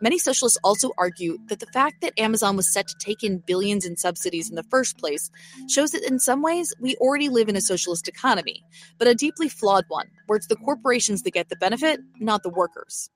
Many 0.00 0.18
socialists 0.18 0.58
also 0.62 0.92
argue 0.98 1.38
that 1.48 1.60
the 1.60 1.66
fact 1.66 2.02
that 2.02 2.12
Amazon 2.18 2.56
was 2.56 2.70
set 2.70 2.86
to 2.88 2.94
take 2.98 3.24
in 3.24 3.38
billions 3.38 3.86
in 3.86 3.96
subsidies 3.96 4.50
in 4.50 4.54
the 4.54 4.62
first 4.64 4.98
place 4.98 5.30
shows 5.68 5.92
that 5.92 6.04
in 6.04 6.18
some 6.18 6.42
ways 6.42 6.74
we 6.78 6.94
already 6.96 7.30
live 7.30 7.48
in 7.48 7.56
a 7.56 7.60
socialist 7.60 8.06
economy, 8.06 8.62
but 8.98 9.08
a 9.08 9.14
deeply 9.14 9.48
flawed 9.48 9.86
one, 9.88 10.08
where 10.26 10.36
it's 10.36 10.48
the 10.48 10.56
corporations 10.56 11.22
that 11.22 11.32
get 11.32 11.48
the 11.48 11.56
benefit, 11.56 12.00
not 12.20 12.42
the 12.42 12.50
workers. 12.50 13.08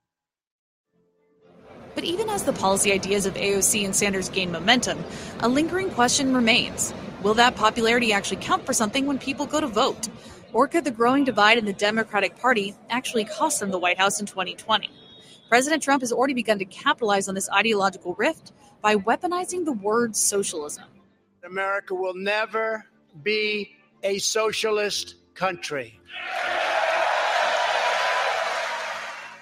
But 1.99 2.07
even 2.07 2.29
as 2.29 2.43
the 2.43 2.53
policy 2.53 2.93
ideas 2.93 3.25
of 3.25 3.33
AOC 3.33 3.83
and 3.83 3.93
Sanders 3.93 4.29
gain 4.29 4.53
momentum, 4.53 5.03
a 5.41 5.49
lingering 5.49 5.89
question 5.89 6.33
remains 6.33 6.93
Will 7.23 7.33
that 7.33 7.57
popularity 7.57 8.13
actually 8.13 8.37
count 8.37 8.65
for 8.65 8.71
something 8.71 9.05
when 9.05 9.19
people 9.19 9.45
go 9.45 9.59
to 9.59 9.67
vote? 9.67 10.07
Or 10.53 10.69
could 10.69 10.85
the 10.85 10.91
growing 10.91 11.25
divide 11.25 11.57
in 11.57 11.65
the 11.65 11.73
Democratic 11.73 12.37
Party 12.37 12.73
actually 12.89 13.25
cost 13.25 13.59
them 13.59 13.71
the 13.71 13.77
White 13.77 13.97
House 13.97 14.21
in 14.21 14.27
2020? 14.27 14.89
President 15.49 15.83
Trump 15.83 16.01
has 16.01 16.13
already 16.13 16.33
begun 16.33 16.57
to 16.59 16.63
capitalize 16.63 17.27
on 17.27 17.35
this 17.35 17.49
ideological 17.49 18.13
rift 18.13 18.53
by 18.81 18.95
weaponizing 18.95 19.65
the 19.65 19.73
word 19.73 20.15
socialism. 20.15 20.85
America 21.43 21.93
will 21.93 22.15
never 22.15 22.85
be 23.23 23.75
a 24.03 24.19
socialist 24.19 25.15
country. 25.33 25.99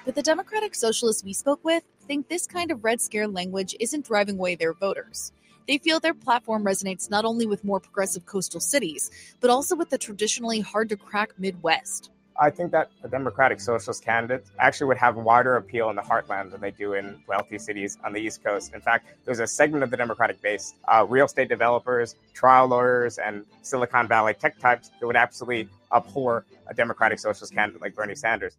But 0.06 0.16
the 0.16 0.24
Democratic 0.24 0.74
Socialists 0.74 1.22
we 1.22 1.34
spoke 1.34 1.64
with 1.64 1.84
think 2.08 2.30
this 2.30 2.48
kind 2.48 2.72
of 2.72 2.86
Red 2.86 3.02
Scare 3.02 3.28
language 3.28 3.76
isn't 3.82 4.06
driving 4.06 4.36
away 4.36 4.56
their 4.56 4.74
voters. 4.74 5.34
They 5.68 5.78
feel 5.78 6.00
their 6.00 6.14
platform 6.14 6.64
resonates 6.64 7.12
not 7.12 7.26
only 7.26 7.46
with 7.46 7.66
more 7.66 7.82
progressive 7.82 8.26
coastal 8.26 8.62
cities, 8.62 9.12
but 9.42 9.50
also 9.50 9.76
with 9.76 9.90
the 9.90 9.98
traditionally 9.98 10.62
hard 10.62 10.88
to 10.90 10.96
crack 10.96 11.38
Midwest. 11.38 12.10
I 12.40 12.50
think 12.50 12.72
that 12.72 12.92
the 13.02 13.10
Democratic 13.10 13.60
Socialist 13.60 14.06
candidates 14.06 14.52
actually 14.60 14.88
would 14.88 14.98
have 14.98 15.18
wider 15.18 15.58
appeal 15.58 15.90
in 15.90 15.98
the 15.98 16.02
heartland 16.02 16.52
than 16.52 16.62
they 16.62 16.72
do 16.72 16.94
in 16.94 17.22
wealthy 17.28 17.58
cities 17.58 17.98
on 18.06 18.14
the 18.14 18.20
East 18.20 18.42
Coast. 18.44 18.74
In 18.74 18.80
fact, 18.80 19.08
there's 19.26 19.40
a 19.40 19.48
segment 19.48 19.84
of 19.84 19.90
the 19.90 19.98
Democratic 19.98 20.42
base, 20.42 20.76
uh, 20.88 21.06
real 21.10 21.26
estate 21.26 21.50
developers, 21.50 22.16
trial 22.34 22.68
lawyers, 22.68 23.18
and 23.18 23.44
Silicon 23.64 24.08
Valley 24.08 24.34
tech 24.34 24.58
types 24.60 24.92
that 25.00 25.06
would 25.06 25.18
absolutely 25.18 25.68
abhor 25.92 26.46
a 26.68 26.74
Democratic 26.74 27.20
Socialist 27.20 27.54
candidate 27.54 27.82
like 27.82 27.96
Bernie 27.96 28.16
Sanders. 28.16 28.56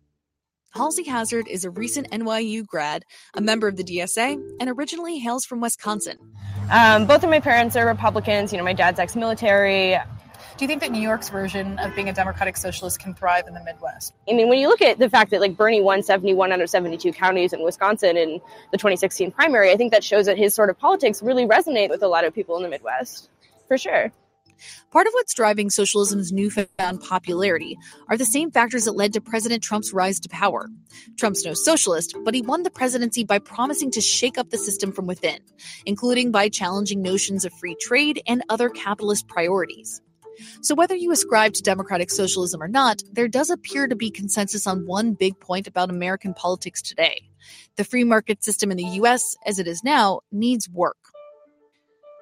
Halsey 0.70 1.04
Hazard 1.04 1.48
is 1.48 1.64
a 1.64 1.70
recent 1.70 2.10
NYU 2.10 2.66
grad, 2.66 3.04
a 3.34 3.40
member 3.40 3.68
of 3.68 3.76
the 3.76 3.84
DSA, 3.84 4.40
and 4.60 4.68
originally 4.68 5.18
hails 5.18 5.44
from 5.44 5.60
Wisconsin. 5.60 6.18
Um, 6.70 7.06
both 7.06 7.24
of 7.24 7.30
my 7.30 7.40
parents 7.40 7.74
are 7.74 7.86
Republicans. 7.86 8.52
You 8.52 8.58
know, 8.58 8.64
my 8.64 8.74
dad's 8.74 8.98
ex-military. 8.98 9.98
Do 10.58 10.64
you 10.64 10.66
think 10.66 10.80
that 10.82 10.90
New 10.90 11.00
York's 11.00 11.30
version 11.30 11.78
of 11.78 11.94
being 11.94 12.08
a 12.08 12.12
democratic 12.12 12.56
socialist 12.56 12.98
can 12.98 13.14
thrive 13.14 13.46
in 13.46 13.54
the 13.54 13.62
Midwest? 13.62 14.12
I 14.28 14.34
mean, 14.34 14.48
when 14.48 14.58
you 14.58 14.68
look 14.68 14.82
at 14.82 14.98
the 14.98 15.08
fact 15.08 15.30
that 15.30 15.40
like 15.40 15.56
Bernie 15.56 15.80
won 15.80 16.02
71 16.02 16.52
out 16.52 16.60
of 16.60 16.68
72 16.68 17.12
counties 17.12 17.52
in 17.52 17.62
Wisconsin 17.62 18.16
in 18.16 18.40
the 18.70 18.76
2016 18.76 19.30
primary, 19.30 19.70
I 19.70 19.76
think 19.76 19.92
that 19.92 20.04
shows 20.04 20.26
that 20.26 20.36
his 20.36 20.54
sort 20.54 20.68
of 20.68 20.78
politics 20.78 21.22
really 21.22 21.46
resonate 21.46 21.88
with 21.88 22.02
a 22.02 22.08
lot 22.08 22.24
of 22.24 22.34
people 22.34 22.56
in 22.56 22.62
the 22.62 22.68
Midwest, 22.68 23.30
for 23.68 23.78
sure. 23.78 24.12
Part 24.90 25.06
of 25.06 25.12
what's 25.12 25.34
driving 25.34 25.70
socialism's 25.70 26.32
newfound 26.32 27.00
popularity 27.00 27.76
are 28.09 28.16
the 28.16 28.24
same 28.24 28.50
factors 28.50 28.84
that 28.84 28.92
led 28.96 29.12
to 29.12 29.20
President 29.20 29.62
Trump's 29.62 29.92
rise 29.92 30.20
to 30.20 30.28
power. 30.28 30.68
Trump's 31.18 31.44
no 31.44 31.54
socialist, 31.54 32.16
but 32.24 32.34
he 32.34 32.42
won 32.42 32.62
the 32.62 32.70
presidency 32.70 33.24
by 33.24 33.38
promising 33.38 33.90
to 33.92 34.00
shake 34.00 34.38
up 34.38 34.50
the 34.50 34.59
system 34.59 34.92
from 34.92 35.06
within, 35.06 35.40
including 35.86 36.30
by 36.30 36.48
challenging 36.48 37.02
notions 37.02 37.44
of 37.44 37.52
free 37.54 37.76
trade 37.80 38.20
and 38.26 38.42
other 38.48 38.68
capitalist 38.68 39.28
priorities. 39.28 40.00
So, 40.61 40.74
whether 40.74 40.94
you 40.94 41.11
ascribe 41.11 41.54
to 41.54 41.62
democratic 41.62 42.11
socialism 42.11 42.62
or 42.62 42.68
not, 42.68 43.02
there 43.12 43.28
does 43.28 43.50
appear 43.50 43.88
to 43.88 43.96
be 43.96 44.11
consensus 44.11 44.66
on 44.66 44.86
one 44.86 45.14
big 45.14 45.38
point 45.40 45.66
about 45.66 45.90
American 45.90 46.34
politics 46.34 46.80
today. 46.80 47.28
The 47.76 47.84
free 47.84 48.04
market 48.04 48.44
system 48.44 48.70
in 48.70 48.76
the 48.76 48.84
US, 49.02 49.36
as 49.46 49.59
it 49.59 49.66
is 49.66 49.82
now, 49.82 50.20
needs 50.30 50.68
work. 50.68 50.96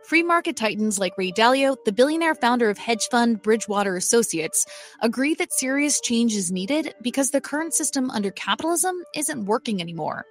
Free 0.06 0.22
market 0.22 0.56
titans 0.56 1.00
like 1.00 1.18
Ray 1.18 1.32
Dalio, 1.32 1.76
the 1.84 1.90
billionaire 1.90 2.36
founder 2.36 2.70
of 2.70 2.78
hedge 2.78 3.08
fund 3.10 3.42
Bridgewater 3.42 3.96
Associates, 3.96 4.64
agree 5.02 5.34
that 5.34 5.52
serious 5.52 6.00
change 6.00 6.32
is 6.34 6.52
needed 6.52 6.94
because 7.02 7.32
the 7.32 7.40
current 7.40 7.74
system 7.74 8.08
under 8.12 8.30
capitalism 8.30 8.94
isn't 9.16 9.46
working 9.46 9.80
anymore. 9.80 10.24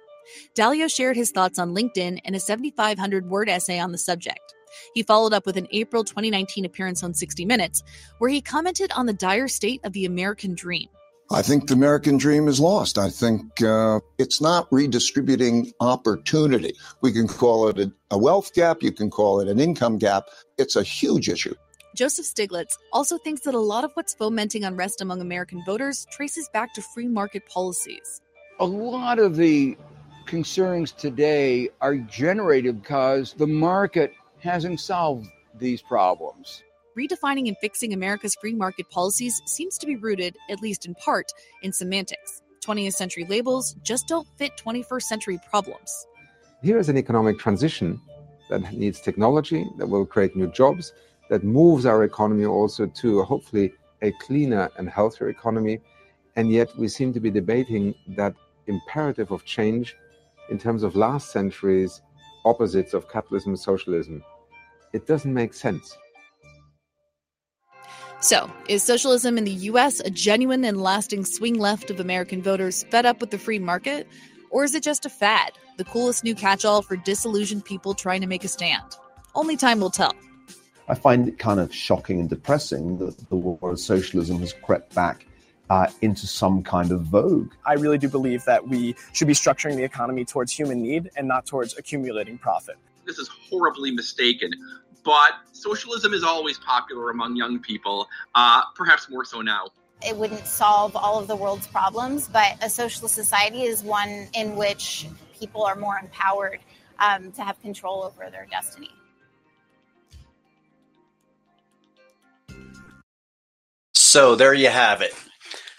Dalio 0.54 0.90
shared 0.90 1.14
his 1.14 1.30
thoughts 1.30 1.58
on 1.58 1.74
LinkedIn 1.74 2.20
in 2.24 2.34
a 2.34 2.40
7,500 2.40 3.28
word 3.28 3.50
essay 3.50 3.78
on 3.78 3.92
the 3.92 3.98
subject. 3.98 4.54
He 4.94 5.02
followed 5.02 5.34
up 5.34 5.44
with 5.44 5.58
an 5.58 5.68
April 5.70 6.04
2019 6.04 6.64
appearance 6.64 7.02
on 7.02 7.12
60 7.12 7.44
Minutes, 7.44 7.82
where 8.16 8.30
he 8.30 8.40
commented 8.40 8.92
on 8.92 9.04
the 9.04 9.12
dire 9.12 9.46
state 9.46 9.82
of 9.84 9.92
the 9.92 10.06
American 10.06 10.54
dream. 10.54 10.88
I 11.30 11.42
think 11.42 11.66
the 11.66 11.74
American 11.74 12.18
dream 12.18 12.46
is 12.46 12.60
lost. 12.60 12.98
I 12.98 13.10
think 13.10 13.60
uh, 13.60 13.98
it's 14.16 14.40
not 14.40 14.68
redistributing 14.70 15.72
opportunity. 15.80 16.72
We 17.00 17.12
can 17.12 17.26
call 17.26 17.68
it 17.68 17.78
a, 17.78 17.92
a 18.12 18.18
wealth 18.18 18.54
gap, 18.54 18.82
you 18.82 18.92
can 18.92 19.10
call 19.10 19.40
it 19.40 19.48
an 19.48 19.58
income 19.58 19.98
gap. 19.98 20.28
It's 20.56 20.76
a 20.76 20.84
huge 20.84 21.28
issue. 21.28 21.54
Joseph 21.96 22.26
Stiglitz 22.26 22.74
also 22.92 23.18
thinks 23.18 23.40
that 23.42 23.54
a 23.54 23.58
lot 23.58 23.82
of 23.82 23.90
what's 23.94 24.14
fomenting 24.14 24.64
unrest 24.64 25.00
among 25.00 25.20
American 25.20 25.64
voters 25.64 26.06
traces 26.12 26.48
back 26.52 26.74
to 26.74 26.82
free 26.82 27.08
market 27.08 27.48
policies. 27.48 28.20
A 28.60 28.66
lot 28.66 29.18
of 29.18 29.34
the 29.36 29.76
concerns 30.26 30.92
today 30.92 31.70
are 31.80 31.96
generated 31.96 32.82
because 32.82 33.32
the 33.32 33.46
market 33.46 34.12
hasn't 34.38 34.78
solved 34.78 35.26
these 35.58 35.82
problems. 35.82 36.62
Redefining 36.96 37.46
and 37.46 37.58
fixing 37.58 37.92
America's 37.92 38.34
free 38.36 38.54
market 38.54 38.88
policies 38.88 39.42
seems 39.44 39.76
to 39.76 39.86
be 39.86 39.96
rooted, 39.96 40.34
at 40.48 40.62
least 40.62 40.86
in 40.86 40.94
part, 40.94 41.30
in 41.62 41.70
semantics. 41.70 42.40
20th 42.66 42.94
century 42.94 43.26
labels 43.28 43.76
just 43.82 44.08
don't 44.08 44.26
fit 44.38 44.52
21st 44.56 45.02
century 45.02 45.38
problems. 45.50 46.06
Here 46.62 46.78
is 46.78 46.88
an 46.88 46.96
economic 46.96 47.38
transition 47.38 48.00
that 48.48 48.72
needs 48.72 48.98
technology, 49.02 49.66
that 49.76 49.86
will 49.86 50.06
create 50.06 50.34
new 50.36 50.50
jobs, 50.50 50.94
that 51.28 51.44
moves 51.44 51.84
our 51.84 52.02
economy 52.02 52.46
also 52.46 52.86
to 52.86 53.22
hopefully 53.24 53.74
a 54.00 54.10
cleaner 54.12 54.70
and 54.78 54.88
healthier 54.88 55.28
economy. 55.28 55.80
And 56.36 56.50
yet 56.50 56.74
we 56.78 56.88
seem 56.88 57.12
to 57.12 57.20
be 57.20 57.30
debating 57.30 57.94
that 58.16 58.34
imperative 58.68 59.32
of 59.32 59.44
change 59.44 59.96
in 60.48 60.58
terms 60.58 60.82
of 60.82 60.96
last 60.96 61.30
century's 61.30 62.00
opposites 62.46 62.94
of 62.94 63.06
capitalism 63.10 63.50
and 63.50 63.60
socialism. 63.60 64.24
It 64.94 65.06
doesn't 65.06 65.34
make 65.34 65.52
sense. 65.52 65.94
So, 68.20 68.50
is 68.68 68.82
socialism 68.82 69.36
in 69.36 69.44
the 69.44 69.52
US 69.70 70.00
a 70.00 70.10
genuine 70.10 70.64
and 70.64 70.80
lasting 70.80 71.24
swing 71.24 71.58
left 71.58 71.90
of 71.90 72.00
American 72.00 72.42
voters 72.42 72.84
fed 72.90 73.04
up 73.04 73.20
with 73.20 73.30
the 73.30 73.38
free 73.38 73.58
market? 73.58 74.08
Or 74.50 74.64
is 74.64 74.74
it 74.74 74.82
just 74.82 75.04
a 75.04 75.10
fad, 75.10 75.52
the 75.76 75.84
coolest 75.84 76.24
new 76.24 76.34
catch 76.34 76.64
all 76.64 76.80
for 76.80 76.96
disillusioned 76.96 77.64
people 77.64 77.92
trying 77.92 78.22
to 78.22 78.26
make 78.26 78.42
a 78.42 78.48
stand? 78.48 78.96
Only 79.34 79.56
time 79.56 79.80
will 79.80 79.90
tell. 79.90 80.14
I 80.88 80.94
find 80.94 81.28
it 81.28 81.38
kind 81.38 81.60
of 81.60 81.74
shocking 81.74 82.20
and 82.20 82.28
depressing 82.28 82.98
that 82.98 83.28
the 83.28 83.36
word 83.36 83.78
socialism 83.78 84.38
has 84.38 84.52
crept 84.52 84.94
back 84.94 85.26
uh, 85.68 85.88
into 86.00 86.26
some 86.26 86.62
kind 86.62 86.92
of 86.92 87.02
vogue. 87.02 87.52
I 87.66 87.74
really 87.74 87.98
do 87.98 88.08
believe 88.08 88.44
that 88.44 88.66
we 88.68 88.94
should 89.12 89.26
be 89.26 89.34
structuring 89.34 89.76
the 89.76 89.84
economy 89.84 90.24
towards 90.24 90.52
human 90.52 90.80
need 90.80 91.10
and 91.16 91.28
not 91.28 91.44
towards 91.44 91.76
accumulating 91.76 92.38
profit. 92.38 92.76
This 93.04 93.18
is 93.18 93.28
horribly 93.28 93.90
mistaken. 93.90 94.52
But 95.06 95.34
socialism 95.52 96.12
is 96.12 96.24
always 96.24 96.58
popular 96.58 97.10
among 97.10 97.36
young 97.36 97.60
people, 97.60 98.08
uh, 98.34 98.62
perhaps 98.74 99.08
more 99.08 99.24
so 99.24 99.40
now. 99.40 99.68
It 100.04 100.16
wouldn't 100.16 100.48
solve 100.48 100.96
all 100.96 101.20
of 101.20 101.28
the 101.28 101.36
world's 101.36 101.68
problems, 101.68 102.26
but 102.26 102.56
a 102.60 102.68
socialist 102.68 103.14
society 103.14 103.62
is 103.62 103.84
one 103.84 104.26
in 104.34 104.56
which 104.56 105.06
people 105.38 105.62
are 105.64 105.76
more 105.76 105.96
empowered 105.96 106.58
um, 106.98 107.30
to 107.32 107.42
have 107.42 107.60
control 107.62 108.02
over 108.02 108.28
their 108.30 108.48
destiny. 108.50 108.90
So 113.94 114.34
there 114.34 114.54
you 114.54 114.70
have 114.70 115.02
it. 115.02 115.14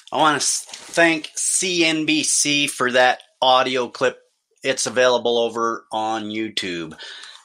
I 0.10 0.18
want 0.18 0.42
to 0.42 0.48
thank 0.48 1.32
CNBC 1.36 2.70
for 2.70 2.94
that 2.94 3.24
audio 3.42 3.90
clip. 3.90 4.20
It's 4.64 4.86
available 4.86 5.38
over 5.38 5.86
on 5.92 6.26
YouTube. 6.26 6.98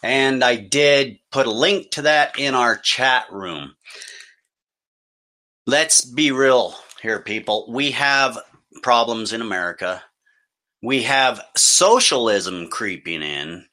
And 0.02 0.42
I 0.42 0.56
did 0.56 1.18
put 1.30 1.46
a 1.46 1.52
link 1.52 1.92
to 1.92 2.02
that 2.02 2.38
in 2.38 2.54
our 2.54 2.76
chat 2.76 3.26
room. 3.30 3.76
Let's 5.66 6.04
be 6.04 6.32
real 6.32 6.74
here, 7.00 7.20
people. 7.20 7.66
We 7.68 7.92
have 7.92 8.38
problems 8.82 9.32
in 9.32 9.40
America. 9.40 10.02
We 10.82 11.04
have 11.04 11.40
socialism 11.56 12.68
creeping 12.68 13.22
in. 13.22 13.66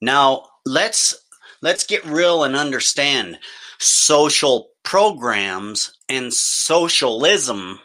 Now, 0.00 0.46
let's 0.64 1.14
let's 1.60 1.84
get 1.84 2.04
real 2.06 2.44
and 2.44 2.56
understand 2.56 3.38
social 3.78 4.70
programs 4.82 5.98
and 6.08 6.32
socialism 6.32 7.80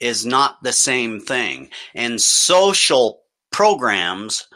is 0.00 0.24
not 0.24 0.62
the 0.62 0.72
same 0.72 1.20
thing. 1.20 1.70
And 1.94 2.20
social 2.20 3.22
programs 3.50 4.46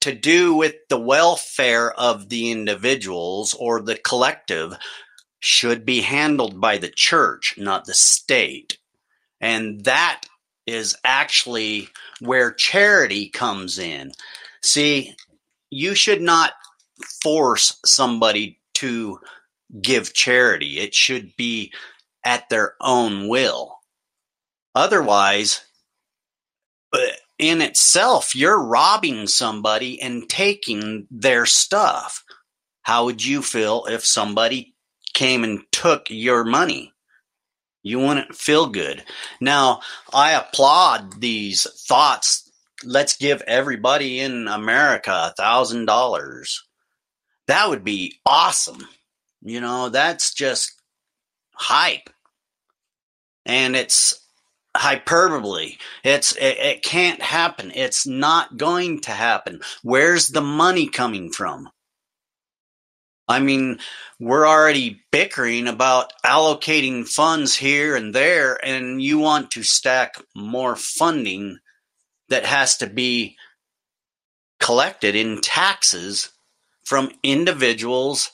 to 0.00 0.14
do 0.14 0.54
with 0.54 0.74
the 0.88 0.98
welfare 0.98 1.92
of 1.92 2.28
the 2.28 2.50
individuals 2.50 3.54
or 3.54 3.80
the 3.80 3.96
collective 3.96 4.76
should 5.40 5.84
be 5.84 6.00
handled 6.00 6.60
by 6.60 6.78
the 6.78 6.90
church, 6.90 7.54
not 7.58 7.84
the 7.84 7.94
state. 7.94 8.78
And 9.40 9.84
that 9.84 10.22
is 10.66 10.96
actually 11.04 11.88
where 12.20 12.52
charity 12.52 13.28
comes 13.28 13.78
in. 13.78 14.12
See, 14.62 15.14
you 15.70 15.94
should 15.94 16.20
not 16.20 16.52
force 17.22 17.78
somebody 17.84 18.58
to 18.74 19.18
give 19.82 20.14
charity, 20.14 20.78
it 20.78 20.94
should 20.94 21.36
be 21.36 21.72
at 22.24 22.48
their 22.48 22.74
own 22.80 23.28
will. 23.28 23.78
Otherwise, 24.74 25.64
uh, 26.92 26.98
in 27.38 27.62
itself, 27.62 28.34
you're 28.34 28.60
robbing 28.60 29.26
somebody 29.26 30.00
and 30.00 30.28
taking 30.28 31.06
their 31.10 31.46
stuff. 31.46 32.24
How 32.82 33.04
would 33.04 33.24
you 33.24 33.42
feel 33.42 33.86
if 33.86 34.04
somebody 34.04 34.74
came 35.14 35.44
and 35.44 35.62
took 35.70 36.06
your 36.10 36.44
money? 36.44 36.92
You 37.82 38.00
wouldn't 38.00 38.34
feel 38.34 38.66
good. 38.66 39.04
Now, 39.40 39.80
I 40.12 40.32
applaud 40.32 41.20
these 41.20 41.66
thoughts. 41.86 42.50
Let's 42.84 43.16
give 43.16 43.40
everybody 43.42 44.20
in 44.20 44.48
America 44.48 45.30
a 45.30 45.34
thousand 45.36 45.86
dollars. 45.86 46.64
That 47.46 47.68
would 47.68 47.84
be 47.84 48.16
awesome. 48.26 48.86
You 49.42 49.60
know, 49.60 49.88
that's 49.88 50.34
just 50.34 50.72
hype. 51.54 52.10
And 53.46 53.76
it's 53.76 54.27
hyperbole. 54.78 55.76
It's 56.04 56.32
it, 56.36 56.58
it 56.58 56.82
can't 56.82 57.20
happen. 57.20 57.72
It's 57.74 58.06
not 58.06 58.56
going 58.56 59.00
to 59.02 59.10
happen. 59.10 59.60
Where's 59.82 60.28
the 60.28 60.40
money 60.40 60.88
coming 60.88 61.30
from? 61.32 61.68
I 63.30 63.40
mean, 63.40 63.78
we're 64.18 64.48
already 64.48 65.02
bickering 65.12 65.68
about 65.68 66.12
allocating 66.24 67.06
funds 67.06 67.54
here 67.54 67.94
and 67.94 68.14
there, 68.14 68.58
and 68.64 69.02
you 69.02 69.18
want 69.18 69.50
to 69.52 69.62
stack 69.62 70.14
more 70.34 70.76
funding 70.76 71.58
that 72.30 72.46
has 72.46 72.78
to 72.78 72.86
be 72.86 73.36
collected 74.60 75.14
in 75.14 75.40
taxes 75.42 76.30
from 76.84 77.12
individuals 77.22 78.30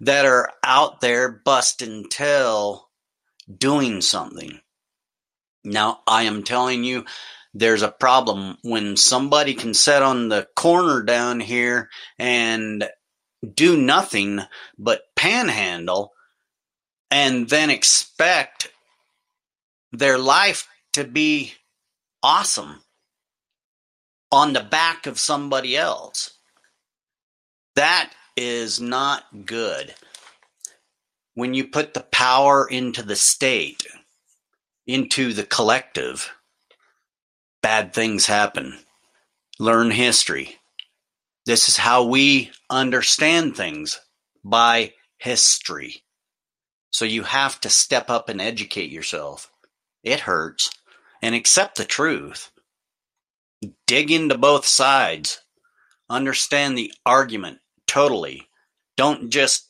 that 0.00 0.24
are 0.26 0.52
out 0.62 1.00
there 1.00 1.28
busting 1.28 2.08
tail 2.08 2.88
doing 3.58 4.00
something. 4.00 4.60
Now, 5.66 6.00
I 6.08 6.24
am 6.24 6.44
telling 6.44 6.84
you, 6.84 7.06
there's 7.54 7.82
a 7.82 7.90
problem 7.92 8.58
when 8.62 8.96
somebody 8.98 9.54
can 9.54 9.74
sit 9.74 10.02
on 10.02 10.30
the 10.30 10.48
corner 10.56 11.02
down 11.04 11.40
here 11.40 11.90
and 12.18 12.88
do 13.54 13.76
nothing 13.76 14.40
but 14.78 15.02
panhandle 15.16 16.12
and 17.10 17.48
then 17.48 17.70
expect 17.70 18.72
their 19.92 20.18
life 20.18 20.68
to 20.94 21.04
be 21.04 21.54
awesome 22.22 22.82
on 24.32 24.54
the 24.54 24.62
back 24.62 25.06
of 25.06 25.18
somebody 25.20 25.76
else. 25.76 26.32
That 27.76 28.12
is 28.36 28.80
not 28.80 29.46
good. 29.46 29.94
when 31.34 31.54
you 31.54 31.68
put 31.68 31.94
the 31.94 32.02
power 32.02 32.68
into 32.68 33.02
the 33.04 33.16
state, 33.16 33.86
into 34.86 35.32
the 35.32 35.44
collective, 35.44 36.30
bad 37.62 37.92
things 37.92 38.26
happen. 38.26 38.78
Learn 39.58 39.90
history. 39.90 40.56
This 41.46 41.68
is 41.68 41.76
how 41.76 42.04
we 42.04 42.50
understand 42.70 43.56
things 43.56 44.00
by 44.44 44.92
history. 45.18 46.02
So 46.90 47.04
you 47.04 47.22
have 47.22 47.60
to 47.60 47.68
step 47.68 48.10
up 48.10 48.28
and 48.28 48.40
educate 48.40 48.90
yourself. 48.90 49.50
It 50.02 50.20
hurts. 50.20 50.70
And 51.22 51.34
accept 51.34 51.76
the 51.76 51.84
truth. 51.84 52.50
Dig 53.86 54.10
into 54.10 54.38
both 54.38 54.66
sides. 54.66 55.40
Understand 56.08 56.76
the 56.76 56.92
argument 57.04 57.58
totally. 57.86 58.48
Don't 58.96 59.30
just 59.30 59.66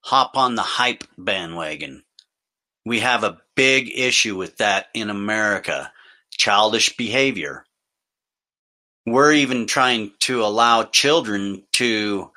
hop 0.00 0.36
on 0.36 0.54
the 0.54 0.62
hype 0.62 1.04
bandwagon. 1.18 2.04
We 2.86 3.00
have 3.00 3.24
a 3.24 3.38
big 3.56 3.90
issue 3.92 4.36
with 4.36 4.58
that 4.58 4.86
in 4.94 5.10
America 5.10 5.92
childish 6.30 6.96
behavior. 6.96 7.64
We're 9.04 9.32
even 9.32 9.66
trying 9.66 10.12
to 10.20 10.44
allow 10.44 10.84
children 10.84 11.64
to 11.72 12.30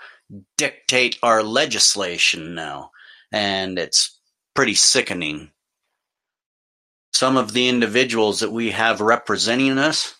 dictate 0.57 1.19
our 1.21 1.43
legislation 1.43 2.55
now, 2.55 2.89
and 3.31 3.77
it's 3.77 4.19
pretty 4.55 4.73
sickening. 4.73 5.51
Some 7.13 7.37
of 7.37 7.53
the 7.53 7.67
individuals 7.67 8.39
that 8.39 8.51
we 8.51 8.71
have 8.71 9.01
representing 9.01 9.77
us, 9.77 10.15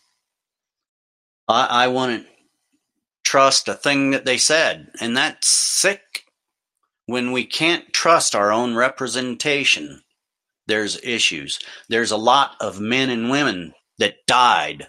I, 1.47 1.85
I 1.85 1.87
wouldn't 1.87 2.27
trust 3.23 3.67
a 3.67 3.73
thing 3.73 4.11
that 4.11 4.25
they 4.25 4.37
said, 4.37 4.91
and 5.01 5.17
that's 5.17 5.47
sick. 5.47 6.25
When 7.07 7.31
we 7.31 7.45
can't 7.45 7.91
trust 7.91 8.35
our 8.35 8.51
own 8.51 8.75
representation, 8.75 10.03
there's 10.69 11.03
issues. 11.03 11.59
There's 11.89 12.11
a 12.11 12.17
lot 12.17 12.55
of 12.61 12.79
men 12.79 13.09
and 13.09 13.29
women 13.29 13.73
that 13.97 14.25
died 14.27 14.87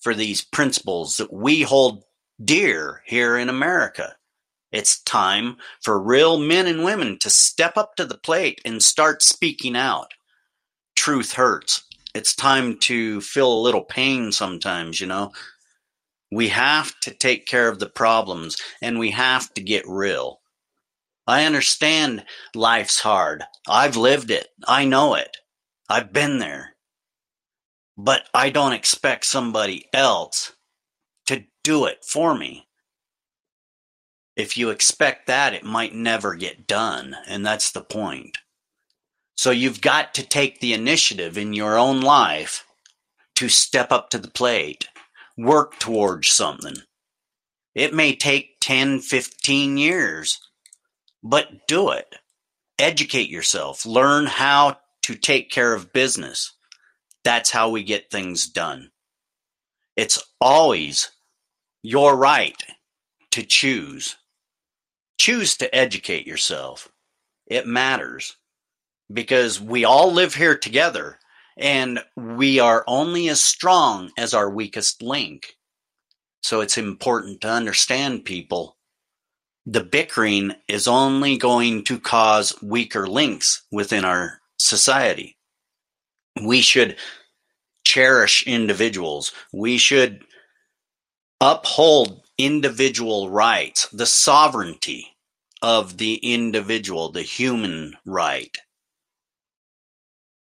for 0.00 0.14
these 0.14 0.44
principles 0.44 1.18
that 1.18 1.32
we 1.32 1.62
hold 1.62 2.02
dear 2.44 3.02
here 3.06 3.38
in 3.38 3.48
America. 3.48 4.16
It's 4.72 5.02
time 5.02 5.56
for 5.82 6.00
real 6.00 6.38
men 6.38 6.66
and 6.66 6.84
women 6.84 7.18
to 7.20 7.30
step 7.30 7.76
up 7.76 7.96
to 7.96 8.04
the 8.04 8.18
plate 8.18 8.60
and 8.64 8.82
start 8.82 9.22
speaking 9.22 9.76
out. 9.76 10.12
Truth 10.96 11.32
hurts. 11.32 11.84
It's 12.14 12.34
time 12.34 12.78
to 12.80 13.20
feel 13.20 13.52
a 13.52 13.62
little 13.62 13.84
pain 13.84 14.32
sometimes, 14.32 15.00
you 15.00 15.06
know. 15.06 15.32
We 16.30 16.48
have 16.48 16.98
to 17.00 17.14
take 17.14 17.46
care 17.46 17.68
of 17.68 17.78
the 17.78 17.88
problems 17.88 18.56
and 18.82 18.98
we 18.98 19.10
have 19.12 19.52
to 19.54 19.62
get 19.62 19.88
real. 19.88 20.37
I 21.28 21.44
understand 21.44 22.24
life's 22.54 23.00
hard. 23.00 23.44
I've 23.68 23.96
lived 23.96 24.30
it. 24.30 24.48
I 24.66 24.86
know 24.86 25.14
it. 25.14 25.36
I've 25.86 26.10
been 26.10 26.38
there. 26.38 26.74
But 27.98 28.22
I 28.32 28.48
don't 28.48 28.72
expect 28.72 29.26
somebody 29.26 29.84
else 29.92 30.54
to 31.26 31.44
do 31.62 31.84
it 31.84 32.02
for 32.02 32.34
me. 32.34 32.66
If 34.36 34.56
you 34.56 34.70
expect 34.70 35.26
that, 35.26 35.52
it 35.52 35.64
might 35.64 35.94
never 35.94 36.34
get 36.34 36.66
done. 36.66 37.14
And 37.26 37.44
that's 37.44 37.72
the 37.72 37.82
point. 37.82 38.38
So 39.36 39.50
you've 39.50 39.82
got 39.82 40.14
to 40.14 40.26
take 40.26 40.60
the 40.60 40.72
initiative 40.72 41.36
in 41.36 41.52
your 41.52 41.76
own 41.76 42.00
life 42.00 42.64
to 43.36 43.50
step 43.50 43.92
up 43.92 44.08
to 44.10 44.18
the 44.18 44.30
plate, 44.30 44.88
work 45.36 45.78
towards 45.78 46.30
something. 46.30 46.76
It 47.74 47.92
may 47.92 48.16
take 48.16 48.60
10, 48.62 49.00
15 49.00 49.76
years 49.76 50.40
but 51.22 51.66
do 51.66 51.90
it. 51.90 52.14
Educate 52.78 53.28
yourself. 53.28 53.84
Learn 53.84 54.26
how 54.26 54.78
to 55.02 55.14
take 55.14 55.50
care 55.50 55.74
of 55.74 55.92
business. 55.92 56.52
That's 57.24 57.50
how 57.50 57.70
we 57.70 57.82
get 57.82 58.10
things 58.10 58.46
done. 58.46 58.90
It's 59.96 60.22
always 60.40 61.10
your 61.82 62.16
right 62.16 62.56
to 63.32 63.42
choose. 63.42 64.16
Choose 65.18 65.56
to 65.56 65.74
educate 65.74 66.26
yourself. 66.26 66.88
It 67.46 67.66
matters 67.66 68.36
because 69.12 69.60
we 69.60 69.84
all 69.84 70.12
live 70.12 70.34
here 70.34 70.56
together 70.56 71.18
and 71.56 72.00
we 72.16 72.60
are 72.60 72.84
only 72.86 73.28
as 73.28 73.42
strong 73.42 74.12
as 74.16 74.32
our 74.32 74.48
weakest 74.48 75.02
link. 75.02 75.56
So 76.42 76.60
it's 76.60 76.78
important 76.78 77.40
to 77.40 77.50
understand 77.50 78.24
people 78.24 78.77
the 79.70 79.84
bickering 79.84 80.54
is 80.66 80.88
only 80.88 81.36
going 81.36 81.84
to 81.84 82.00
cause 82.00 82.54
weaker 82.62 83.06
links 83.06 83.64
within 83.70 84.02
our 84.02 84.40
society. 84.58 85.36
We 86.42 86.62
should 86.62 86.96
cherish 87.84 88.46
individuals. 88.46 89.32
We 89.52 89.76
should 89.76 90.24
uphold 91.42 92.22
individual 92.38 93.28
rights, 93.28 93.88
the 93.92 94.06
sovereignty 94.06 95.14
of 95.60 95.98
the 95.98 96.14
individual, 96.14 97.12
the 97.12 97.20
human 97.20 97.94
right. 98.06 98.56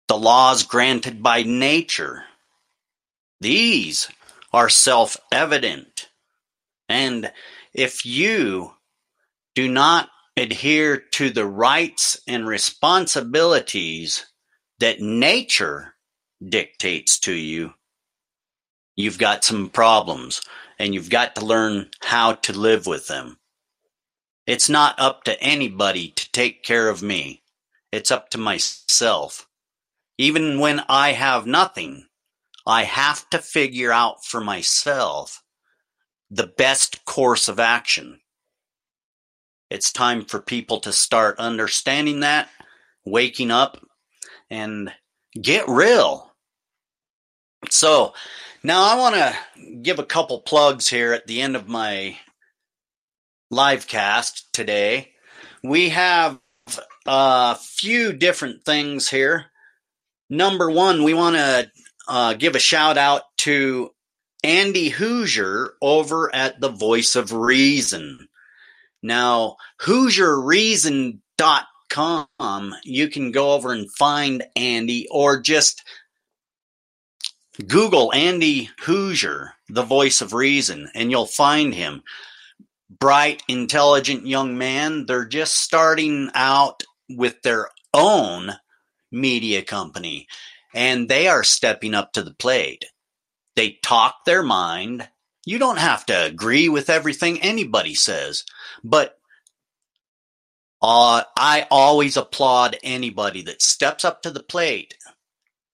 The 0.09 0.18
laws 0.18 0.64
granted 0.64 1.23
by 1.23 1.45
nature. 1.45 2.25
These 3.41 4.09
are 4.53 4.68
self 4.68 5.16
evident. 5.31 6.09
And 6.89 7.31
if 7.73 8.05
you 8.05 8.73
do 9.55 9.68
not 9.68 10.09
adhere 10.36 10.96
to 10.96 11.30
the 11.30 11.46
rights 11.46 12.20
and 12.26 12.46
responsibilities 12.46 14.26
that 14.78 15.00
nature 15.00 15.94
dictates 16.46 17.18
to 17.20 17.32
you, 17.32 17.74
you've 18.96 19.18
got 19.18 19.44
some 19.44 19.68
problems 19.68 20.42
and 20.78 20.94
you've 20.94 21.11
got 21.11 21.34
to 21.36 21.44
learn 21.44 21.88
how 22.03 22.32
to 22.32 22.53
live 22.53 22.86
with 22.86 23.07
them. 23.07 23.38
It's 24.46 24.68
not 24.68 24.98
up 24.98 25.24
to 25.24 25.40
anybody 25.40 26.11
to 26.11 26.32
take 26.32 26.64
care 26.64 26.88
of 26.88 27.03
me. 27.03 27.42
It's 27.92 28.11
up 28.11 28.30
to 28.30 28.38
myself. 28.38 29.46
Even 30.18 30.59
when 30.59 30.82
I 30.88 31.12
have 31.12 31.46
nothing, 31.46 32.07
I 32.66 32.84
have 32.84 33.28
to 33.30 33.38
figure 33.38 33.92
out 33.92 34.24
for 34.24 34.40
myself 34.40 35.42
the 36.30 36.46
best 36.46 37.05
course 37.05 37.48
of 37.48 37.61
action. 37.61 38.22
It's 39.73 39.91
time 39.91 40.27
for 40.27 40.39
people 40.39 40.81
to 40.81 40.93
start 40.93 41.39
understanding 41.39 42.20
that, 42.20 42.51
waking 43.07 43.51
up, 43.51 43.83
and 44.51 44.93
get 45.41 45.66
real. 45.66 46.31
So, 47.70 48.12
now 48.62 48.83
I 48.83 48.99
want 48.99 49.14
to 49.14 49.35
give 49.81 49.99
a 49.99 50.05
couple 50.05 50.43
plugs 50.43 50.89
here 50.89 51.14
at 51.14 51.27
the 51.27 51.41
end 51.41 51.57
of 51.57 51.68
my 51.68 52.18
live 53.51 53.87
cast 53.87 54.53
today. 54.53 55.12
We 55.64 55.89
have 55.89 56.39
a 57.07 57.57
few 57.57 58.12
different 58.12 58.66
things 58.66 59.09
here. 59.09 59.47
Number 60.29 60.70
one, 60.70 61.03
we 61.03 61.14
want 61.14 61.37
to 61.37 61.70
uh, 62.09 62.35
give 62.35 62.57
a 62.57 62.59
shout 62.59 62.99
out 62.99 63.23
to 63.39 63.89
Andy 64.45 64.91
Hoosier 64.91 65.77
over 65.81 66.35
at 66.35 66.61
the 66.61 66.68
Voice 66.68 67.16
of 67.16 67.33
Reason. 67.33 68.29
Now, 69.03 69.57
HoosierReason.com, 69.80 72.74
you 72.84 73.09
can 73.09 73.32
go 73.32 73.53
over 73.53 73.72
and 73.72 73.92
find 73.92 74.44
Andy 74.57 75.07
or 75.11 75.40
just 75.40 75.82
Google 77.66 78.12
Andy 78.14 78.70
Hoosier, 78.80 79.55
the 79.68 79.82
voice 79.82 80.20
of 80.20 80.32
reason, 80.32 80.88
and 80.94 81.11
you'll 81.11 81.26
find 81.26 81.74
him. 81.74 82.03
Bright, 82.88 83.42
intelligent 83.48 84.26
young 84.26 84.59
man. 84.59 85.07
They're 85.07 85.24
just 85.24 85.57
starting 85.57 86.30
out 86.34 86.84
with 87.09 87.42
their 87.42 87.68
own 87.92 88.53
media 89.11 89.62
company 89.62 90.28
and 90.74 91.09
they 91.09 91.28
are 91.28 91.44
stepping 91.44 91.94
up 91.94 92.12
to 92.12 92.22
the 92.22 92.34
plate. 92.34 92.86
They 93.57 93.78
talk 93.82 94.24
their 94.24 94.42
mind. 94.42 95.09
You 95.44 95.59
don't 95.59 95.78
have 95.78 96.07
to 96.07 96.24
agree 96.24 96.68
with 96.68 96.88
everything 96.88 97.42
anybody 97.42 97.94
says, 97.94 98.44
but 98.83 99.18
uh, 100.83 101.22
I 101.37 101.66
always 101.70 102.16
applaud 102.16 102.76
anybody 102.83 103.43
that 103.43 103.62
steps 103.62 104.05
up 104.05 104.22
to 104.22 104.30
the 104.30 104.43
plate 104.43 104.97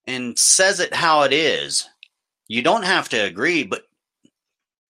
and 0.07 0.39
says 0.39 0.81
it 0.81 0.95
how 0.95 1.23
it 1.23 1.33
is. 1.33 1.89
You 2.47 2.63
don't 2.63 2.85
have 2.85 3.09
to 3.11 3.17
agree, 3.19 3.65
but 3.65 3.85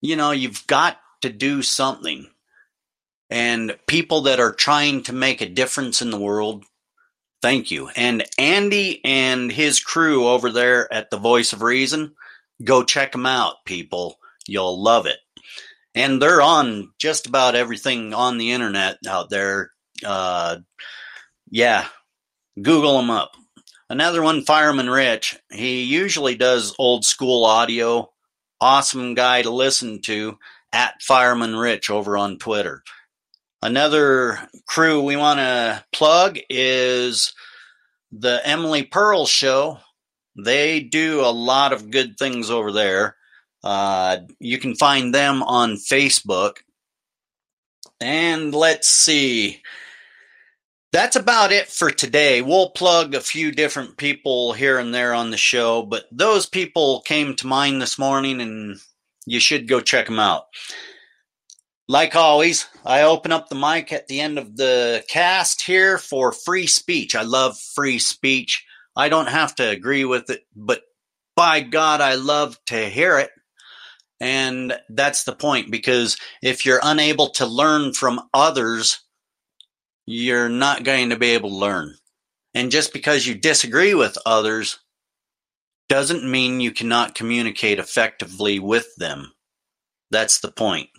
you 0.02 0.16
know, 0.16 0.32
you've 0.32 0.66
got 0.68 0.98
to 1.22 1.30
do 1.30 1.62
something. 1.62 2.28
And 3.30 3.78
people 3.88 4.22
that 4.22 4.40
are 4.40 4.54
trying 4.54 5.04
to 5.04 5.14
make 5.14 5.42
a 5.42 5.50
difference 5.50 6.02
in 6.02 6.12
the 6.12 6.20
world, 6.20 6.64
thank 7.42 7.72
you. 7.72 7.90
And 7.96 8.24
Andy 8.38 9.04
and 9.04 9.52
his 9.52 9.80
crew 9.80 10.28
over 10.28 10.52
there 10.52 10.92
at 10.94 11.10
the 11.10 11.18
Voice 11.18 11.52
of 11.52 11.62
Reason, 11.62 12.14
go 12.64 12.84
check 12.84 13.12
them 13.12 13.26
out, 13.26 13.66
people. 13.66 14.18
You'll 14.48 14.82
love 14.82 15.08
it 15.08 15.18
and 15.96 16.22
they're 16.22 16.42
on 16.42 16.92
just 17.00 17.26
about 17.26 17.56
everything 17.56 18.14
on 18.14 18.38
the 18.38 18.52
internet 18.52 18.98
out 19.08 19.30
there. 19.30 19.72
Uh, 20.06 20.58
Yeah, 21.50 21.88
Google 22.62 22.98
them 22.98 23.10
up. 23.10 23.32
Another 23.90 24.22
one, 24.22 24.44
Fireman 24.44 24.90
Rich. 24.90 25.38
He 25.52 25.84
usually 25.84 26.36
does 26.36 26.76
old 26.78 27.06
school 27.06 27.46
audio. 27.46 28.12
Awesome 28.60 29.14
guy 29.14 29.44
to 29.44 29.50
listen 29.52 30.02
to 30.04 30.38
at 30.74 31.02
Fireman 31.02 31.56
Rich 31.56 31.90
over 31.90 32.18
on 32.18 32.40
Twitter. 32.40 32.84
Another 33.62 34.40
crew 34.68 35.02
we 35.02 35.16
want 35.16 35.40
to 35.40 35.84
plug 35.94 36.38
is 36.50 37.34
the 38.12 38.42
Emily 38.46 38.84
Pearl 38.84 39.26
Show. 39.26 39.80
They 40.38 40.82
do 40.82 41.22
a 41.22 41.32
lot 41.32 41.72
of 41.72 41.92
good 41.92 42.18
things 42.18 42.50
over 42.50 42.72
there. 42.72 43.16
Uh, 43.66 44.20
you 44.40 44.60
can 44.60 44.76
find 44.76 45.14
them 45.14 45.42
on 45.42 45.74
Facebook. 45.74 46.58
And 48.00 48.54
let's 48.54 48.88
see. 48.88 49.64
That's 50.94 51.16
about 51.16 51.52
it 51.52 51.68
for 51.68 51.90
today. 51.90 52.42
We'll 52.42 52.70
plug 52.70 53.16
a 53.16 53.20
few 53.20 53.52
different 53.52 53.98
people 53.98 54.54
here 54.54 54.78
and 54.78 54.94
there 54.94 55.14
on 55.14 55.32
the 55.32 55.38
show, 55.38 55.82
but 55.82 56.06
those 56.12 56.46
people 56.46 57.02
came 57.02 57.36
to 57.36 57.48
mind 57.48 57.82
this 57.82 57.98
morning 57.98 58.40
and 58.40 58.78
you 59.26 59.40
should 59.40 59.68
go 59.68 59.82
check 59.82 60.06
them 60.06 60.20
out. 60.20 60.46
Like 61.88 62.16
always, 62.16 62.68
I 62.86 63.02
open 63.02 63.32
up 63.32 63.50
the 63.50 63.56
mic 63.56 63.92
at 63.92 64.08
the 64.08 64.22
end 64.22 64.38
of 64.38 64.56
the 64.56 65.04
cast 65.10 65.64
here 65.64 65.98
for 65.98 66.32
free 66.32 66.68
speech. 66.68 67.16
I 67.16 67.24
love 67.24 67.60
free 67.60 68.00
speech. 68.00 68.66
I 68.96 69.10
don't 69.10 69.28
have 69.28 69.56
to 69.56 69.68
agree 69.68 70.06
with 70.06 70.30
it, 70.30 70.44
but 70.56 70.82
by 71.36 71.60
God, 71.60 72.00
I 72.00 72.16
love 72.16 72.58
to 72.68 72.90
hear 72.90 73.20
it. 73.20 73.32
And 74.20 74.78
that's 74.90 75.24
the 75.24 75.36
point 75.36 75.72
because 75.72 76.18
if 76.42 76.66
you're 76.66 76.80
unable 76.82 77.30
to 77.32 77.46
learn 77.46 77.94
from 77.94 78.22
others, 78.34 79.02
you're 80.06 80.50
not 80.50 80.84
going 80.84 81.10
to 81.10 81.18
be 81.18 81.32
able 81.32 81.50
to 81.50 81.56
learn. 81.56 81.96
And 82.54 82.72
just 82.72 82.94
because 82.94 83.28
you 83.28 83.36
disagree 83.36 83.94
with 83.94 84.18
others 84.26 84.80
doesn't 85.90 86.30
mean 86.30 86.62
you 86.62 86.72
cannot 86.72 87.16
communicate 87.16 87.80
effectively 87.80 88.60
with 88.60 88.88
them. 88.98 89.34
That's 90.12 90.40
the 90.40 90.52
point. 90.52 90.90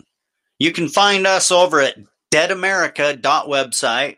You 0.59 0.71
can 0.71 0.87
find 0.87 1.25
us 1.25 1.51
over 1.51 1.81
at 1.81 1.97
deadamerica.website. 2.31 4.17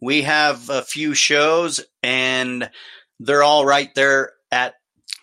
We 0.00 0.22
have 0.22 0.68
a 0.68 0.82
few 0.82 1.14
shows 1.14 1.80
and 2.02 2.70
they're 3.18 3.42
all 3.42 3.64
right 3.64 3.94
there 3.94 4.32
at 4.52 4.74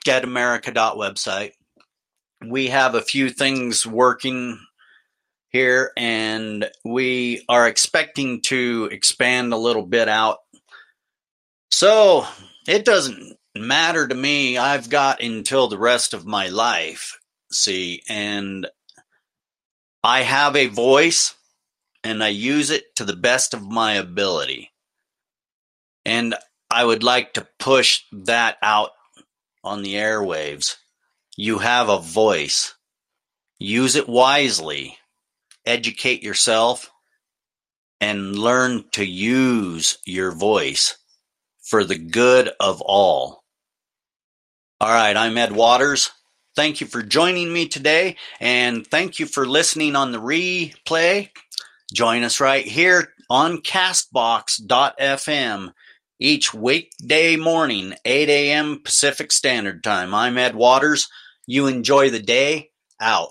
deadamerica.website. 0.05 1.51
We 2.45 2.67
have 2.67 2.95
a 2.95 3.01
few 3.01 3.29
things 3.29 3.85
working 3.85 4.59
here 5.49 5.91
and 5.95 6.69
we 6.83 7.45
are 7.47 7.67
expecting 7.67 8.41
to 8.41 8.89
expand 8.91 9.53
a 9.53 9.57
little 9.57 9.85
bit 9.85 10.09
out. 10.09 10.39
So 11.71 12.25
it 12.67 12.85
doesn't 12.85 13.37
matter 13.55 14.07
to 14.07 14.15
me. 14.15 14.57
I've 14.57 14.89
got 14.89 15.21
until 15.21 15.67
the 15.67 15.77
rest 15.77 16.13
of 16.13 16.25
my 16.25 16.47
life, 16.47 17.19
see, 17.51 18.01
and 18.09 18.67
I 20.03 20.23
have 20.23 20.55
a 20.55 20.67
voice 20.67 21.35
and 22.03 22.23
I 22.23 22.29
use 22.29 22.69
it 22.69 22.95
to 22.97 23.05
the 23.05 23.15
best 23.15 23.53
of 23.53 23.63
my 23.63 23.93
ability. 23.93 24.71
And 26.05 26.35
I 26.69 26.83
would 26.83 27.03
like 27.03 27.33
to 27.33 27.47
push 27.59 28.01
that 28.11 28.57
out 28.61 28.89
on 29.63 29.83
the 29.83 29.95
airwaves. 29.95 30.75
You 31.35 31.59
have 31.59 31.89
a 31.89 31.99
voice. 31.99 32.73
Use 33.59 33.95
it 33.95 34.09
wisely 34.09 34.97
educate 35.65 36.23
yourself, 36.23 36.91
and 38.01 38.37
learn 38.37 38.83
to 38.91 39.05
use 39.05 39.97
your 40.05 40.31
voice 40.31 40.97
for 41.61 41.83
the 41.83 41.97
good 41.97 42.51
of 42.59 42.81
all. 42.81 43.43
All 44.81 44.89
right, 44.89 45.15
I'm 45.15 45.37
Ed 45.37 45.53
Waters. 45.53 46.11
Thank 46.55 46.81
you 46.81 46.87
for 46.87 47.01
joining 47.01 47.51
me 47.51 47.67
today, 47.67 48.17
and 48.39 48.85
thank 48.85 49.19
you 49.19 49.25
for 49.25 49.47
listening 49.47 49.95
on 49.95 50.11
the 50.11 50.19
replay. 50.19 51.29
Join 51.93 52.23
us 52.23 52.39
right 52.39 52.65
here 52.65 53.13
on 53.29 53.59
Castbox.fm 53.59 55.73
each 56.19 56.53
weekday 56.53 57.35
morning, 57.37 57.93
8 58.05 58.29
a.m. 58.29 58.81
Pacific 58.83 59.31
Standard 59.31 59.83
Time. 59.83 60.13
I'm 60.13 60.37
Ed 60.37 60.55
Waters. 60.55 61.09
You 61.47 61.67
enjoy 61.67 62.09
the 62.09 62.21
day. 62.21 62.71
Out. 62.99 63.29